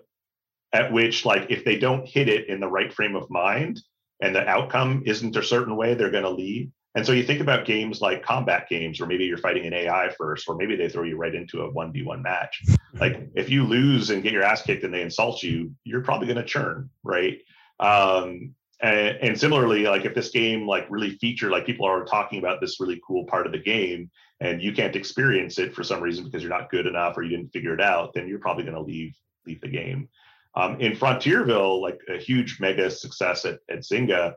at 0.72 0.92
which 0.92 1.24
like 1.24 1.46
if 1.50 1.64
they 1.64 1.78
don't 1.78 2.06
hit 2.06 2.28
it 2.28 2.48
in 2.48 2.60
the 2.60 2.68
right 2.68 2.92
frame 2.92 3.16
of 3.16 3.30
mind 3.30 3.80
and 4.20 4.34
the 4.34 4.46
outcome 4.46 5.02
isn't 5.06 5.36
a 5.36 5.42
certain 5.42 5.76
way, 5.76 5.94
they're 5.94 6.10
going 6.10 6.24
to 6.24 6.30
leave. 6.30 6.70
And 6.96 7.04
so 7.04 7.12
you 7.12 7.22
think 7.22 7.42
about 7.42 7.66
games 7.66 8.00
like 8.00 8.22
combat 8.22 8.70
games, 8.70 9.02
or 9.02 9.06
maybe 9.06 9.26
you're 9.26 9.36
fighting 9.36 9.66
an 9.66 9.74
AI 9.74 10.08
first, 10.18 10.48
or 10.48 10.56
maybe 10.56 10.76
they 10.76 10.88
throw 10.88 11.02
you 11.02 11.18
right 11.18 11.34
into 11.34 11.60
a 11.60 11.72
1v1 11.72 12.22
match. 12.22 12.62
Like 12.94 13.28
if 13.34 13.50
you 13.50 13.64
lose 13.64 14.08
and 14.08 14.22
get 14.22 14.32
your 14.32 14.42
ass 14.42 14.62
kicked 14.62 14.82
and 14.82 14.94
they 14.94 15.02
insult 15.02 15.42
you, 15.42 15.74
you're 15.84 16.00
probably 16.00 16.26
going 16.26 16.38
to 16.38 16.44
churn, 16.44 16.88
right? 17.04 17.38
Um, 17.78 18.54
and, 18.80 19.18
and, 19.20 19.38
similarly, 19.38 19.82
like 19.82 20.06
if 20.06 20.14
this 20.14 20.30
game 20.30 20.66
like 20.66 20.86
really 20.88 21.18
featured, 21.18 21.50
like 21.50 21.66
people 21.66 21.86
are 21.86 22.04
talking 22.06 22.38
about 22.38 22.62
this 22.62 22.80
really 22.80 23.00
cool 23.06 23.26
part 23.26 23.44
of 23.44 23.52
the 23.52 23.58
game, 23.58 24.10
and 24.40 24.62
you 24.62 24.72
can't 24.72 24.96
experience 24.96 25.58
it 25.58 25.74
for 25.74 25.84
some 25.84 26.02
reason 26.02 26.24
because 26.24 26.42
you're 26.42 26.50
not 26.50 26.70
good 26.70 26.86
enough 26.86 27.18
or 27.18 27.22
you 27.22 27.30
didn't 27.30 27.52
figure 27.52 27.74
it 27.74 27.80
out, 27.80 28.14
then 28.14 28.26
you're 28.26 28.38
probably 28.38 28.64
going 28.64 28.74
to 28.74 28.80
leave 28.80 29.14
leave 29.46 29.60
the 29.60 29.68
game. 29.68 30.08
Um, 30.54 30.80
in 30.80 30.92
Frontierville, 30.92 31.80
like 31.80 32.00
a 32.08 32.16
huge 32.16 32.58
mega 32.58 32.90
success 32.90 33.44
at, 33.44 33.60
at 33.70 33.80
Zynga, 33.80 34.34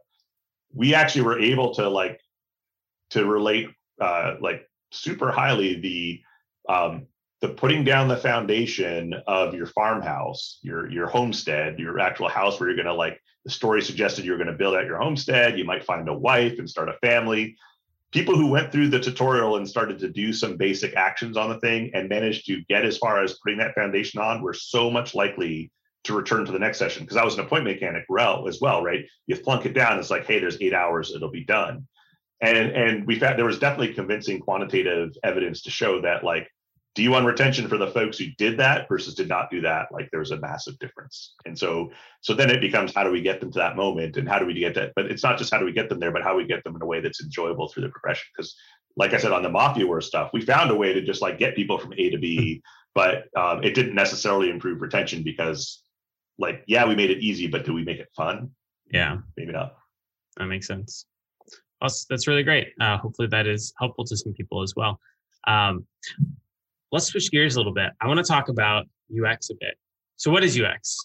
we 0.74 0.94
actually 0.94 1.22
were 1.22 1.40
able 1.40 1.74
to 1.76 1.88
like 1.88 2.20
to 3.12 3.26
relate 3.26 3.70
uh, 4.00 4.36
like 4.42 4.68
super 4.92 5.32
highly 5.32 5.80
the 5.80 6.22
um, 6.72 7.08
the 7.42 7.50
putting 7.50 7.84
down 7.84 8.08
the 8.08 8.18
foundation 8.18 9.14
of 9.28 9.54
your 9.54 9.66
farmhouse, 9.66 10.60
your 10.62 10.90
your 10.90 11.08
homestead, 11.08 11.80
your 11.80 12.00
actual 12.00 12.30
house 12.30 12.60
where 12.60 12.70
you're 12.70 12.78
gonna 12.78 12.94
like 12.94 13.22
the 13.46 13.52
story 13.52 13.82
suggested 13.82 14.26
you're 14.26 14.38
gonna 14.38 14.54
build 14.54 14.76
out 14.76 14.86
your 14.86 15.00
homestead. 15.00 15.58
You 15.58 15.66
might 15.66 15.86
find 15.86 16.08
a 16.10 16.14
wife 16.14 16.60
and 16.60 16.70
start 16.70 16.90
a 16.90 16.98
family. 17.02 17.56
People 18.12 18.36
who 18.36 18.48
went 18.48 18.72
through 18.72 18.90
the 18.90 19.00
tutorial 19.00 19.58
and 19.58 19.70
started 19.70 20.00
to 20.00 20.10
do 20.10 20.34
some 20.34 20.58
basic 20.58 20.96
actions 20.96 21.38
on 21.38 21.50
the 21.50 21.60
thing 21.60 21.92
and 21.94 22.10
managed 22.10 22.48
to 22.48 22.64
get 22.68 22.84
as 22.84 22.98
far 22.98 23.24
as 23.24 23.38
putting 23.44 23.60
that 23.60 23.76
foundation 23.76 24.20
on 24.20 24.42
were 24.42 24.54
so 24.54 24.90
much 24.90 25.14
likely 25.14 25.72
to 26.06 26.16
return 26.16 26.44
to 26.44 26.52
the 26.52 26.58
next 26.58 26.80
session 26.80 27.04
because 27.04 27.18
I 27.18 27.24
was 27.24 27.36
an 27.36 27.42
appointment 27.42 27.76
mechanic 27.76 28.06
as 28.48 28.60
well, 28.60 28.82
right? 28.82 29.06
You 29.28 29.36
flunk 29.36 29.68
it 29.68 29.74
down, 29.74 30.00
it's 30.00 30.10
like, 30.10 30.26
hey, 30.26 30.40
there's 30.40 30.60
eight 30.60 30.74
hours, 30.74 31.14
it'll 31.14 31.30
be 31.30 31.44
done 31.44 31.86
and 32.42 32.58
and 32.58 33.08
we 33.08 33.20
found 33.20 33.38
there 33.38 33.46
was 33.46 33.60
definitely 33.60 33.94
convincing 33.94 34.40
quantitative 34.40 35.12
evidence 35.24 35.64
to 35.64 35.72
show 35.72 36.02
that 36.02 36.24
like 36.24 36.50
D1 36.96 37.26
retention 37.26 37.68
for 37.68 37.78
the 37.78 37.88
folks 37.88 38.18
who 38.18 38.26
did 38.38 38.58
that 38.58 38.88
versus 38.90 39.14
did 39.14 39.30
not 39.30 39.50
do 39.50 39.62
that, 39.62 39.88
like 39.92 40.10
there 40.12 40.20
was 40.20 40.32
a 40.32 40.40
massive 40.40 40.78
difference. 40.80 41.36
And 41.46 41.58
so, 41.58 41.92
so 42.22 42.34
then 42.34 42.50
it 42.50 42.62
becomes 42.62 42.94
how 42.94 43.04
do 43.04 43.12
we 43.12 43.22
get 43.22 43.40
them 43.40 43.52
to 43.52 43.60
that 43.60 43.76
moment 43.76 44.18
and 44.18 44.28
how 44.28 44.40
do 44.40 44.46
we 44.46 44.54
get 44.54 44.74
that? 44.76 44.94
But 44.96 45.06
it's 45.06 45.24
not 45.24 45.38
just 45.38 45.54
how 45.54 45.60
do 45.60 45.66
we 45.66 45.72
get 45.72 45.88
them 45.88 46.00
there, 46.00 46.12
but 46.12 46.24
how 46.24 46.36
we 46.36 46.46
get 46.46 46.64
them 46.64 46.76
in 46.76 46.82
a 46.82 46.86
way 46.86 47.00
that's 47.00 47.22
enjoyable 47.22 47.68
through 47.68 47.84
the 47.84 47.90
progression. 47.90 48.26
Because, 48.36 48.56
like 48.98 49.14
I 49.14 49.18
said, 49.18 49.32
on 49.32 49.44
the 49.44 49.50
Mafia 49.50 49.86
War 49.86 50.02
stuff, 50.02 50.32
we 50.34 50.42
found 50.42 50.72
a 50.72 50.76
way 50.76 50.92
to 50.94 51.02
just 51.02 51.22
like 51.22 51.38
get 51.38 51.56
people 51.56 51.78
from 51.78 51.94
A 51.94 52.10
to 52.10 52.18
B, 52.18 52.62
but 52.96 53.26
um, 53.38 53.64
it 53.64 53.76
didn't 53.76 53.96
necessarily 53.96 54.50
improve 54.50 54.82
retention 54.82 55.24
because, 55.24 55.84
like, 56.38 56.64
yeah, 56.68 56.88
we 56.88 56.96
made 56.96 57.12
it 57.12 57.20
easy, 57.20 57.48
but 57.48 57.66
do 57.66 57.74
we 57.74 57.84
make 57.84 58.00
it 58.00 58.10
fun? 58.16 58.52
Yeah, 58.92 59.20
maybe 59.38 59.52
not. 59.52 59.76
That 60.38 60.48
makes 60.48 60.68
sense 60.68 61.06
that's, 61.82 62.06
that's 62.06 62.28
really 62.28 62.44
great. 62.44 62.70
Uh, 62.80 62.98
hopefully 62.98 63.28
that 63.32 63.48
is 63.48 63.74
helpful 63.80 64.06
to 64.06 64.18
some 64.18 64.34
people 64.34 64.62
as 64.62 64.74
well. 64.76 65.00
Um, 65.48 65.86
let's 66.92 67.08
switch 67.08 67.32
gears 67.32 67.56
a 67.56 67.60
little 67.60 67.74
bit. 67.74 67.92
I 68.02 68.08
want 68.08 68.18
to 68.18 68.24
talk 68.24 68.50
about 68.50 68.88
UX 69.12 69.50
a 69.50 69.56
bit. 69.60 69.76
So 70.18 70.32
what 70.32 70.44
is 70.44 70.60
UX? 70.60 70.98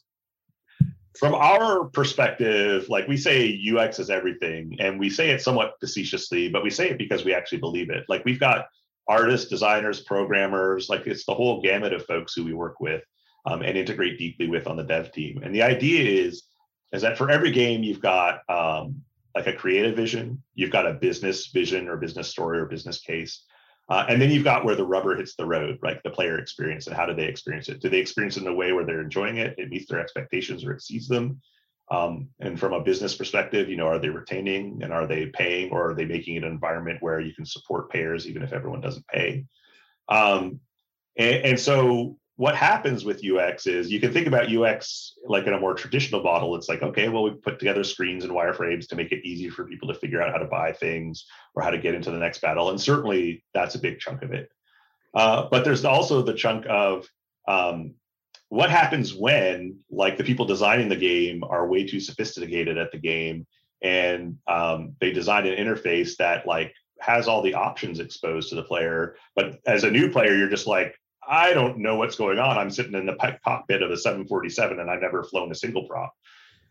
From 1.19 1.35
our 1.35 1.85
perspective, 1.85 2.89
like 2.89 3.07
we 3.07 3.17
say 3.17 3.61
UX 3.73 4.01
is 4.01 4.11
everything, 4.11 4.77
and 4.81 4.99
we 4.99 5.09
say 5.09 5.31
it 5.31 5.41
somewhat 5.41 5.75
facetiously, 5.79 6.49
but 6.49 6.65
we 6.65 6.71
say 6.71 6.91
it 6.91 6.99
because 6.99 7.25
we 7.25 7.33
actually 7.33 7.59
believe 7.59 7.91
it. 7.91 8.05
Like 8.09 8.25
we've 8.25 8.41
got 8.41 8.67
artists, 9.09 9.49
designers, 9.49 10.01
programmers, 10.01 10.89
like 10.89 11.07
it's 11.07 11.25
the 11.25 11.35
whole 11.35 11.63
gamut 11.63 11.93
of 11.93 12.05
folks 12.07 12.35
who 12.35 12.45
we 12.45 12.53
work 12.53 12.81
with 12.81 13.03
um, 13.47 13.63
and 13.63 13.77
integrate 13.77 14.19
deeply 14.19 14.49
with 14.49 14.67
on 14.67 14.77
the 14.77 14.83
dev 14.83 15.13
team. 15.13 15.41
And 15.45 15.55
the 15.55 15.63
idea 15.63 16.27
is, 16.27 16.45
is 16.93 17.03
that 17.03 17.19
for 17.19 17.31
every 17.31 17.51
game, 17.53 17.83
you've 17.83 18.01
got 18.01 18.41
um, 18.49 19.03
like 19.35 19.47
a 19.47 19.53
creative 19.53 19.97
vision, 19.97 20.43
you've 20.55 20.71
got 20.71 20.87
a 20.87 20.95
business 20.95 21.49
vision 21.49 21.89
or 21.89 21.97
business 21.97 22.29
story 22.29 22.59
or 22.59 22.67
business 22.67 23.01
case. 23.01 23.45
Uh, 23.89 24.07
and 24.09 24.21
then 24.21 24.31
you've 24.31 24.45
got 24.45 24.65
where 24.65 24.77
the 24.77 24.87
rubber 24.87 25.15
hits 25.17 25.35
the 25.35 25.45
road, 25.45 25.79
like 25.83 26.03
the 26.03 26.11
player 26.11 26.39
experience 26.39 26.87
and 26.87 26.97
how 26.97 27.05
do 27.05 27.15
they 27.15 27.27
experience 27.27 27.69
it? 27.69 27.81
Do 27.81 27.89
they 27.89 27.99
experience 27.99 28.37
it 28.37 28.43
in 28.43 28.49
a 28.49 28.55
way 28.55 28.73
where 28.73 28.87
they're 28.87 29.03
enjoying 29.03 29.37
it, 29.37 29.55
it 29.59 29.69
meets 29.69 29.91
their 29.91 30.01
expectations 30.01 30.65
or 30.65 30.73
exceeds 30.73 31.09
them? 31.09 31.41
Um, 31.91 32.29
and 32.41 32.59
from 32.59 32.73
a 32.73 32.83
business 32.83 33.15
perspective, 33.15 33.69
you 33.69 33.77
know, 33.77 33.87
are 33.87 33.99
they 33.99 34.09
retaining 34.09 34.81
and 34.83 34.93
are 34.93 35.07
they 35.07 35.27
paying 35.27 35.71
or 35.71 35.91
are 35.91 35.95
they 35.95 36.07
making 36.07 36.39
an 36.39 36.45
environment 36.45 37.03
where 37.03 37.21
you 37.21 37.35
can 37.35 37.45
support 37.45 37.91
payers 37.91 38.27
even 38.27 38.43
if 38.43 38.55
everyone 38.55 38.81
doesn't 38.81 39.07
pay? 39.09 39.45
Um, 40.09 40.61
and, 41.17 41.37
and 41.45 41.61
so 41.61 42.17
what 42.37 42.57
happens 42.57 43.05
with 43.05 43.25
UX 43.25 43.67
is 43.67 43.93
you 43.93 44.01
can 44.01 44.13
think 44.13 44.27
about 44.27 44.55
UX 44.55 45.15
like 45.27 45.47
in 45.47 45.53
a 45.53 45.61
more 45.61 45.75
traditional 45.75 46.23
model. 46.23 46.57
It's 46.57 46.69
like, 46.69 46.83
okay, 46.83 47.09
well, 47.09 47.23
we 47.23 47.31
put 47.31 47.61
together 47.61 47.85
screens 47.85 48.25
and 48.25 48.33
wireframes 48.33 48.89
to 48.89 48.97
make 48.97 49.13
it 49.13 49.25
easy 49.25 49.49
for 49.49 49.65
people 49.65 49.89
to 49.89 49.95
figure 49.95 50.21
out 50.21 50.33
how 50.33 50.39
to 50.39 50.47
buy 50.47 50.73
things 50.73 51.27
or 51.55 51.63
how 51.63 51.71
to 51.71 51.79
get 51.79 51.95
into 51.95 52.11
the 52.11 52.19
next 52.19 52.41
battle. 52.41 52.71
And 52.71 52.81
certainly 52.81 53.45
that's 53.55 53.77
a 53.77 53.79
big 53.79 54.01
chunk 54.01 54.23
of 54.23 54.33
it. 54.33 54.51
Uh, 55.15 55.47
but 55.49 55.65
there's 55.65 55.85
also 55.85 56.23
the 56.23 56.35
chunk 56.35 56.67
of 56.69 57.07
um, 57.47 57.95
what 58.49 58.69
happens 58.69 59.15
when, 59.15 59.79
like, 59.89 60.17
the 60.17 60.25
people 60.25 60.45
designing 60.45 60.89
the 60.89 60.97
game 60.97 61.45
are 61.45 61.69
way 61.69 61.87
too 61.87 62.01
sophisticated 62.01 62.79
at 62.79 62.91
the 62.91 62.99
game 62.99 63.47
and 63.81 64.39
um, 64.49 64.97
they 65.01 65.13
design 65.13 65.47
an 65.47 65.57
interface 65.57 66.17
that, 66.17 66.47
like, 66.47 66.75
has 67.01 67.29
all 67.29 67.43
the 67.43 67.55
options 67.55 68.01
exposed 68.01 68.49
to 68.49 68.55
the 68.57 68.63
player. 68.63 69.15
But 69.37 69.61
as 69.67 69.85
a 69.85 69.91
new 69.91 70.11
player, 70.11 70.35
you're 70.35 70.49
just 70.49 70.67
like, 70.67 70.99
I 71.29 71.53
don't 71.53 71.79
know 71.79 71.97
what's 71.97 72.17
going 72.17 72.39
on. 72.39 72.59
I'm 72.59 72.71
sitting 72.71 72.95
in 72.95 73.07
the 73.07 73.39
cockpit 73.45 73.83
of 73.83 73.91
a 73.91 73.97
747 73.97 74.79
and 74.79 74.91
I've 74.91 75.01
never 75.01 75.25
flown 75.25 75.51
a 75.51 75.55
single 75.55 75.87
prop. 75.89 76.13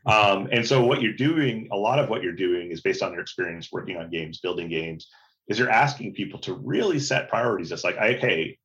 Um, 0.05 0.49
and 0.51 0.67
so 0.67 0.83
what 0.85 1.01
you're 1.01 1.13
doing, 1.13 1.69
a 1.71 1.77
lot 1.77 1.99
of 1.99 2.09
what 2.09 2.23
you're 2.23 2.33
doing 2.33 2.71
is 2.71 2.81
based 2.81 3.01
on 3.01 3.13
your 3.13 3.21
experience 3.21 3.71
working 3.71 3.97
on 3.97 4.09
games, 4.09 4.39
building 4.39 4.69
games, 4.69 5.09
is 5.47 5.57
you're 5.57 5.69
asking 5.69 6.13
people 6.13 6.39
to 6.39 6.53
really 6.53 6.99
set 6.99 7.29
priorities. 7.29 7.71
It's 7.71 7.83
like, 7.83 7.97
okay, 7.97 8.57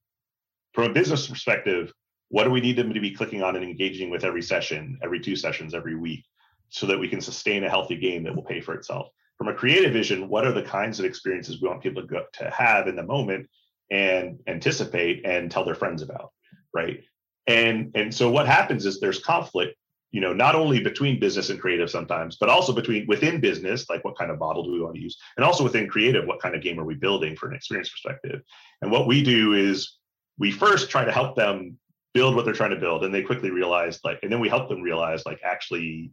from 0.72 0.90
a 0.90 0.92
business 0.92 1.26
perspective, 1.26 1.92
what 2.28 2.44
do 2.44 2.50
we 2.50 2.60
need 2.60 2.76
them 2.76 2.92
to 2.92 3.00
be 3.00 3.12
clicking 3.12 3.42
on 3.42 3.56
and 3.56 3.64
engaging 3.64 4.10
with 4.10 4.24
every 4.24 4.42
session, 4.42 4.98
every 5.02 5.20
two 5.20 5.36
sessions, 5.36 5.74
every 5.74 5.96
week, 5.96 6.24
so 6.68 6.86
that 6.86 6.98
we 6.98 7.08
can 7.08 7.20
sustain 7.20 7.64
a 7.64 7.70
healthy 7.70 7.96
game 7.96 8.22
that 8.24 8.34
will 8.34 8.42
pay 8.42 8.60
for 8.60 8.74
itself? 8.74 9.08
From 9.38 9.48
a 9.48 9.54
creative 9.54 9.92
vision, 9.92 10.28
what 10.28 10.46
are 10.46 10.52
the 10.52 10.62
kinds 10.62 10.98
of 10.98 11.04
experiences 11.04 11.62
we 11.62 11.68
want 11.68 11.82
people 11.82 12.02
to, 12.02 12.08
go, 12.08 12.24
to 12.34 12.50
have 12.50 12.88
in 12.88 12.96
the 12.96 13.04
moment 13.04 13.48
and 13.90 14.38
anticipate 14.46 15.24
and 15.24 15.50
tell 15.50 15.64
their 15.64 15.74
friends 15.74 16.02
about 16.02 16.32
right? 16.74 17.02
And 17.46 17.90
and 17.94 18.14
so 18.14 18.30
what 18.30 18.46
happens 18.46 18.86
is 18.86 19.00
there's 19.00 19.20
conflict 19.20 19.74
you 20.10 20.20
know 20.20 20.32
not 20.32 20.54
only 20.54 20.80
between 20.80 21.20
business 21.20 21.50
and 21.50 21.60
creative 21.60 21.90
sometimes 21.90 22.36
but 22.40 22.48
also 22.48 22.72
between 22.72 23.06
within 23.06 23.40
business 23.40 23.90
like 23.90 24.02
what 24.04 24.16
kind 24.16 24.30
of 24.30 24.38
model 24.38 24.64
do 24.64 24.72
we 24.72 24.80
want 24.80 24.94
to 24.94 25.00
use? 25.00 25.16
And 25.36 25.44
also 25.44 25.64
within 25.64 25.88
creative 25.88 26.26
what 26.26 26.40
kind 26.40 26.54
of 26.54 26.62
game 26.62 26.78
are 26.78 26.84
we 26.84 26.94
building 26.94 27.36
for 27.36 27.48
an 27.48 27.54
experience 27.56 27.90
perspective? 27.90 28.42
And 28.82 28.90
what 28.90 29.06
we 29.06 29.22
do 29.22 29.54
is 29.54 29.96
we 30.38 30.50
first 30.50 30.90
try 30.90 31.04
to 31.04 31.12
help 31.12 31.36
them 31.36 31.78
build 32.14 32.34
what 32.34 32.44
they're 32.44 32.54
trying 32.54 32.70
to 32.70 32.76
build 32.76 33.04
and 33.04 33.14
they 33.14 33.22
quickly 33.22 33.50
realize 33.50 34.00
like 34.04 34.18
and 34.22 34.32
then 34.32 34.40
we 34.40 34.48
help 34.48 34.68
them 34.68 34.82
realize 34.82 35.24
like 35.26 35.40
actually 35.44 36.10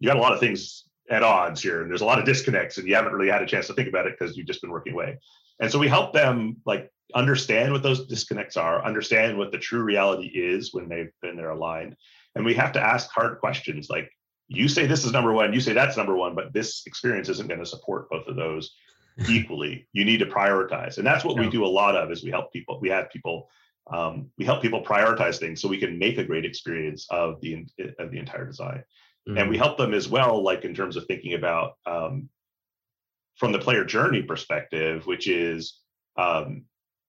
you 0.00 0.08
got 0.08 0.16
a 0.16 0.20
lot 0.20 0.32
of 0.32 0.40
things 0.40 0.84
at 1.08 1.22
odds 1.22 1.62
here 1.62 1.82
and 1.82 1.90
there's 1.90 2.00
a 2.00 2.04
lot 2.04 2.18
of 2.18 2.24
disconnects 2.24 2.78
and 2.78 2.88
you 2.88 2.94
haven't 2.94 3.12
really 3.12 3.30
had 3.30 3.42
a 3.42 3.46
chance 3.46 3.66
to 3.66 3.72
think 3.74 3.88
about 3.88 4.06
it 4.06 4.16
because 4.18 4.36
you've 4.36 4.46
just 4.46 4.60
been 4.60 4.70
working 4.70 4.92
away. 4.92 5.18
And 5.60 5.70
so 5.70 5.78
we 5.78 5.88
help 5.88 6.12
them 6.12 6.56
like 6.66 6.90
understand 7.16 7.72
what 7.72 7.82
those 7.82 8.06
disconnects 8.06 8.56
are, 8.56 8.84
understand 8.84 9.36
what 9.36 9.50
the 9.50 9.58
true 9.58 9.82
reality 9.82 10.26
is 10.26 10.72
when 10.72 10.88
they've 10.88 11.10
been 11.22 11.36
there 11.36 11.50
aligned. 11.50 11.96
And 12.34 12.44
we 12.44 12.54
have 12.54 12.72
to 12.72 12.80
ask 12.80 13.10
hard 13.10 13.40
questions 13.40 13.88
like, 13.88 14.10
you 14.48 14.68
say 14.68 14.86
this 14.86 15.04
is 15.04 15.12
number 15.12 15.32
one, 15.32 15.52
you 15.52 15.60
say 15.60 15.72
that's 15.72 15.96
number 15.96 16.14
one, 16.14 16.34
but 16.34 16.52
this 16.52 16.82
experience 16.86 17.28
isn't 17.30 17.48
going 17.48 17.58
to 17.58 17.66
support 17.66 18.08
both 18.10 18.28
of 18.28 18.36
those 18.36 18.76
equally. 19.28 19.88
You 19.92 20.04
need 20.04 20.18
to 20.18 20.26
prioritize. 20.26 20.98
And 20.98 21.06
that's 21.06 21.24
what 21.24 21.36
yeah. 21.36 21.42
we 21.42 21.50
do 21.50 21.64
a 21.64 21.66
lot 21.66 21.96
of 21.96 22.12
is 22.12 22.22
we 22.22 22.30
help 22.30 22.52
people, 22.52 22.78
we 22.80 22.90
have 22.90 23.10
people, 23.10 23.48
um, 23.90 24.30
we 24.36 24.44
help 24.44 24.60
people 24.60 24.84
prioritize 24.84 25.38
things 25.38 25.60
so 25.60 25.68
we 25.68 25.78
can 25.78 25.98
make 25.98 26.18
a 26.18 26.24
great 26.24 26.44
experience 26.44 27.06
of 27.08 27.40
the, 27.40 27.66
of 27.98 28.10
the 28.10 28.18
entire 28.18 28.44
design. 28.44 28.84
Mm-hmm. 29.26 29.38
And 29.38 29.50
we 29.50 29.56
help 29.56 29.78
them 29.78 29.94
as 29.94 30.06
well, 30.06 30.42
like 30.42 30.64
in 30.64 30.74
terms 30.74 30.96
of 30.96 31.06
thinking 31.06 31.32
about 31.32 31.78
um, 31.86 32.28
from 33.36 33.52
the 33.52 33.58
player 33.58 33.84
journey 33.84 34.22
perspective, 34.22 35.06
which 35.06 35.26
is 35.26 35.80
um, 36.16 36.64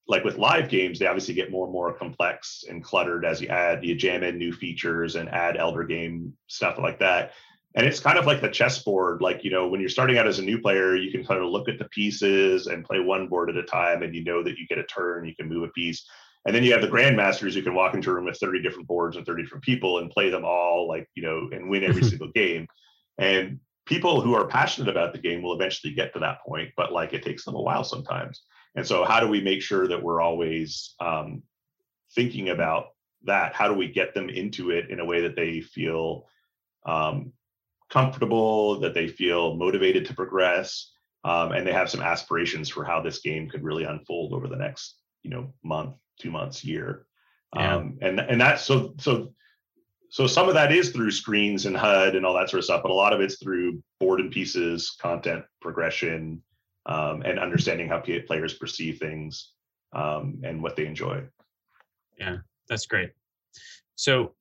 like 0.07 0.23
with 0.23 0.37
live 0.37 0.69
games, 0.69 0.99
they 0.99 1.07
obviously 1.07 1.33
get 1.33 1.51
more 1.51 1.65
and 1.65 1.73
more 1.73 1.93
complex 1.93 2.63
and 2.69 2.83
cluttered 2.83 3.25
as 3.25 3.41
you 3.41 3.47
add, 3.49 3.83
you 3.83 3.95
jam 3.95 4.23
in 4.23 4.37
new 4.37 4.53
features 4.53 5.15
and 5.15 5.29
add 5.29 5.57
elder 5.57 5.83
game 5.83 6.33
stuff 6.47 6.77
like 6.77 6.99
that. 6.99 7.33
And 7.75 7.85
it's 7.85 7.99
kind 7.99 8.17
of 8.17 8.25
like 8.25 8.41
the 8.41 8.49
chessboard. 8.49 9.21
Like, 9.21 9.43
you 9.43 9.51
know, 9.51 9.67
when 9.67 9.79
you're 9.79 9.89
starting 9.89 10.17
out 10.17 10.25
as 10.25 10.39
a 10.39 10.43
new 10.43 10.59
player, 10.59 10.95
you 10.95 11.11
can 11.11 11.25
kind 11.25 11.43
of 11.43 11.49
look 11.49 11.69
at 11.69 11.77
the 11.77 11.89
pieces 11.89 12.67
and 12.67 12.85
play 12.85 12.99
one 12.99 13.27
board 13.27 13.49
at 13.49 13.57
a 13.57 13.63
time. 13.63 14.01
And 14.01 14.15
you 14.15 14.23
know 14.23 14.41
that 14.43 14.57
you 14.57 14.65
get 14.67 14.79
a 14.79 14.83
turn, 14.83 15.25
you 15.25 15.35
can 15.35 15.49
move 15.49 15.63
a 15.63 15.71
piece. 15.73 16.07
And 16.45 16.55
then 16.55 16.63
you 16.63 16.71
have 16.71 16.81
the 16.81 16.87
grandmasters 16.87 17.53
who 17.53 17.61
can 17.61 17.75
walk 17.75 17.93
into 17.93 18.09
a 18.09 18.13
room 18.13 18.25
with 18.25 18.39
30 18.39 18.63
different 18.63 18.87
boards 18.87 19.17
and 19.17 19.25
30 19.25 19.43
different 19.43 19.63
people 19.63 19.99
and 19.99 20.09
play 20.09 20.29
them 20.29 20.45
all, 20.45 20.87
like, 20.87 21.07
you 21.13 21.21
know, 21.21 21.49
and 21.51 21.69
win 21.69 21.83
every 21.83 22.03
single 22.09 22.31
game. 22.31 22.67
And 23.17 23.59
people 23.85 24.21
who 24.21 24.33
are 24.33 24.47
passionate 24.47 24.89
about 24.89 25.13
the 25.13 25.19
game 25.19 25.41
will 25.41 25.53
eventually 25.53 25.93
get 25.93 26.13
to 26.13 26.19
that 26.19 26.41
point, 26.47 26.69
but 26.77 26.91
like 26.91 27.13
it 27.13 27.23
takes 27.23 27.43
them 27.45 27.55
a 27.55 27.61
while 27.61 27.83
sometimes. 27.83 28.43
And 28.77 28.85
so, 28.85 29.03
how 29.03 29.19
do 29.19 29.27
we 29.27 29.41
make 29.41 29.63
sure 29.63 29.87
that 29.87 30.01
we're 30.01 30.21
always 30.21 30.93
um, 30.99 31.41
thinking 32.13 32.49
about 32.49 32.89
that? 33.23 33.55
How 33.55 33.67
do 33.67 33.73
we 33.73 33.91
get 33.91 34.13
them 34.13 34.29
into 34.29 34.69
it 34.69 34.91
in 34.91 34.99
a 34.99 35.05
way 35.05 35.21
that 35.21 35.35
they 35.35 35.61
feel 35.61 36.27
um, 36.85 37.33
comfortable, 37.89 38.79
that 38.81 38.93
they 38.93 39.07
feel 39.07 39.55
motivated 39.55 40.05
to 40.05 40.13
progress, 40.13 40.91
um, 41.23 41.53
and 41.53 41.65
they 41.65 41.73
have 41.73 41.89
some 41.89 42.01
aspirations 42.01 42.69
for 42.69 42.85
how 42.85 43.01
this 43.01 43.19
game 43.19 43.49
could 43.49 43.63
really 43.63 43.83
unfold 43.83 44.31
over 44.31 44.47
the 44.47 44.55
next, 44.55 44.99
you 45.23 45.31
know, 45.31 45.51
month, 45.63 45.95
two 46.21 46.29
months, 46.29 46.63
year. 46.63 47.07
Yeah. 47.55 47.77
Um, 47.77 47.97
and 48.03 48.19
and 48.19 48.39
that's 48.39 48.63
so 48.63 48.93
so 48.99 49.33
so 50.09 50.27
some 50.27 50.47
of 50.47 50.53
that 50.53 50.71
is 50.71 50.91
through 50.91 51.11
screens 51.11 51.65
and 51.65 51.75
HUD 51.75 52.15
and 52.15 52.27
all 52.27 52.35
that 52.35 52.51
sort 52.51 52.59
of 52.59 52.65
stuff, 52.65 52.83
but 52.83 52.91
a 52.91 52.93
lot 52.93 53.11
of 53.11 53.21
it's 53.21 53.41
through 53.41 53.81
board 53.99 54.19
and 54.19 54.31
pieces, 54.31 54.95
content 55.01 55.45
progression, 55.61 56.43
um, 56.87 57.21
and 57.23 57.39
understanding 57.39 57.89
how 57.89 58.01
players 58.25 58.53
perceive 58.53 58.97
things 58.97 59.51
um, 59.93 60.39
and 60.43 60.61
what 60.61 60.75
they 60.75 60.85
enjoy. 60.85 61.21
Yeah, 62.17 62.37
that's 62.67 62.85
great. 62.85 63.11
So, 63.95 64.33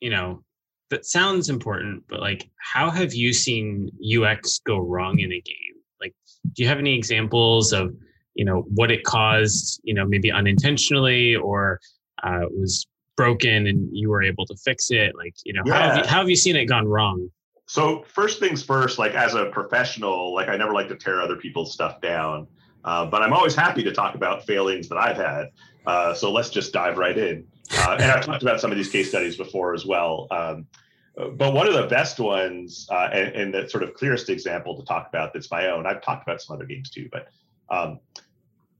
you 0.00 0.10
know, 0.10 0.42
that 0.90 1.04
sounds 1.06 1.48
important, 1.48 2.04
but 2.08 2.20
like, 2.20 2.50
how 2.58 2.90
have 2.90 3.14
you 3.14 3.32
seen 3.32 3.90
UX 4.02 4.60
go 4.64 4.78
wrong 4.78 5.18
in 5.18 5.32
a 5.32 5.40
game? 5.40 5.74
Like, 6.00 6.14
do 6.52 6.62
you 6.62 6.68
have 6.68 6.78
any 6.78 6.94
examples 6.94 7.72
of, 7.72 7.94
you 8.34 8.44
know, 8.44 8.64
what 8.74 8.90
it 8.90 9.04
caused, 9.04 9.80
you 9.84 9.94
know, 9.94 10.04
maybe 10.06 10.30
unintentionally 10.30 11.34
or 11.34 11.80
uh, 12.22 12.42
was 12.50 12.86
broken 13.16 13.66
and 13.66 13.88
you 13.92 14.10
were 14.10 14.22
able 14.22 14.46
to 14.46 14.56
fix 14.64 14.90
it? 14.90 15.14
Like, 15.16 15.34
you 15.44 15.54
know, 15.54 15.62
yeah. 15.66 15.74
how, 15.74 15.80
have 15.88 15.96
you, 15.96 16.10
how 16.10 16.18
have 16.18 16.30
you 16.30 16.36
seen 16.36 16.56
it 16.56 16.66
gone 16.66 16.86
wrong? 16.86 17.30
So 17.66 18.04
first 18.08 18.40
things 18.40 18.62
first, 18.62 18.98
like 18.98 19.12
as 19.12 19.34
a 19.34 19.46
professional, 19.46 20.34
like 20.34 20.48
I 20.48 20.56
never 20.56 20.72
like 20.72 20.88
to 20.88 20.96
tear 20.96 21.20
other 21.20 21.36
people's 21.36 21.72
stuff 21.72 22.00
down, 22.00 22.46
uh, 22.84 23.06
but 23.06 23.22
I'm 23.22 23.32
always 23.32 23.54
happy 23.54 23.82
to 23.84 23.92
talk 23.92 24.14
about 24.14 24.44
failings 24.46 24.88
that 24.88 24.98
I've 24.98 25.16
had. 25.16 25.46
Uh, 25.86 26.14
so 26.14 26.32
let's 26.32 26.50
just 26.50 26.72
dive 26.72 26.98
right 26.98 27.16
in. 27.16 27.46
Uh, 27.70 27.96
and 28.00 28.10
I've 28.10 28.24
talked 28.24 28.42
about 28.42 28.60
some 28.60 28.70
of 28.70 28.76
these 28.76 28.90
case 28.90 29.08
studies 29.08 29.36
before 29.36 29.74
as 29.74 29.86
well. 29.86 30.26
Um, 30.30 30.66
but 31.14 31.52
one 31.52 31.66
of 31.66 31.74
the 31.74 31.86
best 31.86 32.18
ones 32.18 32.86
uh, 32.90 33.08
and, 33.12 33.34
and, 33.34 33.54
the 33.54 33.68
sort 33.68 33.82
of 33.82 33.94
clearest 33.94 34.30
example 34.30 34.78
to 34.78 34.84
talk 34.84 35.08
about 35.08 35.32
that's 35.32 35.50
my 35.50 35.68
own. 35.68 35.86
I've 35.86 36.02
talked 36.02 36.22
about 36.22 36.40
some 36.40 36.56
other 36.56 36.64
games 36.64 36.90
too, 36.90 37.08
but 37.12 37.28
um, 37.68 38.00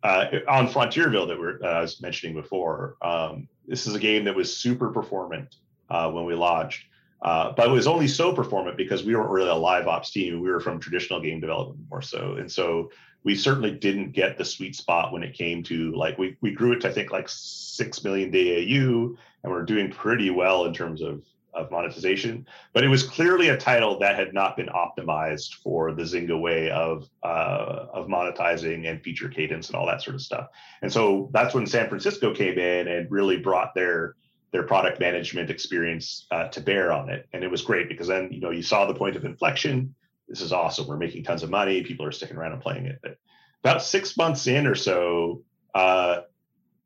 uh, 0.02 0.26
on 0.48 0.66
Frontierville 0.66 1.28
that 1.28 1.38
we're, 1.38 1.62
uh, 1.62 1.78
I 1.78 1.80
was 1.82 2.00
mentioning 2.00 2.34
before, 2.34 2.96
um, 3.02 3.48
this 3.66 3.86
is 3.86 3.94
a 3.94 3.98
game 3.98 4.24
that 4.24 4.34
was 4.34 4.54
super 4.56 4.90
performant 4.90 5.56
when 5.88 6.24
we 6.24 6.34
launched. 6.34 6.86
Uh, 7.22 7.52
but 7.52 7.68
it 7.68 7.72
was 7.72 7.86
only 7.86 8.08
so 8.08 8.32
performant 8.32 8.76
because 8.76 9.04
we 9.04 9.14
weren't 9.14 9.30
really 9.30 9.48
a 9.48 9.54
live 9.54 9.86
ops 9.86 10.10
team. 10.10 10.40
We 10.40 10.50
were 10.50 10.60
from 10.60 10.80
traditional 10.80 11.20
game 11.20 11.40
development 11.40 11.80
more 11.88 12.02
so. 12.02 12.34
And 12.34 12.50
so 12.50 12.90
we 13.22 13.36
certainly 13.36 13.70
didn't 13.70 14.12
get 14.12 14.36
the 14.36 14.44
sweet 14.44 14.74
spot 14.74 15.12
when 15.12 15.22
it 15.22 15.34
came 15.34 15.62
to 15.64 15.92
like 15.92 16.18
we, 16.18 16.36
we 16.40 16.50
grew 16.50 16.72
it 16.72 16.80
to 16.80 16.88
I 16.88 16.92
think 16.92 17.12
like 17.12 17.28
six 17.28 18.02
million 18.02 18.30
DAU 18.30 19.16
and 19.44 19.52
we're 19.52 19.62
doing 19.62 19.90
pretty 19.90 20.30
well 20.30 20.64
in 20.64 20.74
terms 20.74 21.00
of 21.00 21.22
of 21.54 21.70
monetization. 21.70 22.46
But 22.72 22.82
it 22.82 22.88
was 22.88 23.02
clearly 23.02 23.50
a 23.50 23.56
title 23.56 23.98
that 23.98 24.16
had 24.16 24.32
not 24.32 24.56
been 24.56 24.68
optimized 24.68 25.54
for 25.62 25.92
the 25.92 26.02
Zynga 26.02 26.40
way 26.40 26.70
of 26.70 27.08
uh, 27.22 27.86
of 27.92 28.08
monetizing 28.08 28.88
and 28.88 29.02
feature 29.02 29.28
cadence 29.28 29.68
and 29.68 29.76
all 29.76 29.86
that 29.86 30.02
sort 30.02 30.14
of 30.14 30.22
stuff. 30.22 30.48
And 30.80 30.92
so 30.92 31.30
that's 31.32 31.54
when 31.54 31.66
San 31.66 31.88
Francisco 31.88 32.34
came 32.34 32.58
in 32.58 32.88
and 32.88 33.10
really 33.10 33.36
brought 33.36 33.74
their 33.74 34.16
their 34.52 34.62
product 34.62 35.00
management 35.00 35.50
experience 35.50 36.26
uh, 36.30 36.48
to 36.48 36.60
bear 36.60 36.92
on 36.92 37.08
it. 37.08 37.26
And 37.32 37.42
it 37.42 37.50
was 37.50 37.62
great 37.62 37.88
because 37.88 38.06
then, 38.06 38.30
you 38.30 38.40
know, 38.40 38.50
you 38.50 38.62
saw 38.62 38.86
the 38.86 38.94
point 38.94 39.16
of 39.16 39.24
inflection. 39.24 39.94
This 40.28 40.42
is 40.42 40.52
awesome. 40.52 40.86
We're 40.86 40.98
making 40.98 41.24
tons 41.24 41.42
of 41.42 41.50
money. 41.50 41.82
People 41.82 42.06
are 42.06 42.12
sticking 42.12 42.36
around 42.36 42.52
and 42.52 42.60
playing 42.60 42.86
it. 42.86 42.98
But 43.02 43.16
about 43.64 43.82
six 43.82 44.16
months 44.16 44.46
in 44.46 44.66
or 44.66 44.74
so, 44.74 45.42
uh, 45.74 46.20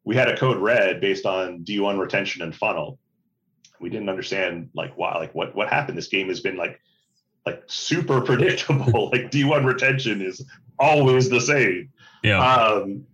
we 0.05 0.15
had 0.15 0.29
a 0.29 0.37
code 0.37 0.59
red 0.59 1.01
based 1.01 1.27
on 1.27 1.65
D1 1.65 1.99
retention 1.99 2.43
and 2.43 2.55
funnel. 2.55 3.01
We 3.81 3.91
didn't 3.91 4.09
understand 4.09 4.71
like 4.73 4.97
why, 4.97 5.17
like 5.17 5.35
what 5.35 5.55
what 5.55 5.69
happened. 5.69 5.99
This 5.99 6.07
game 6.07 6.29
has 6.29 6.41
been 6.41 6.57
like 6.57 6.81
like 7.45 7.65
super 7.67 8.21
predictable. 8.23 9.11
like 9.11 9.33
D1 9.33 9.65
retention 9.65 10.23
is 10.23 10.47
always 10.79 11.29
the 11.29 11.41
same. 11.41 11.91
Yeah. 12.23 12.39
Um, 12.39 13.07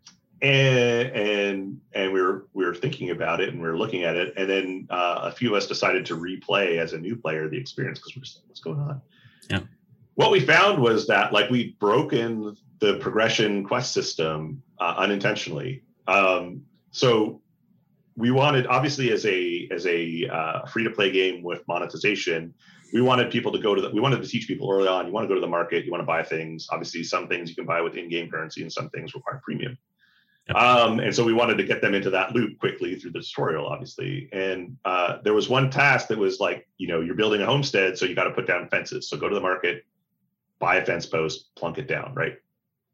and 0.43 1.11
and 1.13 1.81
and 1.95 2.13
we 2.13 2.21
were 2.21 2.47
we 2.53 2.65
were 2.65 2.75
thinking 2.75 3.11
about 3.11 3.41
it 3.41 3.51
and 3.51 3.63
we 3.63 3.69
were 3.69 3.79
looking 3.79 4.03
at 4.03 4.17
it. 4.17 4.35
And 4.37 4.51
then 4.51 4.89
uh, 4.91 5.21
a 5.23 5.33
few 5.33 5.51
of 5.51 5.57
us 5.57 5.69
decided 5.69 6.05
to 6.07 6.17
replay 6.17 6.79
as 6.79 6.93
a 6.93 6.99
new 6.99 7.17
player 7.17 7.49
the 7.49 7.57
experience 7.57 8.01
because 8.01 8.17
we're 8.17 8.23
just 8.23 8.39
like 8.39 8.49
what's 8.49 8.61
going 8.61 8.81
on? 8.81 9.01
Yeah. 9.49 9.61
What 10.15 10.31
we 10.31 10.41
found 10.41 10.83
was 10.83 11.07
that 11.07 11.33
like 11.33 11.49
we'd 11.49 11.79
broken 11.79 12.57
the 12.81 12.97
progression 12.99 13.65
quest 13.65 13.93
system 13.95 14.63
uh, 14.81 14.95
unintentionally. 14.99 15.85
Um, 16.09 16.63
so 16.91 17.41
we 18.17 18.33
wanted 18.33 18.67
obviously 18.67 19.13
as 19.13 19.25
a 19.25 19.69
as 19.71 19.87
a 19.87 20.27
uh, 20.27 20.67
free 20.67 20.83
to 20.83 20.91
play 20.91 21.13
game 21.13 21.43
with 21.43 21.67
monetization 21.69 22.53
we 22.93 23.01
wanted 23.01 23.31
people 23.31 23.51
to 23.51 23.59
go 23.59 23.75
to 23.75 23.81
the 23.81 23.91
we 23.91 24.01
wanted 24.01 24.21
to 24.21 24.29
teach 24.29 24.47
people 24.47 24.71
early 24.71 24.89
on 24.89 25.07
you 25.07 25.13
want 25.13 25.25
to 25.25 25.29
go 25.29 25.35
to 25.35 25.41
the 25.41 25.47
market 25.47 25.85
you 25.85 25.91
want 25.93 26.03
to 26.03 26.07
buy 26.07 26.23
things. 26.23 26.67
Obviously 26.71 27.05
some 27.05 27.29
things 27.29 27.49
you 27.49 27.55
can 27.55 27.65
buy 27.65 27.81
with 27.81 27.95
in-game 27.95 28.29
currency 28.29 28.61
and 28.61 28.73
some 28.73 28.91
things 28.91 29.15
require 29.15 29.41
premium 29.45 29.79
um, 30.49 30.99
and 30.99 31.15
so 31.15 31.25
we 31.25 31.33
wanted 31.33 31.57
to 31.59 31.65
get 31.65 31.81
them 31.81 31.95
into 31.95 32.11
that 32.11 32.35
loop 32.35 32.59
quickly 32.59 32.97
through 32.97 33.13
the 33.13 33.21
tutorial, 33.21 33.67
obviously. 33.67 34.29
And 34.33 34.77
uh, 34.85 35.19
there 35.23 35.35
was 35.35 35.49
one 35.49 35.71
task 35.71 36.09
that 36.09 36.19
was 36.19 36.41
like, 36.41 36.69
you 36.79 36.89
know, 36.89 37.01
you're 37.01 37.15
building 37.15 37.43
a 37.43 37.47
homestead, 37.47 37.97
so 37.97 38.07
you 38.07 38.15
got 38.15 38.25
to 38.25 38.33
put 38.33 38.47
down 38.47 38.69
fences. 38.69 39.09
So 39.09 39.17
go 39.17 39.29
to 39.29 39.35
the 39.35 39.41
market, 39.41 39.85
buy 40.59 40.77
a 40.77 40.85
fence 40.85 41.07
post, 41.07 41.55
plunk 41.55 41.79
it 41.79 41.87
down, 41.87 42.15
right? 42.15 42.39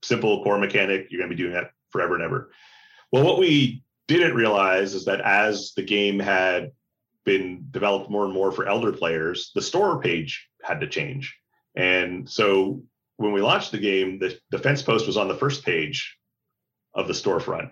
Simple 0.03 0.45
core 0.45 0.59
mechanic. 0.59 1.09
You're 1.11 1.21
going 1.21 1.31
to 1.31 1.37
be 1.37 1.43
doing 1.43 1.55
that 1.55 1.73
forever 1.91 2.15
and 2.15 2.23
ever. 2.23 2.51
Well, 3.11 3.25
what 3.25 3.39
we 3.39 3.83
didn't 4.09 4.35
realize 4.35 4.95
is 4.95 5.07
that 5.07 5.23
as 5.23 5.73
the 5.75 5.83
game 5.83 6.19
had 6.19 6.73
been 7.25 7.67
developed 7.71 8.11
more 8.11 8.25
and 8.25 8.33
more 8.33 8.53
for 8.53 8.69
elder 8.69 8.93
players, 8.93 9.53
the 9.55 9.63
store 9.63 10.01
page 10.01 10.49
had 10.63 10.81
to 10.81 10.87
change. 10.87 11.37
And 11.75 12.29
so 12.29 12.83
when 13.17 13.33
we 13.33 13.41
launched 13.41 13.73
the 13.73 13.79
game, 13.79 14.19
the, 14.19 14.39
the 14.51 14.59
fence 14.59 14.83
post 14.83 15.07
was 15.07 15.17
on 15.17 15.29
the 15.29 15.35
first 15.35 15.65
page 15.65 16.18
of 16.99 17.07
the 17.07 17.15
storefront. 17.15 17.71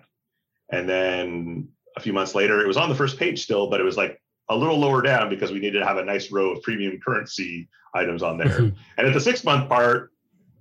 And 0.71 0.89
then 0.89 1.67
a 1.95 1.99
few 1.99 2.13
months 2.13 2.33
later, 2.33 2.61
it 2.61 2.67
was 2.67 2.77
on 2.77 2.89
the 2.89 2.95
first 2.95 3.19
page 3.19 3.43
still, 3.43 3.69
but 3.69 3.79
it 3.79 3.83
was 3.83 3.97
like 3.97 4.19
a 4.49 4.55
little 4.55 4.79
lower 4.79 5.01
down 5.01 5.29
because 5.29 5.51
we 5.51 5.59
needed 5.59 5.79
to 5.79 5.85
have 5.85 5.97
a 5.97 6.03
nice 6.03 6.31
row 6.31 6.51
of 6.51 6.63
premium 6.63 6.99
currency 7.05 7.67
items 7.93 8.23
on 8.23 8.37
there. 8.37 8.47
Mm-hmm. 8.47 8.77
and 8.97 9.07
at 9.07 9.13
the 9.13 9.19
six 9.19 9.43
month 9.43 9.69
part 9.69 10.11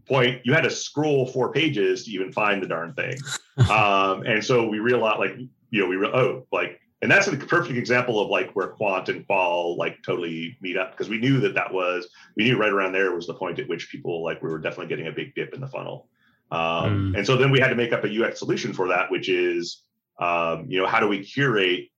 point, 0.08 0.40
you 0.44 0.52
had 0.52 0.64
to 0.64 0.70
scroll 0.70 1.26
four 1.26 1.52
pages 1.52 2.04
to 2.04 2.10
even 2.10 2.32
find 2.32 2.62
the 2.62 2.66
darn 2.66 2.92
thing. 2.94 3.16
um, 3.70 4.22
and 4.26 4.44
so 4.44 4.66
we 4.66 4.80
realized, 4.80 5.20
like, 5.20 5.36
you 5.70 5.80
know, 5.80 5.86
we 5.86 5.96
re- 5.96 6.12
oh, 6.12 6.46
like, 6.52 6.80
and 7.02 7.10
that's 7.10 7.28
a 7.28 7.36
perfect 7.36 7.76
example 7.76 8.20
of 8.20 8.30
like 8.30 8.50
where 8.52 8.68
quant 8.68 9.08
and 9.10 9.26
qual 9.26 9.76
like 9.76 10.02
totally 10.02 10.56
meet 10.60 10.76
up 10.76 10.92
because 10.92 11.10
we 11.10 11.18
knew 11.18 11.40
that 11.40 11.54
that 11.54 11.72
was 11.72 12.08
we 12.36 12.44
knew 12.44 12.56
right 12.56 12.72
around 12.72 12.92
there 12.92 13.14
was 13.14 13.26
the 13.26 13.34
point 13.34 13.58
at 13.58 13.68
which 13.68 13.90
people 13.90 14.24
like 14.24 14.42
we 14.42 14.48
were 14.48 14.58
definitely 14.58 14.86
getting 14.86 15.06
a 15.06 15.12
big 15.12 15.34
dip 15.34 15.52
in 15.52 15.60
the 15.60 15.68
funnel. 15.68 16.08
Um, 16.50 17.12
mm. 17.12 17.18
And 17.18 17.26
so 17.26 17.36
then 17.36 17.50
we 17.50 17.60
had 17.60 17.68
to 17.68 17.74
make 17.74 17.92
up 17.92 18.04
a 18.04 18.24
UX 18.24 18.38
solution 18.38 18.72
for 18.72 18.88
that, 18.88 19.10
which 19.10 19.28
is, 19.28 19.82
um, 20.18 20.66
you 20.68 20.80
know, 20.80 20.86
how 20.86 21.00
do 21.00 21.08
we 21.08 21.24
curate 21.24 21.88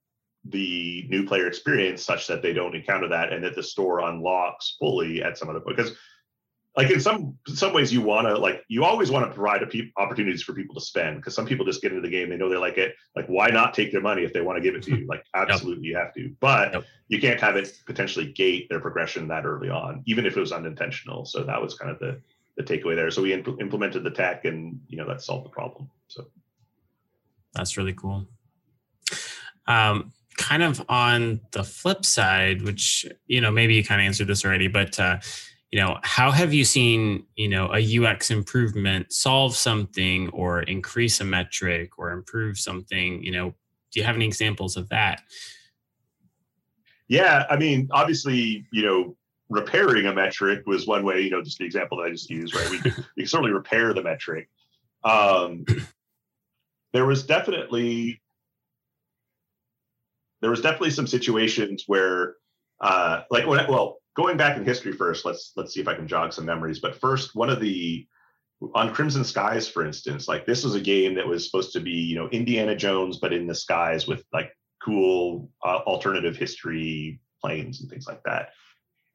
the 0.45 1.05
new 1.09 1.25
player 1.25 1.47
experience 1.47 2.03
such 2.03 2.27
that 2.27 2.41
they 2.41 2.53
don't 2.53 2.75
encounter 2.75 3.07
that 3.09 3.31
and 3.33 3.43
that 3.43 3.55
the 3.55 3.63
store 3.63 3.99
unlocks 4.01 4.75
fully 4.79 5.21
at 5.21 5.37
some 5.37 5.49
other 5.49 5.59
point? 5.59 5.77
Because 5.77 5.95
like 6.79 6.91
in 6.91 7.01
some 7.01 7.37
some 7.47 7.73
ways 7.73 7.91
you 7.91 8.01
want 8.01 8.27
to 8.27 8.37
like 8.37 8.63
you 8.67 8.85
always 8.85 9.11
want 9.11 9.25
to 9.25 9.33
provide 9.33 9.67
pe- 9.69 9.91
opportunities 9.97 10.43
for 10.43 10.53
people 10.53 10.75
to 10.75 10.81
spend 10.81 11.17
because 11.17 11.35
some 11.35 11.45
people 11.45 11.65
just 11.65 11.81
get 11.81 11.91
into 11.91 12.01
the 12.01 12.09
game 12.09 12.29
they 12.29 12.37
know 12.37 12.47
they 12.47 12.55
like 12.55 12.77
it. 12.77 12.95
Like 13.15 13.25
why 13.27 13.49
not 13.49 13.73
take 13.73 13.91
their 13.91 14.01
money 14.01 14.23
if 14.23 14.33
they 14.33 14.41
want 14.41 14.57
to 14.57 14.61
give 14.61 14.75
it 14.75 14.83
to 14.83 14.97
you? 14.97 15.05
Like 15.09 15.25
absolutely 15.33 15.87
you 15.87 15.97
have 15.97 16.13
to. 16.13 16.33
But 16.39 16.85
you 17.07 17.19
can't 17.19 17.41
have 17.41 17.55
it 17.55 17.73
potentially 17.85 18.31
gate 18.31 18.67
their 18.69 18.79
progression 18.79 19.27
that 19.29 19.45
early 19.45 19.69
on 19.69 20.03
even 20.05 20.25
if 20.25 20.37
it 20.37 20.39
was 20.39 20.51
unintentional. 20.51 21.25
So 21.25 21.43
that 21.43 21.61
was 21.61 21.73
kind 21.73 21.91
of 21.91 21.99
the 21.99 22.21
the 22.59 22.77
takeaway 22.77 22.95
there. 22.95 23.09
So 23.09 23.21
we 23.21 23.33
imp- 23.33 23.61
implemented 23.61 24.03
the 24.03 24.11
tech, 24.11 24.45
and 24.45 24.81
you 24.87 24.97
know 24.97 25.07
that 25.07 25.21
solved 25.21 25.45
the 25.45 25.49
problem. 25.49 25.89
So 26.07 26.27
that's 27.53 27.77
really 27.77 27.93
cool. 27.93 28.27
Um, 29.65 30.11
kind 30.37 30.61
of 30.61 30.83
on 30.89 31.39
the 31.51 31.63
flip 31.63 32.05
side, 32.05 32.61
which 32.61 33.05
you 33.27 33.39
know 33.41 33.49
maybe 33.49 33.75
you 33.75 33.83
kind 33.83 34.01
of 34.01 34.05
answered 34.05 34.27
this 34.27 34.43
already, 34.43 34.67
but 34.67 34.99
uh, 34.99 35.19
you 35.71 35.79
know 35.79 35.97
how 36.03 36.31
have 36.31 36.53
you 36.53 36.65
seen 36.65 37.25
you 37.35 37.47
know 37.47 37.73
a 37.73 37.97
UX 37.99 38.29
improvement 38.29 39.13
solve 39.13 39.55
something 39.55 40.29
or 40.29 40.63
increase 40.63 41.21
a 41.21 41.25
metric 41.25 41.97
or 41.97 42.11
improve 42.11 42.59
something? 42.59 43.23
You 43.23 43.31
know, 43.31 43.49
do 43.91 43.99
you 43.99 44.03
have 44.03 44.15
any 44.15 44.25
examples 44.25 44.75
of 44.75 44.89
that? 44.89 45.21
Yeah, 47.07 47.45
I 47.49 47.57
mean, 47.57 47.87
obviously, 47.91 48.67
you 48.71 48.83
know, 48.83 49.15
repairing 49.49 50.05
a 50.05 50.13
metric 50.13 50.65
was 50.65 50.85
one 50.85 51.03
way, 51.03 51.21
you 51.21 51.29
know, 51.29 51.41
just 51.41 51.57
the 51.57 51.65
example 51.65 51.97
that 51.97 52.03
I 52.03 52.11
just 52.11 52.29
used, 52.29 52.55
right? 52.55 52.69
We 52.69 52.79
could, 52.79 52.95
we 53.17 53.23
could 53.23 53.29
certainly 53.29 53.51
repair 53.51 53.93
the 53.93 54.03
metric. 54.03 54.49
Um, 55.03 55.65
there 56.93 57.05
was 57.05 57.23
definitely 57.23 58.21
there 60.41 60.49
was 60.49 60.61
definitely 60.61 60.91
some 60.91 61.07
situations 61.07 61.83
where 61.87 62.35
uh, 62.81 63.23
like 63.29 63.45
when 63.45 63.65
well 63.67 63.97
going 64.15 64.37
back 64.37 64.57
in 64.57 64.65
history 64.65 64.91
first 64.91 65.23
let's 65.23 65.53
let's 65.55 65.73
see 65.73 65.79
if 65.79 65.87
i 65.87 65.93
can 65.93 66.07
jog 66.07 66.33
some 66.33 66.45
memories 66.45 66.79
but 66.79 66.99
first 66.99 67.35
one 67.35 67.49
of 67.49 67.61
the 67.61 68.05
on 68.75 68.93
Crimson 68.93 69.23
Skies, 69.23 69.67
for 69.67 69.85
instance, 69.85 70.27
like 70.27 70.45
this 70.45 70.63
was 70.63 70.75
a 70.75 70.81
game 70.81 71.15
that 71.15 71.27
was 71.27 71.45
supposed 71.45 71.71
to 71.73 71.79
be, 71.79 71.91
you 71.91 72.15
know, 72.15 72.27
Indiana 72.29 72.75
Jones, 72.75 73.17
but 73.17 73.31
in 73.31 73.47
the 73.47 73.55
skies 73.55 74.05
with 74.07 74.23
like 74.33 74.51
cool 74.83 75.49
uh, 75.63 75.79
alternative 75.87 76.35
history 76.35 77.19
planes 77.41 77.81
and 77.81 77.89
things 77.89 78.05
like 78.07 78.21
that. 78.23 78.49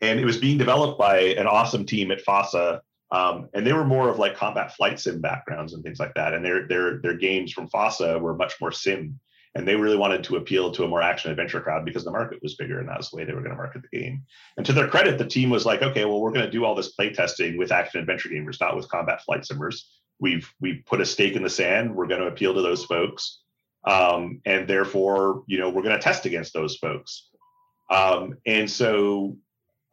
And 0.00 0.20
it 0.20 0.24
was 0.24 0.38
being 0.38 0.58
developed 0.58 0.98
by 0.98 1.18
an 1.18 1.46
awesome 1.46 1.86
team 1.86 2.10
at 2.10 2.24
FASA. 2.24 2.80
Um, 3.10 3.48
and 3.54 3.66
they 3.66 3.72
were 3.72 3.84
more 3.84 4.08
of 4.08 4.18
like 4.18 4.36
combat 4.36 4.74
flight 4.74 4.98
sim 4.98 5.20
backgrounds 5.20 5.72
and 5.72 5.84
things 5.84 6.00
like 6.00 6.14
that. 6.14 6.34
And 6.34 6.44
their 6.44 6.66
their 6.66 6.98
their 6.98 7.16
games 7.16 7.52
from 7.52 7.68
FASA 7.68 8.20
were 8.20 8.34
much 8.34 8.60
more 8.60 8.72
sim. 8.72 9.20
And 9.54 9.68
they 9.68 9.76
really 9.76 9.96
wanted 9.96 10.24
to 10.24 10.36
appeal 10.36 10.72
to 10.72 10.82
a 10.82 10.88
more 10.88 11.00
action 11.00 11.30
adventure 11.30 11.60
crowd 11.60 11.84
because 11.84 12.04
the 12.04 12.10
market 12.10 12.42
was 12.42 12.56
bigger 12.56 12.80
and 12.80 12.88
that 12.88 12.96
was 12.96 13.10
the 13.10 13.16
way 13.16 13.24
they 13.24 13.32
were 13.32 13.40
going 13.40 13.52
to 13.52 13.56
market 13.56 13.82
the 13.82 13.96
game. 13.96 14.24
And 14.56 14.66
to 14.66 14.72
their 14.72 14.88
credit 14.88 15.16
the 15.16 15.26
team 15.26 15.48
was 15.48 15.64
like 15.64 15.82
okay 15.82 16.04
well 16.04 16.20
we're 16.20 16.32
going 16.32 16.46
to 16.46 16.50
do 16.50 16.64
all 16.64 16.74
this 16.74 16.88
play 16.88 17.12
testing 17.12 17.56
with 17.56 17.70
action 17.70 18.00
adventure 18.00 18.30
gamers 18.30 18.60
not 18.60 18.74
with 18.74 18.88
combat 18.88 19.22
flight 19.22 19.46
simmers. 19.46 19.88
We've 20.18 20.52
we 20.60 20.82
put 20.86 21.00
a 21.00 21.06
stake 21.06 21.36
in 21.36 21.42
the 21.44 21.50
sand. 21.50 21.94
We're 21.94 22.08
going 22.08 22.20
to 22.20 22.26
appeal 22.26 22.54
to 22.54 22.62
those 22.62 22.84
folks. 22.84 23.40
Um, 23.86 24.40
and 24.44 24.66
therefore 24.66 25.44
you 25.46 25.58
know 25.58 25.70
we're 25.70 25.82
going 25.82 25.96
to 25.96 26.02
test 26.02 26.26
against 26.26 26.52
those 26.52 26.76
folks. 26.76 27.28
Um, 27.90 28.38
and 28.44 28.68
so 28.68 29.36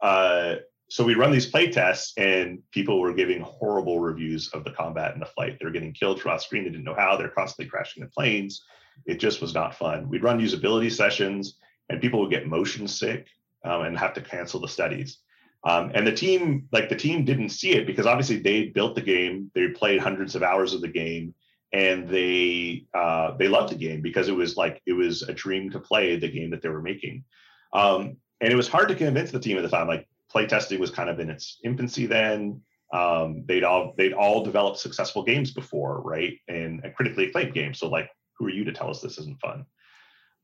uh, 0.02 0.56
so 0.88 1.04
we 1.04 1.14
run 1.14 1.32
these 1.32 1.46
play 1.46 1.70
tests 1.70 2.12
and 2.18 2.58
people 2.70 3.00
were 3.00 3.14
giving 3.14 3.40
horrible 3.40 3.98
reviews 3.98 4.48
of 4.48 4.64
the 4.64 4.72
combat 4.72 5.12
and 5.12 5.22
the 5.22 5.26
flight 5.26 5.56
they 5.58 5.64
were 5.64 5.72
getting 5.72 5.94
killed 5.94 6.20
from 6.20 6.32
off 6.32 6.42
screen 6.42 6.64
they 6.64 6.70
didn't 6.70 6.84
know 6.84 6.94
how 6.94 7.16
they're 7.16 7.28
constantly 7.28 7.70
crashing 7.70 8.02
the 8.02 8.10
planes 8.10 8.62
it 9.06 9.18
just 9.18 9.40
was 9.40 9.54
not 9.54 9.74
fun. 9.74 10.08
We'd 10.08 10.22
run 10.22 10.40
usability 10.40 10.92
sessions 10.92 11.58
and 11.88 12.00
people 12.00 12.20
would 12.20 12.30
get 12.30 12.46
motion 12.46 12.86
sick 12.86 13.26
um, 13.64 13.82
and 13.82 13.98
have 13.98 14.14
to 14.14 14.20
cancel 14.20 14.60
the 14.60 14.68
studies. 14.68 15.18
Um, 15.64 15.92
and 15.94 16.06
the 16.06 16.12
team, 16.12 16.68
like 16.72 16.88
the 16.88 16.96
team 16.96 17.24
didn't 17.24 17.50
see 17.50 17.72
it 17.72 17.86
because 17.86 18.06
obviously 18.06 18.38
they 18.38 18.66
built 18.66 18.94
the 18.94 19.00
game, 19.00 19.50
they 19.54 19.68
played 19.68 20.00
hundreds 20.00 20.34
of 20.34 20.42
hours 20.42 20.74
of 20.74 20.80
the 20.80 20.88
game 20.88 21.34
and 21.72 22.08
they 22.08 22.84
uh, 22.92 23.34
they 23.38 23.48
loved 23.48 23.72
the 23.72 23.76
game 23.76 24.02
because 24.02 24.28
it 24.28 24.36
was 24.36 24.56
like 24.56 24.82
it 24.86 24.92
was 24.92 25.22
a 25.22 25.32
dream 25.32 25.70
to 25.70 25.80
play 25.80 26.16
the 26.16 26.28
game 26.28 26.50
that 26.50 26.62
they 26.62 26.68
were 26.68 26.82
making. 26.82 27.24
Um, 27.72 28.16
and 28.42 28.52
it 28.52 28.56
was 28.56 28.68
hard 28.68 28.88
to 28.88 28.94
convince 28.94 29.30
the 29.30 29.40
team 29.40 29.56
at 29.56 29.62
the 29.62 29.68
time. 29.68 29.86
Like 29.86 30.06
playtesting 30.34 30.78
was 30.78 30.90
kind 30.90 31.08
of 31.08 31.20
in 31.20 31.30
its 31.30 31.58
infancy 31.64 32.06
then. 32.06 32.60
Um, 32.92 33.44
they'd 33.46 33.64
all 33.64 33.94
they'd 33.96 34.12
all 34.12 34.44
developed 34.44 34.78
successful 34.78 35.22
games 35.22 35.52
before, 35.52 36.02
right? 36.02 36.34
And, 36.48 36.84
and 36.84 36.94
critically 36.94 37.28
acclaimed 37.28 37.54
games. 37.54 37.78
So 37.78 37.88
like 37.88 38.10
who 38.36 38.46
are 38.46 38.50
you 38.50 38.64
to 38.64 38.72
tell 38.72 38.90
us 38.90 39.00
this 39.00 39.18
isn't 39.18 39.40
fun? 39.40 39.64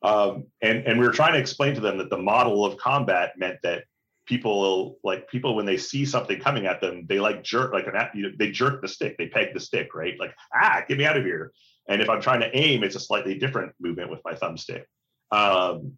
Um, 0.02 0.46
and 0.62 0.86
and 0.86 0.98
we 0.98 1.06
were 1.06 1.12
trying 1.12 1.32
to 1.32 1.40
explain 1.40 1.74
to 1.74 1.80
them 1.80 1.98
that 1.98 2.08
the 2.08 2.18
model 2.18 2.64
of 2.64 2.78
combat 2.78 3.32
meant 3.36 3.58
that 3.64 3.84
people 4.26 4.98
like 5.02 5.28
people 5.28 5.56
when 5.56 5.66
they 5.66 5.76
see 5.76 6.04
something 6.04 6.38
coming 6.38 6.66
at 6.66 6.80
them, 6.80 7.04
they 7.08 7.18
like 7.18 7.42
jerk 7.42 7.72
like 7.72 7.88
an 7.88 7.94
you 8.14 8.22
know, 8.22 8.30
they 8.38 8.52
jerk 8.52 8.80
the 8.80 8.88
stick, 8.88 9.16
they 9.18 9.26
peg 9.26 9.52
the 9.52 9.60
stick, 9.60 9.94
right? 9.94 10.14
Like 10.20 10.34
ah, 10.54 10.82
get 10.86 10.98
me 10.98 11.04
out 11.04 11.16
of 11.16 11.24
here. 11.24 11.52
And 11.88 12.00
if 12.00 12.08
I'm 12.08 12.20
trying 12.20 12.40
to 12.40 12.56
aim, 12.56 12.84
it's 12.84 12.96
a 12.96 13.00
slightly 13.00 13.36
different 13.38 13.72
movement 13.80 14.10
with 14.10 14.20
my 14.24 14.34
thumbstick. 14.34 14.84
Um, 15.32 15.94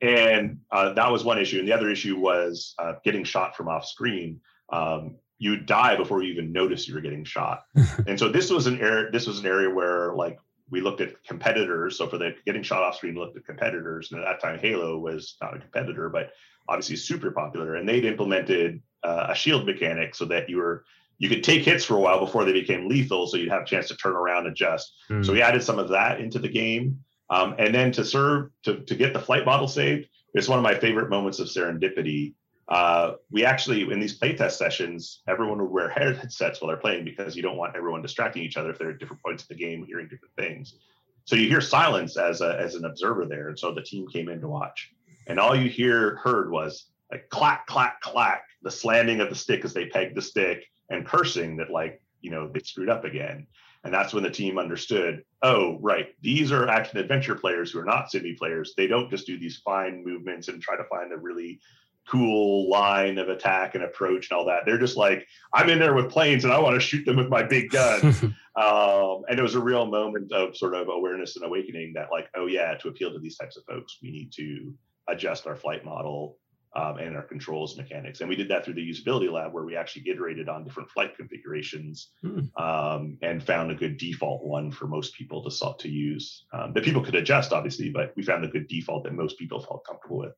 and 0.00 0.60
uh, 0.70 0.92
that 0.94 1.10
was 1.10 1.24
one 1.24 1.38
issue. 1.38 1.58
And 1.58 1.68
the 1.68 1.72
other 1.72 1.90
issue 1.90 2.18
was 2.18 2.74
uh, 2.78 2.94
getting 3.04 3.24
shot 3.24 3.56
from 3.56 3.68
off 3.68 3.86
screen. 3.86 4.40
Um, 4.72 5.16
you 5.38 5.56
die 5.56 5.96
before 5.96 6.22
you 6.22 6.32
even 6.32 6.52
notice 6.52 6.86
you 6.86 6.94
were 6.94 7.00
getting 7.00 7.24
shot. 7.24 7.64
and 8.06 8.18
so 8.18 8.28
this 8.28 8.50
was 8.50 8.66
an 8.66 8.80
area. 8.80 9.10
This 9.10 9.26
was 9.26 9.40
an 9.40 9.46
area 9.46 9.70
where 9.70 10.14
like 10.14 10.38
we 10.70 10.80
looked 10.80 11.00
at 11.00 11.22
competitors. 11.24 11.98
So 11.98 12.06
for 12.06 12.18
the 12.18 12.34
getting 12.46 12.62
shot 12.62 12.82
off 12.82 12.96
screen, 12.96 13.14
looked 13.14 13.36
at 13.36 13.44
competitors. 13.44 14.12
And 14.12 14.20
at 14.20 14.26
that 14.26 14.40
time, 14.40 14.58
Halo 14.58 14.98
was 14.98 15.36
not 15.42 15.56
a 15.56 15.58
competitor, 15.58 16.08
but 16.08 16.30
obviously 16.68 16.96
super 16.96 17.30
popular. 17.30 17.74
And 17.74 17.88
they'd 17.88 18.04
implemented 18.04 18.82
uh, 19.02 19.28
a 19.30 19.34
shield 19.34 19.66
mechanic 19.66 20.14
so 20.14 20.26
that 20.26 20.48
you 20.48 20.58
were 20.58 20.84
you 21.18 21.28
could 21.28 21.44
take 21.44 21.62
hits 21.64 21.84
for 21.84 21.96
a 21.96 22.00
while 22.00 22.18
before 22.18 22.46
they 22.46 22.52
became 22.52 22.88
lethal, 22.88 23.26
so 23.26 23.36
you'd 23.36 23.50
have 23.50 23.62
a 23.62 23.66
chance 23.66 23.88
to 23.88 23.96
turn 23.96 24.14
around 24.14 24.46
and 24.46 24.52
adjust. 24.52 24.90
Mm. 25.10 25.24
So 25.24 25.34
we 25.34 25.42
added 25.42 25.62
some 25.62 25.78
of 25.78 25.90
that 25.90 26.18
into 26.18 26.38
the 26.38 26.48
game. 26.48 27.04
Um, 27.30 27.54
and 27.58 27.74
then 27.74 27.92
to 27.92 28.04
serve 28.04 28.50
to, 28.64 28.80
to 28.80 28.94
get 28.94 29.12
the 29.12 29.20
flight 29.20 29.44
model 29.44 29.68
saved, 29.68 30.08
it's 30.34 30.48
one 30.48 30.58
of 30.58 30.62
my 30.62 30.74
favorite 30.74 31.10
moments 31.10 31.38
of 31.38 31.48
serendipity 31.48 32.34
uh, 32.70 33.14
we 33.32 33.44
actually 33.44 33.82
in 33.82 33.98
these 33.98 34.18
playtest 34.18 34.52
sessions, 34.52 35.22
everyone 35.28 35.60
would 35.60 35.70
wear 35.70 35.88
headsets 35.88 36.60
while 36.60 36.68
they're 36.68 36.76
playing 36.76 37.04
because 37.04 37.34
you 37.34 37.42
don't 37.42 37.56
want 37.56 37.74
everyone 37.74 38.00
distracting 38.00 38.44
each 38.44 38.56
other 38.56 38.70
if 38.70 38.78
they're 38.78 38.90
at 38.90 38.98
different 38.98 39.22
points 39.22 39.42
of 39.42 39.48
the 39.48 39.56
game, 39.56 39.84
hearing 39.84 40.06
different 40.08 40.34
things. 40.36 40.76
So 41.24 41.34
you 41.34 41.48
hear 41.48 41.60
silence 41.60 42.16
as 42.16 42.40
a, 42.40 42.58
as 42.60 42.76
an 42.76 42.84
observer 42.84 43.26
there, 43.26 43.48
and 43.48 43.58
so 43.58 43.74
the 43.74 43.82
team 43.82 44.06
came 44.08 44.28
in 44.28 44.40
to 44.40 44.48
watch, 44.48 44.92
and 45.26 45.38
all 45.40 45.54
you 45.54 45.68
hear 45.68 46.16
heard 46.16 46.50
was 46.50 46.86
like 47.10 47.28
clack 47.28 47.66
clack 47.66 48.00
clack, 48.00 48.44
the 48.62 48.70
slamming 48.70 49.20
of 49.20 49.30
the 49.30 49.34
stick 49.34 49.64
as 49.64 49.74
they 49.74 49.86
pegged 49.86 50.16
the 50.16 50.22
stick, 50.22 50.64
and 50.90 51.06
cursing 51.06 51.56
that 51.56 51.70
like 51.70 52.00
you 52.20 52.30
know 52.30 52.48
they 52.48 52.60
screwed 52.60 52.88
up 52.88 53.04
again. 53.04 53.48
And 53.84 53.94
that's 53.94 54.12
when 54.12 54.22
the 54.22 54.30
team 54.30 54.58
understood, 54.58 55.22
oh, 55.42 55.78
right, 55.80 56.08
these 56.20 56.52
are 56.52 56.68
action 56.68 56.98
adventure 56.98 57.34
players 57.34 57.70
who 57.70 57.78
are 57.78 57.84
not 57.84 58.10
Simi 58.10 58.34
players. 58.34 58.74
They 58.76 58.86
don't 58.86 59.10
just 59.10 59.26
do 59.26 59.38
these 59.38 59.56
fine 59.58 60.04
movements 60.04 60.48
and 60.48 60.60
try 60.60 60.76
to 60.76 60.84
find 60.84 61.12
a 61.12 61.16
really 61.16 61.60
cool 62.08 62.68
line 62.68 63.18
of 63.18 63.28
attack 63.28 63.74
and 63.74 63.84
approach 63.84 64.30
and 64.30 64.38
all 64.38 64.44
that. 64.44 64.62
They're 64.66 64.78
just 64.78 64.96
like, 64.96 65.26
I'm 65.54 65.70
in 65.70 65.78
there 65.78 65.94
with 65.94 66.10
planes 66.10 66.44
and 66.44 66.52
I 66.52 66.58
want 66.58 66.74
to 66.74 66.80
shoot 66.80 67.04
them 67.06 67.16
with 67.16 67.28
my 67.28 67.42
big 67.42 67.70
gun. 67.70 68.00
um, 68.56 69.22
and 69.28 69.38
it 69.38 69.42
was 69.42 69.54
a 69.54 69.60
real 69.60 69.86
moment 69.86 70.32
of 70.32 70.56
sort 70.56 70.74
of 70.74 70.88
awareness 70.88 71.36
and 71.36 71.44
awakening 71.44 71.92
that, 71.94 72.08
like, 72.10 72.28
oh, 72.36 72.46
yeah, 72.46 72.74
to 72.74 72.88
appeal 72.88 73.12
to 73.12 73.18
these 73.18 73.36
types 73.36 73.56
of 73.56 73.64
folks, 73.64 73.98
we 74.02 74.10
need 74.10 74.32
to 74.32 74.74
adjust 75.08 75.46
our 75.46 75.56
flight 75.56 75.84
model 75.84 76.36
um, 76.76 76.98
and 76.98 77.16
our 77.16 77.22
controls 77.22 77.76
mechanics. 77.76 78.20
And 78.20 78.28
we 78.28 78.36
did 78.36 78.48
that 78.48 78.64
through 78.64 78.74
the 78.74 78.88
usability 78.88 79.30
lab 79.30 79.52
where 79.52 79.64
we 79.64 79.76
actually 79.76 80.08
iterated 80.08 80.48
on 80.48 80.64
different 80.64 80.90
flight 80.90 81.16
configurations 81.16 82.10
mm. 82.24 82.48
um, 82.60 83.18
and 83.22 83.42
found 83.42 83.70
a 83.70 83.74
good 83.74 83.96
default 83.96 84.44
one 84.44 84.70
for 84.70 84.86
most 84.86 85.14
people 85.14 85.48
to, 85.48 85.74
to 85.78 85.88
use 85.88 86.46
um, 86.52 86.72
that 86.74 86.84
people 86.84 87.02
could 87.02 87.16
adjust, 87.16 87.52
obviously, 87.52 87.90
but 87.90 88.12
we 88.16 88.22
found 88.22 88.44
a 88.44 88.48
good 88.48 88.68
default 88.68 89.04
that 89.04 89.14
most 89.14 89.38
people 89.38 89.60
felt 89.60 89.84
comfortable 89.84 90.18
with 90.18 90.32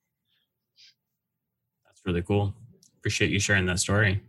That's 1.87 2.01
really 2.07 2.23
cool. 2.23 2.55
Appreciate 2.99 3.31
you 3.31 3.39
sharing 3.39 3.67
that 3.67 3.81
story. 3.81 4.23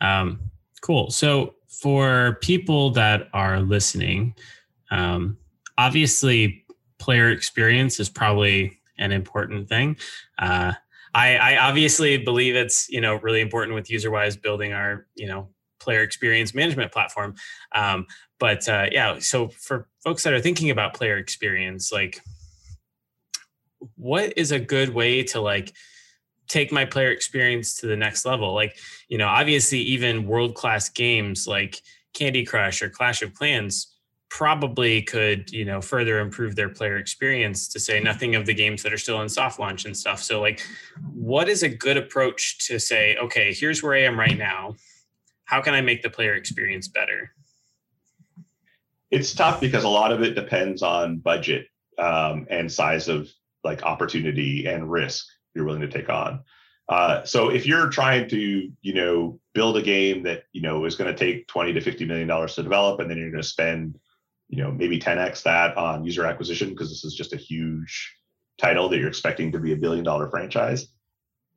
Um, 0.00 0.50
cool. 0.82 1.10
So, 1.10 1.54
for 1.68 2.38
people 2.40 2.90
that 2.90 3.28
are 3.32 3.60
listening, 3.60 4.34
um, 4.90 5.36
obviously, 5.76 6.64
player 6.98 7.30
experience 7.30 7.98
is 7.98 8.08
probably 8.08 8.80
an 8.98 9.12
important 9.12 9.68
thing. 9.68 9.96
Uh, 10.38 10.72
I, 11.14 11.36
I 11.36 11.68
obviously 11.68 12.16
believe 12.16 12.56
it's 12.56 12.88
you 12.88 13.00
know 13.00 13.16
really 13.16 13.40
important 13.40 13.74
with 13.74 13.88
UserWise 13.88 14.40
building 14.40 14.72
our 14.72 15.06
you 15.14 15.26
know 15.26 15.48
player 15.80 16.02
experience 16.02 16.54
management 16.54 16.92
platform. 16.92 17.34
Um, 17.72 18.06
but 18.40 18.68
uh, 18.68 18.86
yeah, 18.90 19.18
so 19.18 19.48
for 19.48 19.88
folks 20.02 20.24
that 20.24 20.32
are 20.32 20.40
thinking 20.40 20.70
about 20.70 20.94
player 20.94 21.18
experience, 21.18 21.92
like, 21.92 22.20
what 23.96 24.32
is 24.36 24.50
a 24.50 24.58
good 24.58 24.94
way 24.94 25.22
to 25.24 25.40
like 25.40 25.72
take 26.48 26.72
my 26.72 26.84
player 26.84 27.10
experience 27.10 27.76
to 27.76 27.86
the 27.86 27.96
next 27.96 28.24
level. 28.24 28.54
Like, 28.54 28.76
you 29.08 29.18
know, 29.18 29.28
obviously, 29.28 29.78
even 29.80 30.26
world 30.26 30.54
class 30.54 30.88
games 30.88 31.46
like 31.46 31.80
Candy 32.12 32.44
Crush 32.44 32.82
or 32.82 32.90
Clash 32.90 33.22
of 33.22 33.34
Clans 33.34 33.93
probably 34.34 35.00
could, 35.00 35.48
you 35.52 35.64
know, 35.64 35.80
further 35.80 36.18
improve 36.18 36.56
their 36.56 36.68
player 36.68 36.96
experience 36.96 37.68
to 37.68 37.78
say 37.78 38.00
nothing 38.00 38.34
of 38.34 38.46
the 38.46 38.52
games 38.52 38.82
that 38.82 38.92
are 38.92 38.98
still 38.98 39.22
in 39.22 39.28
soft 39.28 39.60
launch 39.60 39.84
and 39.84 39.96
stuff. 39.96 40.20
So, 40.20 40.40
like, 40.40 40.60
what 41.14 41.48
is 41.48 41.62
a 41.62 41.68
good 41.68 41.96
approach 41.96 42.66
to 42.66 42.80
say, 42.80 43.16
okay, 43.22 43.54
here's 43.54 43.80
where 43.80 43.94
I 43.94 44.02
am 44.02 44.18
right 44.18 44.36
now. 44.36 44.74
How 45.44 45.62
can 45.62 45.72
I 45.72 45.80
make 45.82 46.02
the 46.02 46.10
player 46.10 46.34
experience 46.34 46.88
better? 46.88 47.30
It's 49.12 49.32
tough 49.32 49.60
because 49.60 49.84
a 49.84 49.88
lot 49.88 50.10
of 50.10 50.20
it 50.20 50.34
depends 50.34 50.82
on 50.82 51.18
budget 51.18 51.68
um, 51.96 52.48
and 52.50 52.70
size 52.70 53.06
of 53.06 53.28
like 53.62 53.84
opportunity 53.84 54.66
and 54.66 54.90
risk 54.90 55.26
you're 55.54 55.64
willing 55.64 55.82
to 55.82 55.88
take 55.88 56.08
on. 56.08 56.40
Uh, 56.88 57.22
so 57.22 57.50
if 57.50 57.66
you're 57.66 57.88
trying 57.88 58.28
to, 58.30 58.68
you 58.82 58.94
know, 58.94 59.38
build 59.54 59.76
a 59.76 59.82
game 59.82 60.24
that 60.24 60.42
you 60.52 60.60
know 60.60 60.84
is 60.86 60.96
going 60.96 61.14
to 61.14 61.16
take 61.16 61.46
20 61.46 61.72
to 61.72 61.80
50 61.80 62.04
million 62.04 62.26
dollars 62.26 62.56
to 62.56 62.64
develop, 62.64 62.98
and 62.98 63.08
then 63.08 63.16
you're 63.16 63.30
going 63.30 63.40
to 63.40 63.48
spend, 63.48 63.96
you 64.48 64.62
know, 64.62 64.70
maybe 64.70 64.98
10x 64.98 65.42
that 65.42 65.76
on 65.76 66.04
user 66.04 66.26
acquisition 66.26 66.70
because 66.70 66.90
this 66.90 67.04
is 67.04 67.14
just 67.14 67.32
a 67.32 67.36
huge 67.36 68.14
title 68.58 68.88
that 68.88 68.98
you're 68.98 69.08
expecting 69.08 69.52
to 69.52 69.58
be 69.58 69.72
a 69.72 69.76
billion 69.76 70.04
dollar 70.04 70.30
franchise. 70.30 70.88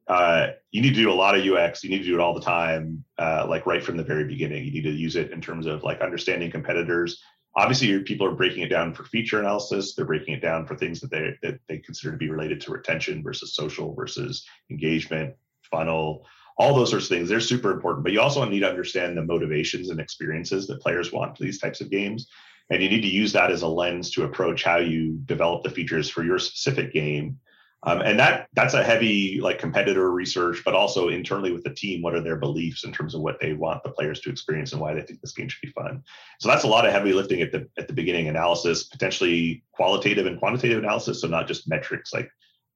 Uh, 0.07 0.47
you 0.71 0.81
need 0.81 0.95
to 0.95 1.01
do 1.01 1.11
a 1.11 1.13
lot 1.13 1.37
of 1.37 1.45
UX. 1.45 1.83
You 1.83 1.89
need 1.89 1.99
to 1.99 2.05
do 2.05 2.13
it 2.15 2.21
all 2.21 2.33
the 2.33 2.41
time, 2.41 3.03
uh, 3.19 3.45
like 3.47 3.65
right 3.65 3.83
from 3.83 3.97
the 3.97 4.03
very 4.03 4.23
beginning. 4.23 4.63
You 4.63 4.71
need 4.71 4.83
to 4.83 4.91
use 4.91 5.17
it 5.17 5.31
in 5.31 5.41
terms 5.41 5.65
of 5.65 5.83
like 5.83 5.99
understanding 5.99 6.49
competitors, 6.49 7.21
obviously 7.57 7.99
people 8.03 8.25
are 8.25 8.35
breaking 8.35 8.63
it 8.63 8.69
down 8.69 8.93
for 8.93 9.03
feature 9.03 9.39
analysis 9.39 9.93
they're 9.93 10.05
breaking 10.05 10.33
it 10.33 10.41
down 10.41 10.65
for 10.65 10.75
things 10.75 11.01
that 11.01 11.11
they 11.11 11.33
that 11.41 11.59
they 11.67 11.79
consider 11.79 12.11
to 12.11 12.17
be 12.17 12.29
related 12.29 12.61
to 12.61 12.71
retention 12.71 13.21
versus 13.21 13.55
social 13.55 13.93
versus 13.95 14.45
engagement 14.69 15.35
funnel 15.69 16.25
all 16.57 16.73
those 16.73 16.91
sorts 16.91 17.05
of 17.05 17.09
things 17.09 17.27
they're 17.27 17.39
super 17.39 17.71
important 17.71 18.03
but 18.03 18.13
you 18.13 18.21
also 18.21 18.47
need 18.47 18.61
to 18.61 18.69
understand 18.69 19.17
the 19.17 19.23
motivations 19.23 19.89
and 19.89 19.99
experiences 19.99 20.67
that 20.67 20.81
players 20.81 21.11
want 21.11 21.35
for 21.35 21.43
these 21.43 21.59
types 21.59 21.81
of 21.81 21.89
games 21.89 22.29
and 22.69 22.83
you 22.83 22.89
need 22.89 23.01
to 23.01 23.07
use 23.07 23.33
that 23.33 23.51
as 23.51 23.61
a 23.61 23.67
lens 23.67 24.11
to 24.11 24.23
approach 24.23 24.63
how 24.63 24.77
you 24.77 25.19
develop 25.25 25.63
the 25.63 25.69
features 25.69 26.09
for 26.09 26.23
your 26.23 26.39
specific 26.39 26.93
game 26.93 27.39
Um, 27.83 28.01
and 28.01 28.19
that 28.19 28.47
that's 28.53 28.73
a 28.73 28.83
heavy 28.83 29.39
like 29.39 29.59
competitor 29.59 30.11
research, 30.11 30.63
but 30.65 30.73
also 30.73 31.09
internally 31.09 31.51
with 31.51 31.63
the 31.63 31.73
team, 31.73 32.01
what 32.01 32.15
are 32.15 32.21
their 32.23 32.35
beliefs 32.35 32.83
in 32.83 32.91
terms 32.91 33.13
of 33.13 33.21
what 33.21 33.39
they 33.39 33.53
want 33.53 33.83
the 33.83 33.91
players 33.91 34.19
to 34.21 34.31
experience 34.31 34.73
and 34.73 34.81
why 34.81 34.93
they 34.93 35.01
think 35.01 35.21
this 35.21 35.33
game 35.33 35.47
should 35.47 35.61
be 35.61 35.71
fun. 35.71 36.03
So 36.39 36.49
that's 36.49 36.63
a 36.63 36.67
lot 36.67 36.85
of 36.87 36.91
heavy 36.91 37.13
lifting 37.13 37.41
at 37.41 37.51
the 37.51 37.69
at 37.77 37.87
the 37.87 37.93
beginning 37.93 38.29
analysis, 38.29 38.85
potentially 38.85 39.63
qualitative 39.73 40.25
and 40.25 40.39
quantitative 40.39 40.79
analysis, 40.79 41.21
so 41.21 41.27
not 41.27 41.47
just 41.47 41.69
metrics. 41.69 42.13
Like 42.13 42.29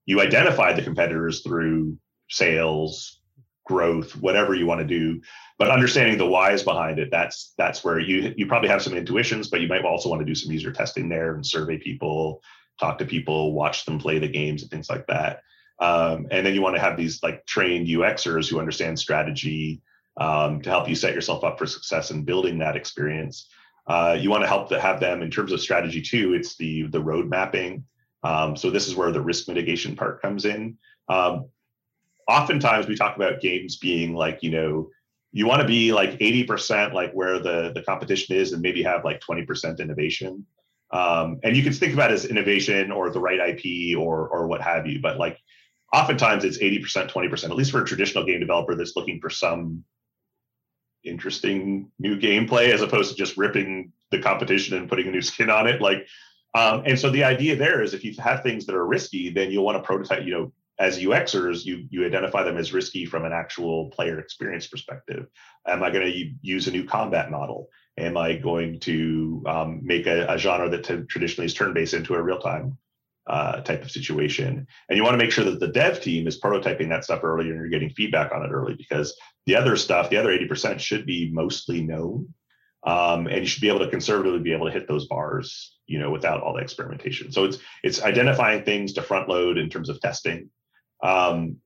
you 0.05 0.21
identify 0.21 0.71
the 0.73 0.83
competitors 0.83 1.41
through 1.41 1.97
sales, 2.29 3.20
growth, 3.65 4.15
whatever 4.15 4.53
you 4.53 4.65
want 4.65 4.81
to 4.81 4.87
do, 4.87 5.21
but 5.57 5.69
understanding 5.69 6.17
the 6.17 6.25
whys 6.25 6.63
behind 6.63 6.99
it. 6.99 7.09
That's 7.11 7.53
that's 7.57 7.83
where 7.83 7.99
you 7.99 8.33
you 8.37 8.47
probably 8.47 8.69
have 8.69 8.81
some 8.81 8.93
intuitions, 8.93 9.49
but 9.49 9.61
you 9.61 9.67
might 9.67 9.85
also 9.85 10.09
want 10.09 10.19
to 10.21 10.25
do 10.25 10.35
some 10.35 10.51
user 10.51 10.71
testing 10.71 11.09
there 11.09 11.35
and 11.35 11.45
survey 11.45 11.77
people 11.77 12.41
talk 12.79 12.97
to 12.97 13.05
people, 13.05 13.53
watch 13.53 13.85
them 13.85 13.99
play 13.99 14.19
the 14.19 14.27
games, 14.27 14.61
and 14.61 14.71
things 14.71 14.89
like 14.89 15.05
that. 15.07 15.41
Um, 15.79 16.27
and 16.31 16.45
then 16.45 16.53
you 16.53 16.61
want 16.61 16.75
to 16.75 16.81
have 16.81 16.97
these 16.97 17.21
like 17.23 17.45
trained 17.45 17.87
UXers 17.87 18.49
who 18.49 18.59
understand 18.59 18.99
strategy 18.99 19.81
um, 20.17 20.61
to 20.61 20.69
help 20.69 20.89
you 20.89 20.95
set 20.95 21.13
yourself 21.13 21.43
up 21.43 21.57
for 21.57 21.65
success 21.65 22.11
in 22.11 22.23
building 22.23 22.59
that 22.59 22.75
experience. 22.75 23.47
Uh, 23.87 24.17
you 24.19 24.29
want 24.29 24.43
to 24.43 24.47
help 24.47 24.69
to 24.69 24.79
have 24.79 24.99
them 24.99 25.21
in 25.21 25.31
terms 25.31 25.51
of 25.51 25.61
strategy 25.61 26.01
too. 26.01 26.33
It's 26.33 26.55
the 26.55 26.83
the 26.83 27.01
road 27.01 27.29
mapping. 27.29 27.85
Um, 28.23 28.55
so 28.55 28.69
this 28.69 28.87
is 28.87 28.95
where 28.95 29.11
the 29.11 29.21
risk 29.21 29.47
mitigation 29.47 29.95
part 29.95 30.21
comes 30.21 30.45
in. 30.45 30.77
Um, 31.07 31.49
oftentimes 32.27 32.87
we 32.87 32.95
talk 32.95 33.15
about 33.15 33.41
games 33.41 33.77
being 33.77 34.13
like 34.13 34.39
you 34.41 34.51
know 34.51 34.89
you 35.33 35.47
want 35.47 35.61
to 35.61 35.67
be 35.67 35.93
like 35.93 36.19
80% 36.19 36.93
like 36.93 37.13
where 37.13 37.39
the 37.39 37.71
the 37.73 37.83
competition 37.83 38.35
is 38.35 38.51
and 38.51 38.61
maybe 38.61 38.83
have 38.83 39.05
like 39.05 39.21
20% 39.21 39.79
innovation 39.79 40.45
um, 40.91 41.39
and 41.43 41.55
you 41.55 41.63
can 41.63 41.73
think 41.73 41.93
about 41.93 42.11
as 42.11 42.25
innovation 42.25 42.91
or 42.91 43.09
the 43.09 43.19
right 43.19 43.39
IP 43.39 43.97
or 43.97 44.27
or 44.27 44.47
what 44.47 44.61
have 44.61 44.85
you. 44.85 44.99
But 45.01 45.17
like 45.17 45.39
oftentimes 45.93 46.43
it's 46.43 46.57
80%, 46.57 47.09
20%, 47.09 47.43
at 47.45 47.55
least 47.55 47.71
for 47.71 47.81
a 47.81 47.85
traditional 47.85 48.25
game 48.25 48.39
developer 48.39 48.75
that's 48.75 48.95
looking 48.95 49.19
for 49.19 49.29
some 49.29 49.83
interesting 51.03 51.89
new 51.97 52.19
gameplay 52.19 52.71
as 52.71 52.81
opposed 52.81 53.11
to 53.11 53.17
just 53.17 53.37
ripping 53.37 53.91
the 54.11 54.21
competition 54.21 54.77
and 54.77 54.87
putting 54.87 55.07
a 55.07 55.11
new 55.11 55.21
skin 55.21 55.49
on 55.49 55.67
it. 55.67 55.81
Like, 55.81 56.05
um, 56.53 56.83
and 56.85 56.99
so 56.99 57.09
the 57.09 57.23
idea 57.23 57.55
there 57.55 57.81
is 57.81 57.93
if 57.93 58.03
you 58.03 58.13
have 58.19 58.43
things 58.43 58.65
that 58.65 58.75
are 58.75 58.85
risky, 58.85 59.29
then 59.29 59.51
you'll 59.51 59.63
want 59.63 59.77
to 59.77 59.83
prototype, 59.83 60.25
you 60.25 60.31
know, 60.31 60.51
as 60.81 60.97
UXers, 60.97 61.63
you 61.63 61.85
you 61.91 62.05
identify 62.05 62.43
them 62.43 62.57
as 62.57 62.73
risky 62.73 63.05
from 63.05 63.23
an 63.23 63.31
actual 63.31 63.91
player 63.91 64.19
experience 64.19 64.65
perspective. 64.65 65.27
Am 65.67 65.83
I 65.83 65.91
going 65.91 66.11
to 66.11 66.31
use 66.41 66.67
a 66.67 66.71
new 66.71 66.85
combat 66.85 67.29
model? 67.29 67.69
Am 67.99 68.17
I 68.17 68.33
going 68.37 68.79
to 68.81 69.43
um, 69.45 69.81
make 69.83 70.07
a, 70.07 70.25
a, 70.27 70.39
genre 70.39 70.69
that 70.69 70.83
t- 70.83 71.03
traditionally 71.07 71.45
is 71.45 71.53
turn-based 71.53 71.93
into 71.93 72.15
a 72.15 72.21
real-time 72.21 72.79
uh, 73.27 73.61
type 73.61 73.83
of 73.83 73.91
situation? 73.91 74.65
And 74.89 74.97
you 74.97 75.03
want 75.03 75.13
to 75.13 75.23
make 75.23 75.31
sure 75.31 75.45
that 75.45 75.59
the 75.59 75.67
dev 75.67 76.01
team 76.01 76.25
is 76.25 76.41
prototyping 76.41 76.89
that 76.89 77.03
stuff 77.03 77.23
early 77.23 77.45
and 77.49 77.55
you're 77.55 77.69
getting 77.69 77.91
feedback 77.91 78.31
on 78.31 78.43
it 78.43 78.49
early 78.49 78.73
because 78.73 79.15
the 79.45 79.55
other 79.55 79.75
stuff, 79.75 80.09
the 80.09 80.17
other 80.17 80.35
80% 80.35 80.79
should 80.79 81.05
be 81.05 81.29
mostly 81.31 81.83
known. 81.83 82.33
Um, 82.83 83.27
and 83.27 83.41
you 83.41 83.45
should 83.45 83.61
be 83.61 83.69
able 83.69 83.85
to 83.85 83.89
conservatively 83.89 84.39
be 84.39 84.53
able 84.53 84.65
to 84.65 84.71
hit 84.71 84.87
those 84.87 85.05
bars, 85.05 85.77
you 85.85 85.99
know, 85.99 86.09
without 86.09 86.41
all 86.41 86.55
the 86.55 86.63
experimentation. 86.63 87.31
So 87.31 87.43
it's 87.43 87.59
it's 87.83 88.01
identifying 88.01 88.63
things 88.63 88.93
to 88.93 89.03
front 89.03 89.29
load 89.29 89.59
in 89.59 89.69
terms 89.69 89.87
of 89.87 90.01
testing. 90.01 90.49
Um, 91.03 91.57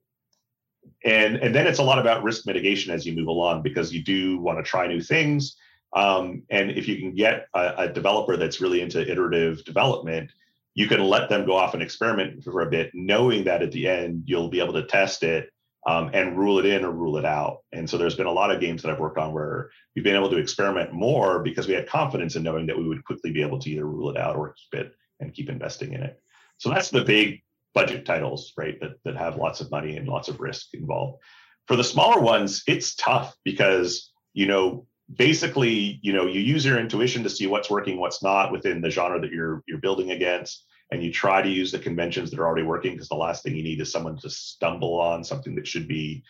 and 1.03 1.36
and 1.38 1.53
then 1.53 1.67
it's 1.67 1.79
a 1.79 1.83
lot 1.83 1.99
about 1.99 2.23
risk 2.23 2.45
mitigation 2.45 2.93
as 2.93 3.05
you 3.05 3.15
move 3.15 3.27
along 3.27 3.61
because 3.61 3.93
you 3.93 4.03
do 4.03 4.39
want 4.39 4.57
to 4.57 4.63
try 4.63 4.88
new 4.88 5.01
things 5.01 5.55
um, 5.95 6.43
and 6.49 6.71
if 6.71 6.88
you 6.88 6.97
can 6.97 7.15
get 7.15 7.47
a, 7.53 7.73
a, 7.77 7.88
developer 7.88 8.36
that's 8.36 8.59
really 8.59 8.81
into 8.81 9.09
iterative 9.09 9.63
development, 9.63 10.29
you 10.73 10.88
can 10.88 11.01
let 11.05 11.29
them 11.29 11.45
go 11.45 11.55
off 11.55 11.73
and 11.73 11.81
experiment 11.81 12.43
for 12.43 12.61
a 12.61 12.69
bit, 12.69 12.91
knowing 12.93 13.45
that 13.45 13.61
at 13.61 13.71
the 13.71 13.88
end 13.88 14.23
you'll 14.25 14.49
be 14.49 14.59
able 14.59 14.73
to 14.73 14.86
test 14.86 15.23
it 15.23 15.49
um, 15.88 16.11
and 16.13 16.38
rule 16.38 16.59
it 16.59 16.65
in 16.65 16.83
or 16.83 16.91
rule 16.91 17.17
it 17.17 17.23
out. 17.23 17.59
And 17.71 17.89
so 17.89 17.97
there's 17.97 18.15
been 18.15 18.25
a 18.25 18.31
lot 18.31 18.51
of 18.51 18.59
games 18.59 18.81
that 18.81 18.91
I've 18.91 18.99
worked 18.99 19.17
on 19.17 19.31
where 19.31 19.69
we've 19.95 20.03
been 20.03 20.17
able 20.17 20.29
to 20.31 20.38
experiment 20.38 20.91
more 20.91 21.41
because 21.41 21.65
we 21.65 21.73
had 21.73 21.88
confidence 21.88 22.36
in 22.36 22.43
knowing 22.43 22.65
that 22.65 22.77
we 22.77 22.88
would 22.88 23.05
quickly 23.05 23.31
be 23.31 23.41
able 23.41 23.59
to 23.59 23.69
either 23.69 23.86
rule 23.86 24.09
it 24.09 24.17
out 24.17 24.36
or 24.36 24.53
keep 24.53 24.81
it 24.81 24.95
and 25.21 25.33
keep 25.33 25.49
investing 25.49 25.93
in 25.93 26.03
it. 26.03 26.19
So 26.57 26.69
that's 26.69 26.89
the 26.89 27.05
big 27.05 27.41
budget 27.76 28.05
titles, 28.05 28.53
right? 28.57 28.80
That 28.80 28.93
that 29.03 29.15
have 29.17 29.38
lots 29.38 29.61
of 29.61 29.69
money 29.69 29.97
and 29.97 30.07
lots 30.07 30.30
of 30.30 30.39
risk 30.39 30.73
involved. 30.73 31.21
For 31.67 31.76
the 31.76 31.84
smaller 31.84 32.21
ones, 32.21 32.63
it's 32.67 32.95
tough 32.95 33.36
because 33.43 34.11
you 34.34 34.47
know 34.47 34.88
basically, 35.13 35.99
you 36.01 36.13
know, 36.13 36.26
you 36.26 36.39
use 36.39 36.65
your 36.65 36.80
intuition 36.80 37.23
to 37.23 37.30
see 37.30 37.47
what's 37.47 37.69
working, 37.69 37.99
what's 37.99 38.23
not 38.23 38.51
within 38.51 38.82
the 38.82 38.89
genre 38.89 39.21
that 39.21 39.32
you're 39.32 39.63
you're 39.67 39.78
building 39.78 40.11
against, 40.11 40.65
and 40.91 41.03
you 41.03 41.11
try 41.11 41.41
to 41.41 41.49
use 41.49 41.71
the 41.71 41.80
conventions 41.80 42.32
that 42.32 42.39
are 42.39 42.47
already 42.47 42.65
working 42.65 42.93
because 42.93 43.09
the 43.09 43.15
last 43.15 43.43
thing 43.43 43.55
you 43.55 43.63
need 43.63 43.82
is 43.82 43.91
someone 43.91 44.17
to 44.17 44.30
stumble 44.30 44.99
on 44.99 45.23
something 45.23 45.55
that 45.55 45.67
should 45.67 45.88
be 45.88 46.23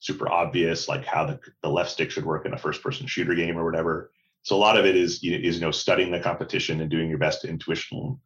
super 0.00 0.30
obvious, 0.30 0.88
like 0.88 1.04
how 1.04 1.24
the, 1.24 1.38
the 1.62 1.68
left 1.68 1.90
stick 1.90 2.10
should 2.10 2.24
work 2.24 2.44
in 2.44 2.54
a 2.54 2.58
first-person 2.58 3.06
shooter 3.06 3.34
game 3.34 3.56
or 3.56 3.64
whatever. 3.64 4.10
So 4.42 4.56
a 4.56 4.58
lot 4.58 4.76
of 4.76 4.84
it 4.84 4.96
is 4.96 5.22
is 5.22 5.56
you 5.56 5.60
know 5.60 5.70
studying 5.70 6.10
the 6.10 6.20
competition 6.20 6.80
and 6.80 6.90
doing 6.90 7.08
your 7.08 7.18
best 7.18 7.44
intuition. 7.44 8.18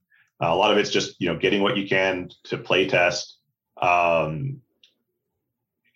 Uh, 0.43 0.53
a 0.53 0.55
lot 0.55 0.71
of 0.71 0.79
it's 0.79 0.91
just 0.91 1.21
you 1.21 1.29
know 1.29 1.39
getting 1.39 1.63
what 1.63 1.77
you 1.77 1.89
can 1.89 2.29
to 2.45 2.59
play 2.59 2.89
test. 2.89 3.39
Um, 3.81 4.61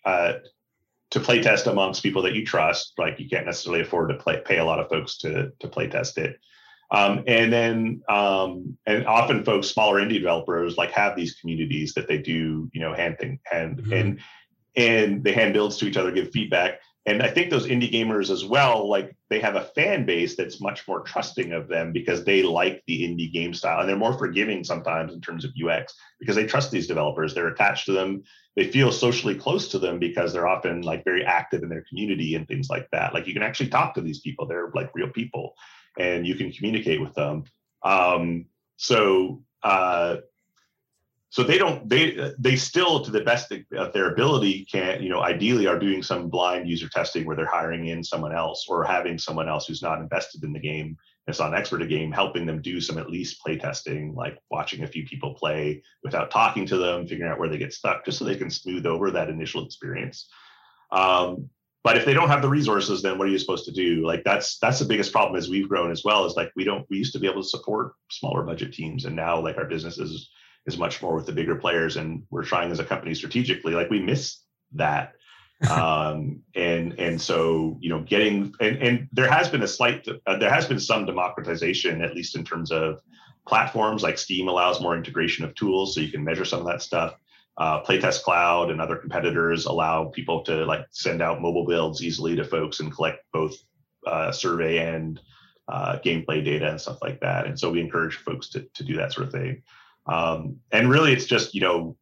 uh, 0.05 0.33
to 1.11 1.19
play 1.19 1.41
test 1.41 1.67
amongst 1.67 2.03
people 2.03 2.21
that 2.23 2.33
you 2.33 2.45
trust. 2.45 2.93
Like 2.97 3.19
you 3.19 3.29
can't 3.29 3.45
necessarily 3.45 3.81
afford 3.81 4.09
to 4.09 4.15
play, 4.15 4.41
pay 4.43 4.57
a 4.57 4.65
lot 4.65 4.79
of 4.79 4.89
folks 4.89 5.17
to 5.19 5.51
to 5.59 5.67
play 5.67 5.87
test 5.87 6.17
it. 6.17 6.39
Um, 6.89 7.23
and 7.27 7.53
then 7.53 8.01
um, 8.09 8.77
and 8.85 9.05
often 9.05 9.45
folks, 9.45 9.67
smaller 9.67 10.01
indie 10.01 10.19
developers, 10.19 10.77
like 10.77 10.91
have 10.91 11.15
these 11.15 11.35
communities 11.35 11.93
that 11.93 12.07
they 12.07 12.17
do, 12.17 12.69
you 12.73 12.81
know, 12.81 12.93
hand 12.93 13.17
thing 13.19 13.39
hand 13.45 13.77
mm-hmm. 13.77 13.93
and 13.93 14.19
and 14.75 15.23
they 15.23 15.33
hand 15.33 15.53
builds 15.53 15.77
to 15.77 15.85
each 15.85 15.97
other, 15.97 16.11
give 16.11 16.31
feedback. 16.31 16.79
And 17.07 17.23
I 17.23 17.29
think 17.29 17.49
those 17.49 17.65
indie 17.65 17.91
gamers 17.91 18.29
as 18.29 18.45
well, 18.45 18.87
like 18.87 19.15
they 19.29 19.39
have 19.39 19.55
a 19.55 19.63
fan 19.63 20.05
base 20.05 20.35
that's 20.35 20.61
much 20.61 20.87
more 20.87 21.01
trusting 21.01 21.51
of 21.51 21.67
them 21.67 21.91
because 21.91 22.23
they 22.23 22.43
like 22.43 22.83
the 22.85 23.01
indie 23.01 23.31
game 23.31 23.55
style 23.55 23.79
and 23.79 23.89
they're 23.89 23.97
more 23.97 24.17
forgiving 24.17 24.63
sometimes 24.63 25.11
in 25.11 25.19
terms 25.19 25.43
of 25.43 25.51
UX 25.59 25.95
because 26.19 26.35
they 26.35 26.45
trust 26.45 26.69
these 26.69 26.85
developers. 26.85 27.33
They're 27.33 27.47
attached 27.47 27.87
to 27.87 27.91
them. 27.91 28.23
They 28.55 28.69
feel 28.69 28.91
socially 28.91 29.33
close 29.33 29.67
to 29.69 29.79
them 29.79 29.97
because 29.97 30.31
they're 30.31 30.47
often 30.47 30.81
like 30.83 31.03
very 31.03 31.25
active 31.25 31.63
in 31.63 31.69
their 31.69 31.85
community 31.89 32.35
and 32.35 32.47
things 32.47 32.69
like 32.69 32.87
that. 32.91 33.15
Like 33.15 33.25
you 33.25 33.33
can 33.33 33.43
actually 33.43 33.69
talk 33.69 33.95
to 33.95 34.01
these 34.01 34.19
people. 34.19 34.45
They're 34.45 34.69
like 34.75 34.91
real 34.93 35.09
people 35.09 35.55
and 35.97 36.27
you 36.27 36.35
can 36.35 36.51
communicate 36.51 37.01
with 37.01 37.15
them. 37.15 37.45
Um, 37.83 38.45
so 38.77 39.43
uh, 39.63 40.17
so 41.31 41.43
they 41.43 41.57
don't 41.57 41.89
they 41.89 42.31
they 42.37 42.55
still 42.55 43.03
to 43.03 43.09
the 43.09 43.21
best 43.21 43.51
of 43.51 43.93
their 43.93 44.11
ability 44.11 44.65
can 44.71 45.01
you 45.01 45.09
know 45.09 45.23
ideally 45.23 45.65
are 45.65 45.79
doing 45.79 46.03
some 46.03 46.29
blind 46.29 46.69
user 46.69 46.87
testing 46.89 47.25
where 47.25 47.35
they're 47.35 47.45
hiring 47.45 47.87
in 47.87 48.03
someone 48.03 48.35
else 48.35 48.65
or 48.69 48.83
having 48.83 49.17
someone 49.17 49.49
else 49.49 49.65
who's 49.65 49.81
not 49.81 49.99
invested 49.99 50.43
in 50.43 50.53
the 50.53 50.59
game 50.59 50.95
it's 51.27 51.39
not 51.39 51.53
an 51.53 51.57
expert 51.57 51.81
a 51.81 51.87
game 51.87 52.11
helping 52.11 52.45
them 52.45 52.61
do 52.61 52.81
some 52.81 52.97
at 52.97 53.09
least 53.09 53.41
play 53.41 53.57
testing 53.57 54.13
like 54.13 54.37
watching 54.49 54.83
a 54.83 54.87
few 54.87 55.05
people 55.05 55.33
play 55.33 55.81
without 56.03 56.31
talking 56.31 56.65
to 56.65 56.77
them 56.77 57.07
figuring 57.07 57.31
out 57.31 57.39
where 57.39 57.49
they 57.49 57.57
get 57.57 57.73
stuck 57.73 58.03
just 58.03 58.17
so 58.17 58.25
they 58.25 58.35
can 58.35 58.49
smooth 58.49 58.85
over 58.85 59.11
that 59.11 59.29
initial 59.29 59.65
experience. 59.65 60.27
Um, 60.91 61.49
but 61.83 61.97
if 61.97 62.05
they 62.05 62.13
don't 62.13 62.27
have 62.27 62.41
the 62.41 62.49
resources 62.49 63.01
then 63.01 63.17
what 63.17 63.27
are 63.27 63.31
you 63.31 63.39
supposed 63.39 63.65
to 63.65 63.71
do? 63.71 64.05
Like 64.05 64.23
that's 64.23 64.57
that's 64.57 64.79
the 64.79 64.85
biggest 64.85 65.11
problem 65.11 65.37
as 65.37 65.47
we've 65.47 65.69
grown 65.69 65.91
as 65.91 66.03
well 66.03 66.25
is 66.25 66.35
like 66.35 66.51
we 66.55 66.63
don't 66.63 66.85
we 66.89 66.97
used 66.97 67.13
to 67.13 67.19
be 67.19 67.27
able 67.27 67.43
to 67.43 67.47
support 67.47 67.93
smaller 68.09 68.43
budget 68.43 68.73
teams 68.73 69.05
and 69.05 69.15
now 69.15 69.39
like 69.39 69.57
our 69.57 69.65
business 69.65 69.99
is 70.65 70.77
much 70.77 71.01
more 71.01 71.15
with 71.15 71.25
the 71.25 71.31
bigger 71.31 71.55
players 71.55 71.97
and 71.97 72.23
we're 72.29 72.43
trying 72.43 72.71
as 72.71 72.79
a 72.79 72.85
company 72.85 73.13
strategically 73.13 73.73
like 73.73 73.89
we 73.89 74.01
miss 74.01 74.39
that. 74.73 75.13
Um, 75.69 76.41
and 76.55 76.99
and 76.99 77.21
so 77.21 77.77
you 77.81 77.89
know 77.89 78.01
getting 78.01 78.51
and, 78.59 78.77
and 78.77 79.07
there 79.11 79.29
has 79.29 79.47
been 79.47 79.61
a 79.61 79.67
slight 79.67 80.07
uh, 80.25 80.37
there 80.39 80.49
has 80.49 80.65
been 80.65 80.79
some 80.79 81.05
democratization 81.05 82.01
at 82.01 82.15
least 82.15 82.35
in 82.35 82.43
terms 82.43 82.71
of 82.71 82.99
platforms 83.47 84.01
like 84.01 84.17
steam 84.17 84.47
allows 84.47 84.81
more 84.81 84.97
integration 84.97 85.45
of 85.45 85.53
tools 85.53 85.93
so 85.93 86.01
you 86.01 86.11
can 86.11 86.23
measure 86.23 86.45
some 86.45 86.61
of 86.61 86.65
that 86.65 86.81
stuff. 86.81 87.13
Uh, 87.57 87.83
PlaytestCloud 87.83 88.71
and 88.71 88.81
other 88.81 88.95
competitors 88.95 89.67
allow 89.67 90.05
people 90.05 90.41
to 90.45 90.65
like 90.65 90.87
send 90.89 91.21
out 91.21 91.43
mobile 91.43 91.67
builds 91.67 92.01
easily 92.01 92.35
to 92.35 92.43
folks 92.43 92.79
and 92.79 92.91
collect 92.91 93.19
both 93.31 93.55
uh, 94.07 94.31
survey 94.31 94.79
and 94.79 95.21
uh, 95.67 95.99
gameplay 96.03 96.43
data 96.43 96.69
and 96.69 96.81
stuff 96.81 96.97
like 97.03 97.19
that. 97.19 97.45
And 97.45 97.59
so 97.59 97.69
we 97.69 97.81
encourage 97.81 98.15
folks 98.15 98.49
to, 98.49 98.65
to 98.73 98.83
do 98.83 98.95
that 98.97 99.13
sort 99.13 99.27
of 99.27 99.33
thing 99.33 99.61
um, 100.05 100.57
and 100.71 100.89
really, 100.89 101.13
it's 101.13 101.25
just 101.25 101.53
you 101.53 101.61
know, 101.61 101.97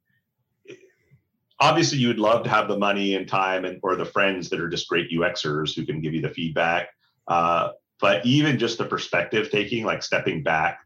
obviously 1.60 1.98
you 1.98 2.08
would 2.08 2.20
love 2.20 2.44
to 2.44 2.50
have 2.50 2.68
the 2.68 2.78
money 2.78 3.16
and 3.16 3.28
time 3.28 3.66
and 3.66 3.80
or 3.84 3.96
the 3.96 4.06
friends 4.06 4.50
that 4.50 4.60
are 4.60 4.70
just 4.70 4.88
great 4.88 5.12
UXers 5.12 5.76
who 5.76 5.86
can 5.86 6.02
give 6.02 6.14
you 6.14 6.22
the 6.22 6.30
feedback. 6.30 6.90
Uh, 7.28 7.70
but 8.00 8.26
even 8.26 8.58
just 8.58 8.78
the 8.78 8.86
perspective 8.86 9.52
taking, 9.52 9.84
like 9.84 10.02
stepping 10.02 10.42
back, 10.42 10.80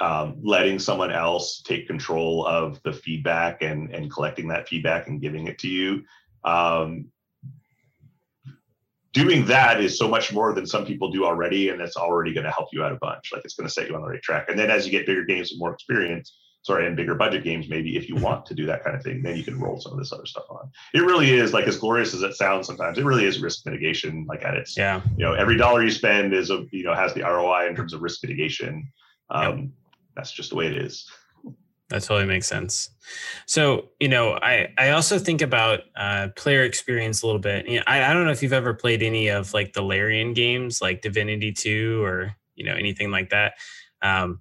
um, 0.00 0.36
letting 0.42 0.78
someone 0.78 1.12
else 1.12 1.62
take 1.62 1.86
control 1.86 2.46
of 2.46 2.82
the 2.82 2.92
feedback 2.92 3.62
and 3.62 3.94
and 3.94 4.10
collecting 4.10 4.48
that 4.48 4.68
feedback 4.68 5.06
and 5.06 5.20
giving 5.20 5.46
it 5.46 5.58
to 5.58 5.68
you. 5.68 6.04
Um, 6.44 7.06
doing 9.12 9.44
that 9.46 9.80
is 9.80 9.98
so 9.98 10.08
much 10.08 10.32
more 10.32 10.52
than 10.52 10.66
some 10.66 10.84
people 10.84 11.10
do 11.10 11.24
already 11.24 11.70
and 11.70 11.80
it's 11.80 11.96
already 11.96 12.32
going 12.32 12.44
to 12.44 12.50
help 12.50 12.68
you 12.72 12.82
out 12.82 12.92
a 12.92 12.96
bunch 12.96 13.30
like 13.32 13.42
it's 13.44 13.54
going 13.54 13.66
to 13.66 13.72
set 13.72 13.88
you 13.88 13.94
on 13.94 14.02
the 14.02 14.08
right 14.08 14.22
track 14.22 14.48
and 14.48 14.58
then 14.58 14.70
as 14.70 14.86
you 14.86 14.92
get 14.92 15.06
bigger 15.06 15.24
games 15.24 15.50
and 15.50 15.58
more 15.58 15.72
experience 15.72 16.32
sorry, 16.62 16.86
and 16.86 16.96
bigger 16.96 17.14
budget 17.14 17.42
games, 17.42 17.68
maybe 17.68 17.96
if 17.96 18.08
you 18.08 18.14
want 18.16 18.44
to 18.46 18.54
do 18.54 18.66
that 18.66 18.84
kind 18.84 18.94
of 18.94 19.02
thing, 19.02 19.22
then 19.22 19.36
you 19.36 19.42
can 19.42 19.58
roll 19.58 19.80
some 19.80 19.92
of 19.92 19.98
this 19.98 20.12
other 20.12 20.26
stuff 20.26 20.44
on. 20.50 20.70
It 20.94 21.00
really 21.00 21.30
is 21.30 21.52
like 21.52 21.66
as 21.66 21.78
glorious 21.78 22.14
as 22.14 22.22
it 22.22 22.34
sounds 22.34 22.66
sometimes, 22.66 22.98
it 22.98 23.04
really 23.04 23.24
is 23.24 23.40
risk 23.40 23.64
mitigation, 23.64 24.26
like 24.28 24.44
at 24.44 24.54
its, 24.54 24.76
yeah. 24.76 25.00
you 25.16 25.24
know, 25.24 25.32
every 25.32 25.56
dollar 25.56 25.82
you 25.82 25.90
spend 25.90 26.34
is 26.34 26.50
a, 26.50 26.66
you 26.70 26.84
know, 26.84 26.94
has 26.94 27.14
the 27.14 27.22
ROI 27.22 27.68
in 27.68 27.76
terms 27.76 27.94
of 27.94 28.02
risk 28.02 28.22
mitigation. 28.22 28.86
Um, 29.30 29.58
yep. 29.58 29.68
That's 30.16 30.32
just 30.32 30.50
the 30.50 30.56
way 30.56 30.66
it 30.66 30.76
is. 30.76 31.10
That 31.90 32.04
totally 32.04 32.26
makes 32.26 32.46
sense. 32.46 32.90
So, 33.46 33.88
you 33.98 34.08
know, 34.08 34.34
I, 34.34 34.72
I 34.78 34.90
also 34.90 35.18
think 35.18 35.42
about 35.42 35.80
uh, 35.96 36.28
player 36.36 36.62
experience 36.62 37.22
a 37.22 37.26
little 37.26 37.40
bit. 37.40 37.68
You 37.68 37.78
know, 37.78 37.84
I, 37.88 38.04
I 38.04 38.14
don't 38.14 38.24
know 38.24 38.30
if 38.30 38.42
you've 38.42 38.52
ever 38.52 38.72
played 38.74 39.02
any 39.02 39.28
of 39.28 39.52
like 39.52 39.72
the 39.72 39.82
Larian 39.82 40.32
games, 40.32 40.80
like 40.80 41.02
Divinity 41.02 41.52
2 41.52 42.02
or, 42.02 42.36
you 42.54 42.64
know, 42.64 42.74
anything 42.74 43.10
like 43.10 43.30
that. 43.30 43.54
Um, 44.02 44.40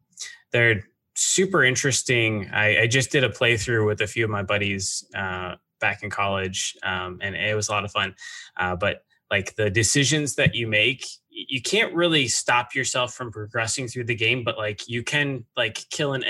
they're 0.52 0.84
super 1.16 1.64
interesting. 1.64 2.50
I, 2.54 2.82
I, 2.84 2.88
just 2.88 3.12
did 3.12 3.24
a 3.24 3.30
playthrough 3.30 3.86
with 3.86 4.02
a 4.02 4.08
few 4.08 4.24
of 4.24 4.30
my 4.30 4.44
buddies 4.44 5.04
uh, 5.16 5.56
back 5.82 6.02
in 6.04 6.10
college, 6.10 6.78
um, 6.84 7.20
and 7.22 7.36
it 7.36 7.56
was 7.56 7.68
a 7.68 7.72
lot 7.72 7.84
of 7.84 7.92
fun. 7.92 8.16
Uh, 8.58 8.76
but 8.76 9.04
like 9.30 9.56
the 9.56 9.70
decisions 9.70 10.36
that 10.36 10.56
you 10.56 10.68
make, 10.68 11.06
you 11.30 11.62
can't 11.62 11.94
really 11.94 12.28
stop 12.28 12.74
yourself 12.74 13.14
from 13.14 13.32
progressing 13.32 13.88
through 13.88 14.06
the 14.06 14.16
game, 14.16 14.44
but 14.44 14.58
like 14.58 14.88
you 14.88 15.04
can 15.04 15.46
like 15.58 15.86
kill 15.90 16.14
an 16.14 16.24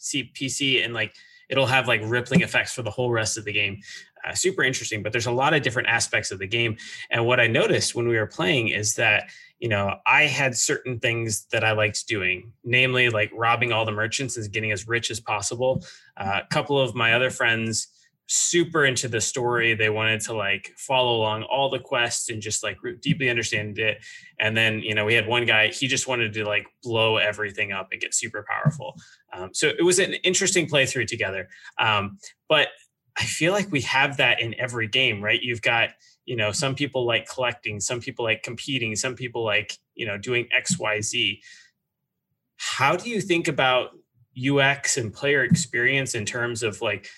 NPC 0.00 0.84
and 0.84 0.94
like 0.94 1.14
it'll 1.48 1.66
have 1.66 1.88
like 1.88 2.00
rippling 2.04 2.42
effects 2.42 2.72
for 2.72 2.82
the 2.82 2.90
whole 2.90 3.10
rest 3.10 3.36
of 3.36 3.44
the 3.44 3.52
game. 3.52 3.78
Uh, 4.26 4.34
super 4.34 4.62
interesting, 4.62 5.02
but 5.02 5.12
there's 5.12 5.26
a 5.26 5.32
lot 5.32 5.54
of 5.54 5.62
different 5.62 5.88
aspects 5.88 6.30
of 6.30 6.38
the 6.38 6.46
game. 6.46 6.76
And 7.10 7.24
what 7.24 7.40
I 7.40 7.46
noticed 7.46 7.94
when 7.94 8.06
we 8.06 8.18
were 8.18 8.26
playing 8.26 8.68
is 8.68 8.94
that 8.96 9.30
you 9.60 9.68
know, 9.68 9.94
I 10.06 10.22
had 10.22 10.56
certain 10.56 10.98
things 10.98 11.46
that 11.52 11.62
I 11.62 11.72
liked 11.72 12.08
doing, 12.08 12.52
namely 12.64 13.10
like 13.10 13.30
robbing 13.34 13.72
all 13.72 13.84
the 13.84 13.92
merchants 13.92 14.36
and 14.36 14.50
getting 14.50 14.72
as 14.72 14.88
rich 14.88 15.10
as 15.10 15.20
possible. 15.20 15.84
Uh, 16.16 16.40
a 16.42 16.46
couple 16.48 16.80
of 16.80 16.94
my 16.94 17.12
other 17.12 17.30
friends, 17.30 17.88
super 18.32 18.84
into 18.84 19.08
the 19.08 19.20
story. 19.20 19.74
They 19.74 19.90
wanted 19.90 20.20
to 20.22 20.34
like 20.34 20.72
follow 20.76 21.16
along 21.16 21.42
all 21.42 21.68
the 21.68 21.80
quests 21.80 22.28
and 22.28 22.40
just 22.40 22.62
like 22.62 22.78
deeply 23.02 23.28
understand 23.28 23.76
it. 23.80 24.04
And 24.38 24.56
then, 24.56 24.82
you 24.82 24.94
know, 24.94 25.04
we 25.04 25.14
had 25.14 25.26
one 25.26 25.46
guy, 25.46 25.68
he 25.68 25.88
just 25.88 26.06
wanted 26.06 26.32
to 26.34 26.44
like 26.44 26.68
blow 26.84 27.16
everything 27.16 27.72
up 27.72 27.88
and 27.90 28.00
get 28.00 28.14
super 28.14 28.46
powerful. 28.48 28.94
Um, 29.32 29.50
so 29.52 29.72
it 29.76 29.82
was 29.82 29.98
an 29.98 30.14
interesting 30.22 30.68
playthrough 30.68 31.08
together. 31.08 31.48
Um, 31.76 32.18
but 32.48 32.68
I 33.18 33.24
feel 33.24 33.52
like 33.52 33.72
we 33.72 33.80
have 33.80 34.18
that 34.18 34.40
in 34.40 34.54
every 34.60 34.86
game, 34.86 35.20
right? 35.20 35.42
You've 35.42 35.62
got, 35.62 35.90
you 36.26 36.36
know 36.36 36.52
some 36.52 36.76
people 36.76 37.04
like 37.04 37.26
collecting 37.28 37.80
some 37.80 37.98
people 37.98 38.24
like 38.24 38.44
competing 38.44 38.94
some 38.94 39.16
people 39.16 39.42
like 39.42 39.76
you 39.96 40.06
know 40.06 40.16
doing 40.16 40.46
xyz 40.62 41.40
how 42.56 42.94
do 42.94 43.08
you 43.08 43.20
think 43.20 43.48
about 43.48 43.90
ux 44.48 44.96
and 44.96 45.12
player 45.12 45.42
experience 45.42 46.14
in 46.14 46.24
terms 46.24 46.62
of 46.62 46.80
like 46.82 47.08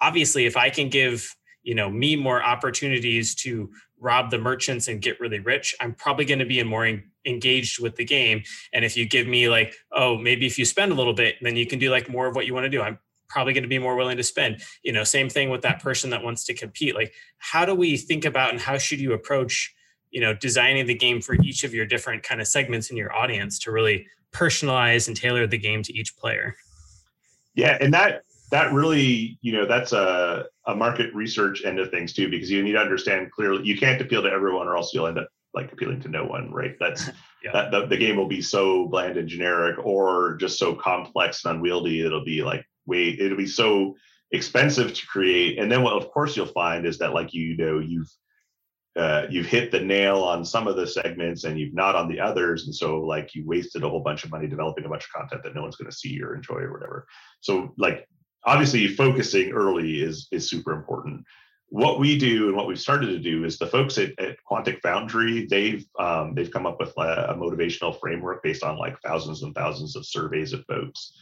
obviously 0.00 0.46
if 0.46 0.56
i 0.56 0.70
can 0.70 0.88
give 0.88 1.34
you 1.62 1.74
know 1.74 1.90
me 1.90 2.16
more 2.16 2.42
opportunities 2.42 3.34
to 3.34 3.70
rob 3.98 4.30
the 4.30 4.38
merchants 4.38 4.88
and 4.88 5.00
get 5.00 5.18
really 5.20 5.40
rich 5.40 5.74
i'm 5.80 5.94
probably 5.94 6.24
going 6.24 6.38
to 6.38 6.46
be 6.46 6.62
more 6.62 6.84
en- 6.84 7.10
engaged 7.26 7.80
with 7.80 7.96
the 7.96 8.04
game. 8.04 8.42
And 8.72 8.84
if 8.84 8.96
you 8.96 9.04
give 9.04 9.26
me 9.26 9.48
like 9.48 9.74
oh 9.92 10.16
maybe 10.16 10.46
if 10.46 10.58
you 10.58 10.64
spend 10.64 10.92
a 10.92 10.94
little 10.94 11.12
bit 11.12 11.36
then 11.42 11.56
you 11.56 11.66
can 11.66 11.78
do 11.78 11.90
like 11.90 12.08
more 12.08 12.26
of 12.26 12.36
what 12.36 12.46
you 12.46 12.54
want 12.54 12.64
to 12.64 12.70
do 12.70 12.80
i'm 12.80 12.98
probably 13.28 13.52
going 13.52 13.62
to 13.62 13.68
be 13.68 13.78
more 13.78 13.96
willing 13.96 14.16
to 14.16 14.22
spend. 14.22 14.62
You 14.82 14.92
know 14.92 15.04
same 15.04 15.28
thing 15.28 15.50
with 15.50 15.62
that 15.62 15.82
person 15.82 16.10
that 16.10 16.22
wants 16.22 16.44
to 16.44 16.54
compete. 16.54 16.94
Like 16.94 17.12
how 17.38 17.64
do 17.64 17.74
we 17.74 17.96
think 17.96 18.24
about 18.24 18.50
and 18.50 18.60
how 18.60 18.78
should 18.78 19.00
you 19.00 19.12
approach 19.12 19.74
you 20.10 20.20
know 20.20 20.34
designing 20.34 20.86
the 20.86 20.94
game 20.94 21.20
for 21.20 21.34
each 21.34 21.64
of 21.64 21.74
your 21.74 21.86
different 21.86 22.22
kind 22.22 22.40
of 22.40 22.46
segments 22.46 22.90
in 22.90 22.96
your 22.96 23.12
audience 23.12 23.58
to 23.60 23.72
really 23.72 24.06
personalize 24.32 25.08
and 25.08 25.16
tailor 25.16 25.46
the 25.46 25.58
game 25.58 25.82
to 25.82 25.92
each 25.92 26.16
player? 26.16 26.56
Yeah 27.54 27.76
and 27.80 27.92
that 27.94 28.22
that 28.50 28.72
really 28.72 29.38
you 29.42 29.52
know 29.52 29.66
that's 29.66 29.92
a, 29.92 30.44
a 30.66 30.74
market 30.74 31.14
research 31.14 31.64
end 31.64 31.78
of 31.78 31.90
things 31.90 32.12
too 32.12 32.28
because 32.28 32.50
you 32.50 32.62
need 32.62 32.72
to 32.72 32.78
understand 32.78 33.30
clearly 33.32 33.64
you 33.64 33.76
can't 33.76 34.00
appeal 34.00 34.22
to 34.22 34.30
everyone 34.30 34.66
or 34.66 34.76
else 34.76 34.92
you'll 34.94 35.06
end 35.06 35.18
up 35.18 35.28
like 35.54 35.72
appealing 35.72 36.00
to 36.00 36.08
no 36.08 36.24
one 36.24 36.52
right? 36.52 36.76
That's 36.78 37.08
yeah. 37.44 37.52
that 37.52 37.70
the, 37.70 37.86
the 37.86 37.96
game 37.96 38.16
will 38.16 38.28
be 38.28 38.42
so 38.42 38.86
bland 38.86 39.16
and 39.16 39.28
generic 39.28 39.78
or 39.84 40.36
just 40.36 40.58
so 40.58 40.74
complex 40.74 41.44
and 41.44 41.56
unwieldy 41.56 42.04
it'll 42.04 42.24
be 42.24 42.42
like 42.42 42.64
wait 42.86 43.20
it'll 43.20 43.38
be 43.38 43.46
so 43.46 43.94
expensive 44.32 44.92
to 44.94 45.06
create. 45.06 45.58
And 45.58 45.70
then 45.70 45.82
what 45.82 45.94
of 45.94 46.10
course 46.10 46.36
you'll 46.36 46.46
find 46.46 46.86
is 46.86 46.98
that 46.98 47.14
like 47.14 47.32
you 47.32 47.56
know 47.56 47.78
you've 47.78 48.10
uh, 48.96 49.26
you've 49.28 49.46
hit 49.46 49.70
the 49.70 49.80
nail 49.80 50.22
on 50.22 50.42
some 50.42 50.66
of 50.66 50.76
the 50.76 50.86
segments 50.86 51.44
and 51.44 51.58
you've 51.58 51.74
not 51.74 51.94
on 51.94 52.08
the 52.08 52.18
others. 52.18 52.64
And 52.64 52.74
so 52.74 53.00
like 53.00 53.34
you 53.34 53.46
wasted 53.46 53.84
a 53.84 53.88
whole 53.88 54.00
bunch 54.00 54.24
of 54.24 54.30
money 54.30 54.46
developing 54.46 54.86
a 54.86 54.88
bunch 54.88 55.04
of 55.04 55.12
content 55.12 55.42
that 55.42 55.54
no 55.54 55.60
one's 55.60 55.76
going 55.76 55.90
to 55.90 55.96
see 55.96 56.18
or 56.22 56.34
enjoy 56.34 56.60
or 56.60 56.72
whatever. 56.72 57.06
So 57.40 57.74
like 57.76 58.08
obviously 58.46 58.86
focusing 58.88 59.52
early 59.52 60.02
is 60.02 60.28
is 60.32 60.48
super 60.48 60.72
important 60.72 61.24
what 61.68 61.98
we 61.98 62.16
do 62.16 62.46
and 62.46 62.56
what 62.56 62.68
we've 62.68 62.78
started 62.78 63.06
to 63.06 63.18
do 63.18 63.44
is 63.44 63.58
the 63.58 63.66
folks 63.66 63.98
at, 63.98 64.16
at 64.20 64.36
Quantic 64.48 64.80
Foundry, 64.82 65.46
they've 65.46 65.84
um, 65.98 66.32
they've 66.32 66.50
come 66.50 66.64
up 66.64 66.78
with 66.78 66.94
a, 66.96 67.30
a, 67.30 67.34
motivational 67.34 67.98
framework 67.98 68.40
based 68.44 68.62
on 68.62 68.78
like 68.78 68.96
thousands 69.00 69.42
and 69.42 69.52
thousands 69.52 69.96
of 69.96 70.06
surveys 70.06 70.52
of 70.52 70.64
folks 70.66 71.12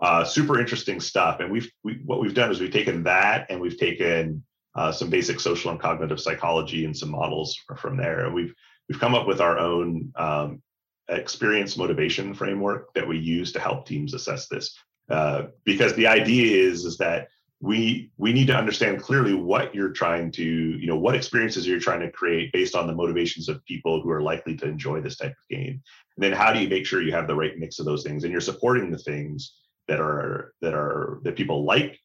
uh, 0.00 0.24
super 0.24 0.60
interesting 0.60 1.00
stuff. 1.00 1.40
And 1.40 1.50
we've 1.50 1.70
we, 1.82 2.00
what 2.04 2.20
we've 2.20 2.34
done 2.34 2.50
is 2.50 2.60
we've 2.60 2.70
taken 2.70 3.02
that 3.04 3.46
and 3.48 3.60
we've 3.60 3.78
taken 3.78 4.44
uh, 4.74 4.92
some 4.92 5.08
basic 5.08 5.40
social 5.40 5.70
and 5.70 5.80
cognitive 5.80 6.20
psychology 6.20 6.84
and 6.84 6.96
some 6.96 7.10
models 7.10 7.58
from 7.78 7.96
there. 7.96 8.26
And 8.26 8.34
we've 8.34 8.54
we've 8.88 9.00
come 9.00 9.14
up 9.14 9.26
with 9.26 9.40
our 9.40 9.58
own 9.58 10.12
um, 10.16 10.62
experience 11.08 11.76
motivation 11.76 12.34
framework 12.34 12.92
that 12.94 13.06
we 13.06 13.18
use 13.18 13.52
to 13.52 13.60
help 13.60 13.86
teams 13.86 14.14
assess 14.14 14.48
this. 14.48 14.76
Uh, 15.10 15.46
because 15.64 15.94
the 15.94 16.06
idea 16.06 16.66
is 16.68 16.84
is 16.84 16.96
that 16.96 17.28
we 17.60 18.10
we 18.16 18.32
need 18.32 18.46
to 18.46 18.56
understand 18.56 19.00
clearly 19.00 19.34
what 19.34 19.74
you're 19.74 19.92
trying 19.92 20.30
to 20.30 20.44
you 20.44 20.86
know 20.86 20.98
what 20.98 21.14
experiences 21.14 21.66
you're 21.66 21.78
trying 21.78 22.00
to 22.00 22.10
create 22.10 22.52
based 22.52 22.74
on 22.74 22.86
the 22.86 22.94
motivations 22.94 23.48
of 23.48 23.64
people 23.64 24.00
who 24.00 24.10
are 24.10 24.22
likely 24.22 24.56
to 24.56 24.66
enjoy 24.66 25.00
this 25.00 25.16
type 25.16 25.32
of 25.32 25.48
game. 25.56 25.82
And 26.16 26.24
then 26.24 26.32
how 26.32 26.52
do 26.52 26.60
you 26.60 26.68
make 26.68 26.86
sure 26.86 27.02
you 27.02 27.12
have 27.12 27.26
the 27.26 27.34
right 27.34 27.58
mix 27.58 27.78
of 27.78 27.86
those 27.86 28.02
things? 28.02 28.24
And 28.24 28.32
you're 28.32 28.40
supporting 28.40 28.90
the 28.90 28.98
things 28.98 29.54
that 29.88 30.00
are 30.00 30.54
that 30.62 30.74
are 30.74 31.20
that 31.24 31.36
people 31.36 31.64
like 31.64 31.98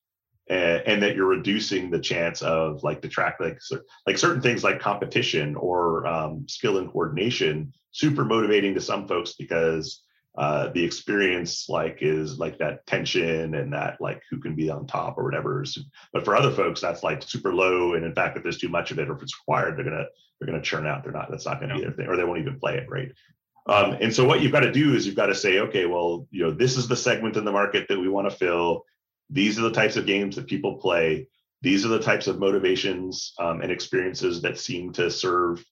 and, 0.50 0.82
and 0.86 1.04
that 1.04 1.16
you're 1.16 1.28
reducing 1.28 1.90
the 1.90 2.00
chance 2.00 2.42
of 2.42 2.84
like 2.84 3.02
detract 3.02 3.40
like 3.42 3.60
like 4.08 4.18
certain 4.18 4.42
things 4.42 4.64
like 4.64 4.80
competition 4.80 5.56
or 5.56 6.06
um, 6.08 6.46
skill 6.48 6.78
and 6.78 6.92
coordination 6.92 7.72
super 7.92 8.26
motivating 8.26 8.74
to 8.74 8.82
some 8.82 9.08
folks 9.08 9.34
because 9.34 10.04
uh, 10.40 10.70
the 10.70 10.84
experience 10.84 11.68
like 11.68 11.98
is 12.00 12.40
like 12.40 12.58
that 12.58 12.86
tension 12.88 13.54
and 13.56 13.74
that 13.74 14.00
like 14.00 14.22
who 14.32 14.40
can 14.40 14.56
be 14.56 14.70
on 14.70 14.88
top 14.88 15.18
or 15.18 15.24
whatever 15.26 15.66
but 16.14 16.24
for 16.24 16.34
other 16.36 16.52
folks 16.52 16.80
that's 16.80 17.04
like 17.04 17.22
super 17.22 17.54
low 17.54 17.94
and 17.96 18.06
in 18.06 18.16
fact 18.16 18.38
if 18.38 18.44
there's 18.44 18.58
too 18.58 18.70
much 18.70 18.90
of 18.90 19.00
it 19.00 19.10
or 19.10 19.16
if 19.16 19.22
it's 19.22 19.38
required 19.42 19.76
they're 19.76 19.84
gonna 19.84 20.06
they're 20.40 20.46
gonna 20.46 20.62
churn 20.62 20.88
out 20.88 21.04
they're 21.04 21.12
not 21.12 21.30
that's 21.30 21.46
not 21.46 21.60
gonna 21.60 21.76
be 21.76 21.82
their 21.82 21.92
thing 21.92 22.08
or 22.08 22.16
they 22.16 22.24
won't 22.24 22.40
even 22.40 22.58
play 22.58 22.78
it 22.78 22.90
right 22.90 23.12
um, 23.70 23.98
and 24.02 24.14
so 24.14 24.26
what 24.26 24.42
you've 24.42 24.52
got 24.52 24.62
to 24.62 24.72
do 24.72 24.96
is 24.96 25.06
you've 25.06 25.16
got 25.16 25.28
to 25.28 25.36
say, 25.36 25.60
okay, 25.60 25.86
well, 25.86 26.28
you 26.32 26.42
know, 26.42 26.50
this 26.50 26.76
is 26.76 26.88
the 26.88 26.96
segment 26.96 27.38
in 27.38 27.46
the 27.46 27.52
market 27.52 27.88
that 27.88 28.00
we 28.00 28.10
want 28.10 28.28
to 28.28 28.36
fill. 28.36 28.84
These 29.30 29.60
are 29.60 29.62
the 29.62 29.72
types 29.72 29.96
of 29.96 30.08
games 30.08 30.36
that 30.38 30.48
people 30.48 30.78
play. 30.78 31.28
These 31.62 31.86
are 31.86 31.90
the 31.90 32.00
types 32.00 32.26
of 32.26 32.40
motivations 32.40 33.34
um, 33.38 33.62
and 33.62 33.72
experiences 33.72 34.42
that 34.42 34.58
seem 34.58 34.92
to 34.94 35.12
serve 35.12 35.64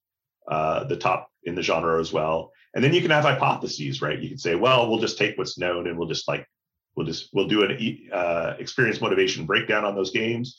uh, 0.48 0.84
the 0.84 0.98
top 0.98 1.32
in 1.46 1.56
the 1.56 1.64
genre 1.64 2.00
as 2.00 2.14
well. 2.14 2.52
And 2.76 2.84
then 2.84 2.94
you 2.94 3.02
can 3.02 3.12
have 3.12 3.24
hypotheses, 3.24 4.02
right? 4.02 4.20
You 4.20 4.30
can 4.30 4.38
say, 4.38 4.56
well, 4.56 4.90
we'll 4.90 5.00
just 5.00 5.18
take 5.18 5.38
what's 5.38 5.58
known 5.58 5.88
and 5.88 5.98
we'll 5.98 6.08
just 6.08 6.28
like, 6.28 6.48
we'll 6.96 7.06
just 7.06 7.30
we'll 7.34 7.48
do 7.48 7.64
an 7.64 8.10
uh, 8.12 8.56
experience 8.60 9.02
motivation 9.02 9.46
breakdown 9.46 9.86
on 9.86 9.96
those 9.96 10.12
games, 10.12 10.58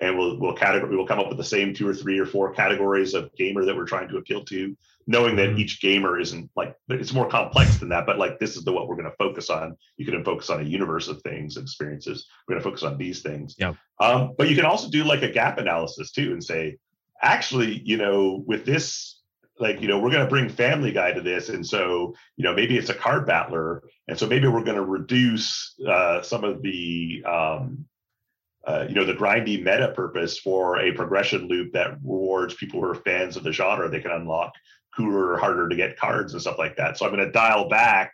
and 0.00 0.16
we'll 0.18 0.38
we'll 0.38 0.54
category 0.54 0.96
we'll 0.96 1.06
come 1.06 1.20
up 1.20 1.28
with 1.28 1.36
the 1.36 1.44
same 1.44 1.74
two 1.74 1.88
or 1.88 1.94
three 1.94 2.18
or 2.18 2.26
four 2.26 2.52
categories 2.52 3.14
of 3.14 3.34
gamer 3.36 3.64
that 3.64 3.76
we're 3.76 3.86
trying 3.86 4.08
to 4.08 4.16
appeal 4.16 4.44
to 4.44 4.76
knowing 5.06 5.36
that 5.36 5.50
mm-hmm. 5.50 5.58
each 5.58 5.80
gamer 5.80 6.18
isn't 6.18 6.48
like 6.54 6.76
it's 6.88 7.12
more 7.12 7.28
complex 7.28 7.76
than 7.78 7.88
that 7.88 8.06
but 8.06 8.18
like 8.18 8.38
this 8.38 8.56
is 8.56 8.64
the 8.64 8.72
what 8.72 8.88
we're 8.88 8.96
going 8.96 9.10
to 9.10 9.16
focus 9.16 9.50
on. 9.50 9.76
You 9.96 10.06
can 10.06 10.24
focus 10.24 10.50
on 10.50 10.60
a 10.60 10.64
universe 10.64 11.08
of 11.08 11.20
things 11.22 11.56
experiences. 11.56 12.26
We're 12.46 12.54
going 12.54 12.62
to 12.62 12.68
focus 12.68 12.82
on 12.84 12.98
these 12.98 13.22
things. 13.22 13.56
Yeah. 13.58 13.74
Um, 14.00 14.34
but 14.38 14.48
you 14.48 14.56
can 14.56 14.64
also 14.64 14.88
do 14.88 15.04
like 15.04 15.22
a 15.22 15.30
gap 15.30 15.58
analysis 15.58 16.12
too 16.12 16.32
and 16.32 16.42
say 16.42 16.78
actually 17.22 17.82
you 17.84 17.96
know 17.96 18.42
with 18.46 18.64
this 18.64 19.20
like 19.58 19.80
you 19.80 19.88
know 19.88 19.98
we're 19.98 20.10
going 20.10 20.24
to 20.24 20.30
bring 20.30 20.48
family 20.48 20.92
guy 20.92 21.12
to 21.12 21.20
this 21.20 21.48
and 21.48 21.66
so 21.66 22.14
you 22.36 22.44
know 22.44 22.54
maybe 22.54 22.76
it's 22.76 22.90
a 22.90 22.94
card 22.94 23.26
battler 23.26 23.82
and 24.08 24.18
so 24.18 24.26
maybe 24.26 24.48
we're 24.48 24.64
going 24.64 24.76
to 24.76 24.84
reduce 24.84 25.74
uh, 25.86 26.22
some 26.22 26.44
of 26.44 26.62
the 26.62 27.22
um, 27.26 27.84
uh, 28.66 28.86
you 28.88 28.94
know 28.94 29.04
the 29.04 29.14
grindy 29.14 29.58
meta 29.58 29.92
purpose 29.94 30.38
for 30.38 30.80
a 30.80 30.92
progression 30.92 31.48
loop 31.48 31.72
that 31.72 31.98
rewards 32.02 32.54
people 32.54 32.80
who 32.80 32.86
are 32.86 32.94
fans 32.94 33.36
of 33.36 33.42
the 33.42 33.52
genre 33.52 33.88
they 33.88 34.00
can 34.00 34.10
unlock 34.10 34.52
cooler, 34.96 35.36
harder 35.36 35.68
to 35.68 35.76
get 35.76 35.98
cards 35.98 36.32
and 36.32 36.42
stuff 36.42 36.58
like 36.58 36.76
that. 36.76 36.98
So 36.98 37.06
I'm 37.06 37.14
going 37.14 37.26
to 37.26 37.32
dial 37.32 37.68
back 37.68 38.12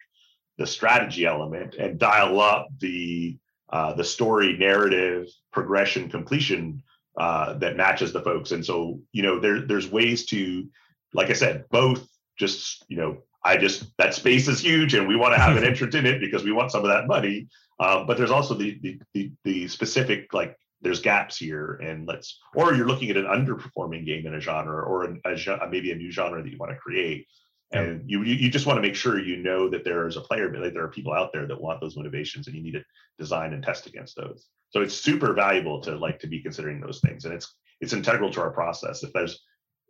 the 0.57 0.67
strategy 0.67 1.25
element 1.25 1.75
and 1.75 1.99
dial 1.99 2.41
up 2.41 2.69
the 2.79 3.37
uh, 3.71 3.93
the 3.93 4.05
story, 4.05 4.57
narrative, 4.57 5.29
progression, 5.53 6.09
completion 6.09 6.83
uh, 7.19 7.53
that 7.55 7.77
matches 7.77 8.13
the 8.15 8.23
folks. 8.23 8.53
And 8.53 8.65
so 8.65 9.01
you 9.13 9.23
know 9.23 9.41
there 9.41 9.61
there's 9.61 9.91
ways 9.91 10.27
to, 10.27 10.67
like 11.15 11.31
I 11.31 11.35
said, 11.35 11.65
both 11.71 12.07
just 12.39 12.85
you 12.89 12.97
know 12.97 13.19
I 13.45 13.57
just 13.57 13.97
that 13.99 14.15
space 14.15 14.49
is 14.49 14.61
huge, 14.61 14.95
and 14.95 15.09
we 15.09 15.17
want 15.17 15.35
to 15.35 15.41
have 15.41 15.57
an 15.57 15.65
entrant 15.71 15.95
in 15.95 16.07
it 16.07 16.21
because 16.21 16.45
we 16.45 16.53
want 16.53 16.73
some 16.73 16.83
of 16.83 16.91
that 16.91 17.07
money. 17.07 17.49
Um, 17.81 18.07
but 18.07 18.17
there's 18.17 18.31
also 18.31 18.55
the, 18.55 18.79
the 18.83 19.01
the 19.15 19.33
the 19.45 19.69
specific 19.69 20.33
like 20.33 20.57
there's 20.81 21.01
gaps 21.01 21.37
here, 21.37 21.75
and 21.83 22.07
let's 22.07 22.39
or 22.55 22.75
you're 22.75 22.87
looking 22.87 23.11
at 23.11 23.17
an 23.17 23.25
underperforming 23.25 24.05
game 24.07 24.27
in 24.27 24.35
a 24.35 24.41
genre 24.41 24.83
or 24.83 25.05
a, 25.05 25.17
a 25.25 25.69
maybe 25.69 25.93
a 25.93 25.97
new 25.97 26.11
genre 26.11 26.43
that 26.43 26.51
you 26.51 26.59
want 26.59 26.73
to 26.73 26.79
create, 26.79 27.27
and 27.73 28.03
you 28.07 28.23
you 28.23 28.51
just 28.51 28.67
want 28.67 28.77
to 28.77 28.83
make 28.83 28.95
sure 28.95 29.19
you 29.19 29.37
know 29.37 29.69
that 29.69 29.85
there 29.85 30.07
is 30.07 30.17
a 30.17 30.21
player, 30.21 30.53
like 30.61 30.73
there 30.73 30.85
are 30.85 30.89
people 30.89 31.13
out 31.13 31.33
there 31.33 31.47
that 31.47 31.61
want 31.61 31.81
those 31.81 31.97
motivations, 31.97 32.47
and 32.47 32.57
you 32.57 32.63
need 32.63 32.73
to 32.73 32.85
design 33.19 33.53
and 33.53 33.63
test 33.63 33.87
against 33.87 34.17
those. 34.17 34.47
So 34.71 34.83
it's 34.83 34.95
super 34.95 35.33
valuable 35.33 35.81
to 35.83 35.97
like 35.97 36.19
to 36.21 36.27
be 36.27 36.43
considering 36.43 36.81
those 36.81 37.01
things, 37.01 37.25
and 37.25 37.35
it's 37.35 37.55
it's 37.81 37.93
integral 37.93 38.33
to 38.33 38.41
our 38.41 38.51
process. 38.51 39.03
If 39.05 39.13
there's 39.13 39.41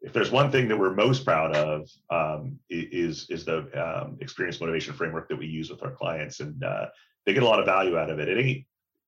if 0.01 0.13
there's 0.13 0.31
one 0.31 0.51
thing 0.51 0.69
that 0.69 0.79
we're 0.79 0.95
most 0.95 1.25
proud 1.25 1.57
of 1.57 1.89
um, 2.11 2.59
is 2.71 3.27
is 3.31 3.45
the 3.45 3.59
um, 3.75 4.17
experience 4.21 4.61
motivation 4.61 4.95
framework 4.95 5.29
that 5.29 5.39
we 5.39 5.47
use 5.47 5.71
with 5.71 5.83
our 5.83 5.91
clients, 5.91 6.41
and 6.41 6.63
uh, 6.63 6.87
they 7.27 7.35
get 7.35 7.43
a 7.43 7.47
lot 7.47 7.59
of 7.59 7.67
value 7.67 7.99
out 7.99 8.11
of 8.11 8.19
it. 8.19 8.29
It 8.29 8.39
ain't 8.39 8.65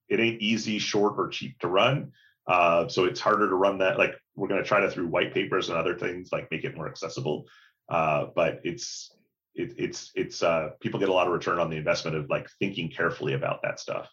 it 0.08 0.20
ain't 0.20 0.42
easy, 0.42 0.78
short, 0.78 1.14
or 1.16 1.28
cheap 1.28 1.58
to 1.60 1.68
run, 1.68 2.10
uh, 2.46 2.88
so 2.88 3.04
it's 3.04 3.20
harder 3.20 3.48
to 3.48 3.54
run 3.54 3.78
that. 3.78 3.98
Like 3.98 4.14
we're 4.34 4.48
going 4.48 4.62
to 4.62 4.68
try 4.68 4.80
to 4.80 4.90
through 4.90 5.06
white 5.06 5.32
papers 5.32 5.68
and 5.68 5.78
other 5.78 5.96
things 5.96 6.30
like 6.32 6.50
make 6.50 6.64
it 6.64 6.76
more 6.76 6.88
accessible, 6.88 7.46
uh, 7.88 8.26
but 8.34 8.60
it's 8.64 9.14
it, 9.54 9.74
it's 9.78 10.10
it's 10.16 10.42
uh, 10.42 10.70
people 10.80 10.98
get 10.98 11.08
a 11.08 11.12
lot 11.12 11.28
of 11.28 11.32
return 11.32 11.60
on 11.60 11.70
the 11.70 11.76
investment 11.76 12.16
of 12.16 12.28
like 12.28 12.48
thinking 12.58 12.88
carefully 12.88 13.34
about 13.34 13.62
that 13.62 13.78
stuff. 13.78 14.08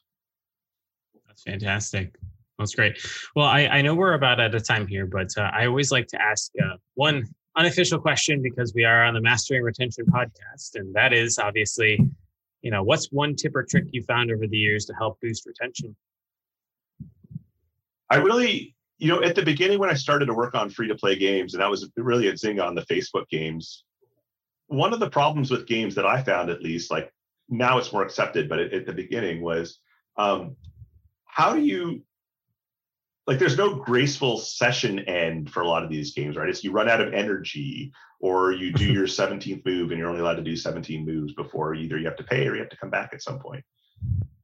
That's 1.25 1.41
fantastic. 1.41 2.15
That's 2.59 2.73
great. 2.73 2.97
Well, 3.35 3.45
I, 3.45 3.67
I 3.67 3.81
know 3.81 3.93
we're 3.93 4.13
about 4.13 4.39
out 4.39 4.55
of 4.55 4.65
time 4.65 4.87
here, 4.87 5.05
but 5.05 5.29
uh, 5.37 5.51
I 5.53 5.67
always 5.67 5.91
like 5.91 6.07
to 6.07 6.21
ask 6.21 6.51
uh, 6.59 6.77
one 6.95 7.23
unofficial 7.55 7.99
question 7.99 8.41
because 8.41 8.73
we 8.73 8.83
are 8.83 9.03
on 9.03 9.13
the 9.13 9.21
Mastering 9.21 9.61
Retention 9.61 10.05
podcast, 10.05 10.75
and 10.75 10.93
that 10.95 11.13
is 11.13 11.37
obviously, 11.37 11.99
you 12.61 12.71
know, 12.71 12.81
what's 12.81 13.11
one 13.11 13.35
tip 13.35 13.55
or 13.55 13.63
trick 13.63 13.85
you 13.91 14.01
found 14.03 14.31
over 14.31 14.47
the 14.47 14.57
years 14.57 14.85
to 14.85 14.93
help 14.93 15.19
boost 15.21 15.45
retention? 15.45 15.95
I 18.09 18.17
really, 18.17 18.75
you 18.97 19.09
know, 19.09 19.21
at 19.21 19.35
the 19.35 19.43
beginning 19.43 19.77
when 19.77 19.89
I 19.89 19.95
started 19.95 20.25
to 20.27 20.33
work 20.33 20.55
on 20.55 20.69
free 20.71 20.87
to 20.87 20.95
play 20.95 21.15
games, 21.15 21.53
and 21.53 21.63
I 21.63 21.67
was 21.67 21.87
really 21.95 22.27
at 22.27 22.35
Zynga 22.35 22.65
on 22.65 22.73
the 22.73 22.85
Facebook 22.85 23.27
games, 23.29 23.83
one 24.67 24.93
of 24.93 24.99
the 24.99 25.09
problems 25.09 25.51
with 25.51 25.67
games 25.67 25.93
that 25.95 26.05
I 26.07 26.23
found, 26.23 26.49
at 26.49 26.63
least, 26.63 26.89
like 26.89 27.11
now 27.49 27.77
it's 27.77 27.93
more 27.93 28.03
accepted, 28.03 28.49
but 28.49 28.59
at, 28.59 28.73
at 28.73 28.85
the 28.85 28.93
beginning 28.93 29.41
was 29.41 29.79
um, 30.17 30.55
how 31.25 31.53
do 31.53 31.61
you 31.61 32.03
like 33.27 33.39
there's 33.39 33.57
no 33.57 33.75
graceful 33.75 34.37
session 34.37 34.99
end 34.99 35.51
for 35.51 35.61
a 35.61 35.67
lot 35.67 35.83
of 35.83 35.89
these 35.89 36.13
games, 36.13 36.37
right? 36.37 36.47
It's 36.47 36.63
you 36.63 36.71
run 36.71 36.89
out 36.89 37.01
of 37.01 37.13
energy 37.13 37.91
or 38.21 38.53
you 38.53 38.71
do 38.71 38.85
your 38.91 39.05
17th 39.05 39.65
move 39.65 39.91
and 39.91 39.99
you're 39.99 40.09
only 40.09 40.21
allowed 40.21 40.35
to 40.35 40.43
do 40.43 40.55
17 40.55 41.05
moves 41.05 41.33
before 41.33 41.75
either 41.75 41.97
you 41.97 42.05
have 42.05 42.15
to 42.15 42.23
pay 42.23 42.47
or 42.47 42.55
you 42.55 42.61
have 42.61 42.69
to 42.69 42.77
come 42.77 42.89
back 42.89 43.11
at 43.13 43.21
some 43.21 43.37
point. 43.37 43.63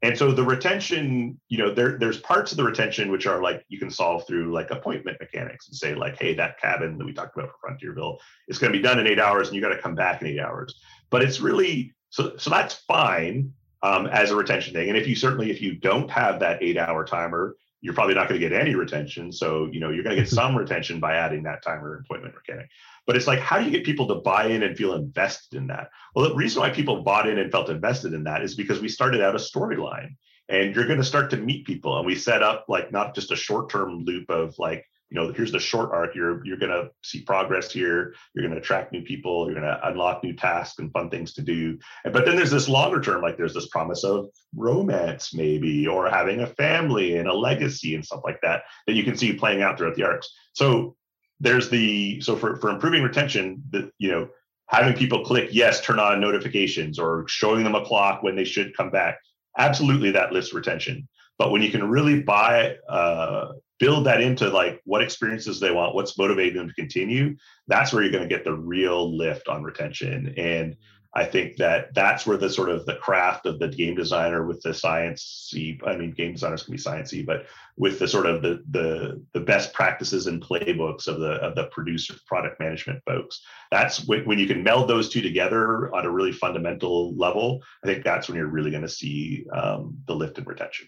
And 0.01 0.17
so 0.17 0.33
the 0.33 0.43
retention, 0.43 1.39
you 1.47 1.57
know, 1.57 1.73
there 1.73 1.97
there's 1.97 2.19
parts 2.19 2.51
of 2.51 2.57
the 2.57 2.63
retention 2.65 3.09
which 3.09 3.25
are 3.25 3.41
like 3.41 3.63
you 3.69 3.79
can 3.79 3.89
solve 3.89 4.27
through 4.27 4.51
like 4.51 4.69
appointment 4.69 5.17
mechanics 5.21 5.69
and 5.69 5.77
say 5.77 5.95
like, 5.95 6.19
hey, 6.19 6.33
that 6.33 6.59
cabin 6.59 6.97
that 6.97 7.05
we 7.05 7.13
talked 7.13 7.37
about 7.37 7.51
for 7.51 7.69
Frontierville 7.69 8.17
is 8.49 8.57
going 8.57 8.73
to 8.73 8.77
be 8.77 8.83
done 8.83 8.99
in 8.99 9.07
eight 9.07 9.19
hours 9.19 9.47
and 9.47 9.55
you 9.55 9.61
got 9.61 9.69
to 9.69 9.81
come 9.81 9.95
back 9.95 10.21
in 10.21 10.27
eight 10.27 10.41
hours. 10.41 10.75
But 11.09 11.21
it's 11.21 11.39
really 11.39 11.93
so 12.09 12.35
so 12.35 12.49
that's 12.49 12.73
fine 12.73 13.53
um, 13.81 14.07
as 14.07 14.31
a 14.31 14.35
retention 14.35 14.73
thing. 14.73 14.89
And 14.89 14.97
if 14.97 15.07
you 15.07 15.15
certainly 15.15 15.49
if 15.51 15.61
you 15.61 15.75
don't 15.75 16.11
have 16.11 16.41
that 16.41 16.61
eight 16.61 16.77
hour 16.77 17.05
timer, 17.05 17.55
you're 17.83 17.93
probably 17.93 18.15
not 18.15 18.29
going 18.29 18.39
to 18.39 18.49
get 18.49 18.57
any 18.57 18.75
retention. 18.75 19.29
So, 19.29 19.67
you 19.69 19.81
know, 19.81 19.89
you're 19.89 20.05
going 20.05 20.15
to 20.15 20.21
get 20.21 20.29
some 20.31 20.55
retention 20.55 21.01
by 21.01 21.15
adding 21.15 21.43
that 21.43 21.61
timer 21.61 21.99
appointment 22.03 22.33
mechanic. 22.33 22.69
But 23.05 23.17
it's 23.17 23.27
like, 23.27 23.39
how 23.39 23.59
do 23.59 23.65
you 23.65 23.71
get 23.71 23.83
people 23.83 24.07
to 24.07 24.15
buy 24.15 24.47
in 24.47 24.63
and 24.63 24.77
feel 24.77 24.93
invested 24.93 25.57
in 25.57 25.67
that? 25.67 25.89
Well, 26.15 26.29
the 26.29 26.35
reason 26.35 26.61
why 26.61 26.69
people 26.69 27.03
bought 27.03 27.27
in 27.27 27.37
and 27.37 27.51
felt 27.51 27.69
invested 27.69 28.13
in 28.13 28.23
that 28.23 28.41
is 28.41 28.55
because 28.55 28.79
we 28.79 28.87
started 28.87 29.21
out 29.21 29.35
a 29.35 29.37
storyline 29.37 30.15
and 30.47 30.73
you're 30.73 30.87
going 30.87 30.99
to 30.99 31.03
start 31.03 31.29
to 31.31 31.37
meet 31.37 31.65
people. 31.67 31.97
And 31.97 32.05
we 32.05 32.15
set 32.15 32.41
up 32.41 32.65
like 32.69 32.93
not 32.93 33.13
just 33.13 33.33
a 33.33 33.35
short 33.35 33.69
term 33.69 34.05
loop 34.05 34.29
of 34.29 34.57
like, 34.57 34.85
you 35.13 35.21
know, 35.21 35.31
here's 35.31 35.51
the 35.51 35.59
short 35.59 35.91
arc. 35.91 36.15
You're 36.15 36.43
you're 36.43 36.57
going 36.57 36.71
to 36.71 36.89
see 37.03 37.21
progress 37.21 37.71
here. 37.71 38.15
You're 38.33 38.43
going 38.43 38.55
to 38.55 38.59
attract 38.59 38.91
new 38.91 39.03
people. 39.03 39.45
You're 39.45 39.59
going 39.59 39.71
to 39.71 39.87
unlock 39.87 40.23
new 40.23 40.33
tasks 40.33 40.79
and 40.79 40.91
fun 40.91 41.11
things 41.11 41.33
to 41.35 41.43
do. 41.43 41.77
But 42.03 42.25
then 42.25 42.35
there's 42.35 42.49
this 42.49 42.67
longer 42.67 42.99
term, 42.99 43.21
like 43.21 43.37
there's 43.37 43.53
this 43.53 43.67
promise 43.67 44.03
of 44.03 44.29
romance, 44.55 45.31
maybe, 45.31 45.85
or 45.85 46.09
having 46.09 46.39
a 46.39 46.47
family 46.47 47.17
and 47.17 47.27
a 47.29 47.33
legacy 47.33 47.93
and 47.93 48.03
stuff 48.03 48.21
like 48.23 48.41
that 48.41 48.63
that 48.87 48.93
you 48.93 49.03
can 49.03 49.15
see 49.15 49.33
playing 49.33 49.61
out 49.61 49.77
throughout 49.77 49.95
the 49.95 50.03
arcs. 50.03 50.27
So 50.53 50.95
there's 51.39 51.69
the 51.69 52.19
so 52.21 52.35
for 52.35 52.55
for 52.55 52.71
improving 52.71 53.03
retention, 53.03 53.61
that 53.69 53.91
you 53.99 54.09
know 54.09 54.29
having 54.69 54.95
people 54.95 55.23
click 55.23 55.49
yes, 55.51 55.79
turn 55.81 55.99
on 55.99 56.21
notifications, 56.21 56.97
or 56.97 57.25
showing 57.27 57.63
them 57.63 57.75
a 57.75 57.85
clock 57.85 58.23
when 58.23 58.35
they 58.35 58.45
should 58.45 58.75
come 58.75 58.89
back. 58.89 59.19
Absolutely, 59.59 60.09
that 60.09 60.33
lifts 60.33 60.55
retention. 60.55 61.07
But 61.37 61.51
when 61.51 61.61
you 61.61 61.69
can 61.69 61.87
really 61.87 62.23
buy 62.23 62.77
uh, 62.89 63.53
build 63.79 64.05
that 64.05 64.21
into 64.21 64.49
like 64.49 64.81
what 64.85 65.01
experiences 65.01 65.59
they 65.59 65.71
want, 65.71 65.95
what's 65.95 66.17
motivating 66.17 66.57
them 66.57 66.67
to 66.67 66.73
continue, 66.73 67.35
that's 67.67 67.91
where 67.91 68.03
you're 68.03 68.11
going 68.11 68.27
to 68.27 68.33
get 68.33 68.43
the 68.43 68.53
real 68.53 69.15
lift 69.15 69.47
on 69.47 69.63
retention. 69.63 70.33
And 70.37 70.77
I 71.15 71.25
think 71.25 71.57
that 71.57 71.93
that's 71.93 72.25
where 72.25 72.37
the 72.37 72.49
sort 72.49 72.69
of 72.69 72.87
the 72.87 72.95
craft 72.95 73.45
of 73.45 73.59
the 73.59 73.67
game 73.67 73.95
designer 73.95 74.47
with 74.47 74.61
the 74.61 74.73
science 74.73 75.53
I 75.85 75.95
mean, 75.95 76.11
game 76.11 76.33
designers 76.33 76.63
can 76.63 76.71
be 76.71 76.79
sciencey, 76.79 77.23
but 77.23 77.45
with 77.77 77.99
the 77.99 78.07
sort 78.07 78.25
of 78.25 78.41
the 78.41 78.63
the 78.71 79.23
the 79.33 79.39
best 79.39 79.73
practices 79.73 80.25
and 80.25 80.41
playbooks 80.41 81.07
of 81.07 81.19
the 81.19 81.33
of 81.33 81.53
the 81.53 81.65
producer 81.65 82.15
product 82.25 82.59
management 82.59 83.03
folks. 83.05 83.41
That's 83.69 84.07
when, 84.07 84.25
when 84.25 84.39
you 84.39 84.47
can 84.47 84.63
meld 84.63 84.89
those 84.89 85.09
two 85.09 85.21
together 85.21 85.93
on 85.93 86.05
a 86.05 86.09
really 86.09 86.31
fundamental 86.31 87.15
level. 87.15 87.61
I 87.83 87.87
think 87.87 88.03
that's 88.03 88.27
when 88.27 88.37
you're 88.37 88.47
really 88.47 88.71
going 88.71 88.81
to 88.81 88.89
see 88.89 89.45
um, 89.53 89.95
the 90.07 90.15
lift 90.15 90.39
in 90.39 90.45
retention. 90.45 90.87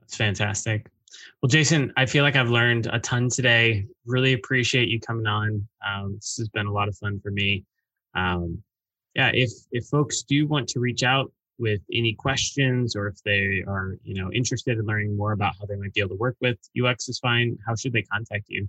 That's 0.00 0.16
fantastic. 0.16 0.88
Well, 1.42 1.48
Jason, 1.48 1.92
I 1.96 2.06
feel 2.06 2.24
like 2.24 2.36
I've 2.36 2.50
learned 2.50 2.88
a 2.90 2.98
ton 2.98 3.28
today. 3.28 3.86
Really 4.06 4.32
appreciate 4.32 4.88
you 4.88 5.00
coming 5.00 5.26
on. 5.26 5.66
Um, 5.86 6.14
this 6.14 6.36
has 6.38 6.48
been 6.48 6.66
a 6.66 6.72
lot 6.72 6.88
of 6.88 6.96
fun 6.96 7.20
for 7.20 7.30
me. 7.30 7.64
Um, 8.14 8.62
yeah, 9.14 9.30
if 9.32 9.50
if 9.70 9.86
folks 9.86 10.22
do 10.22 10.46
want 10.46 10.68
to 10.68 10.80
reach 10.80 11.02
out 11.02 11.32
with 11.58 11.80
any 11.92 12.14
questions 12.14 12.96
or 12.96 13.06
if 13.06 13.22
they 13.22 13.62
are 13.68 13.98
you 14.02 14.14
know 14.14 14.32
interested 14.32 14.78
in 14.78 14.86
learning 14.86 15.14
more 15.16 15.32
about 15.32 15.54
how 15.58 15.66
they 15.66 15.76
might 15.76 15.92
be 15.94 16.00
able 16.00 16.10
to 16.10 16.16
work 16.16 16.36
with 16.40 16.58
UX 16.82 17.08
is 17.08 17.18
fine, 17.18 17.58
how 17.66 17.74
should 17.74 17.92
they 17.92 18.02
contact 18.02 18.44
you? 18.48 18.68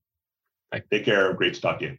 Bye. 0.70 0.82
Take 0.90 1.04
care. 1.04 1.32
Great 1.34 1.54
to 1.54 1.60
talk 1.60 1.78
to 1.80 1.86
you. 1.86 1.98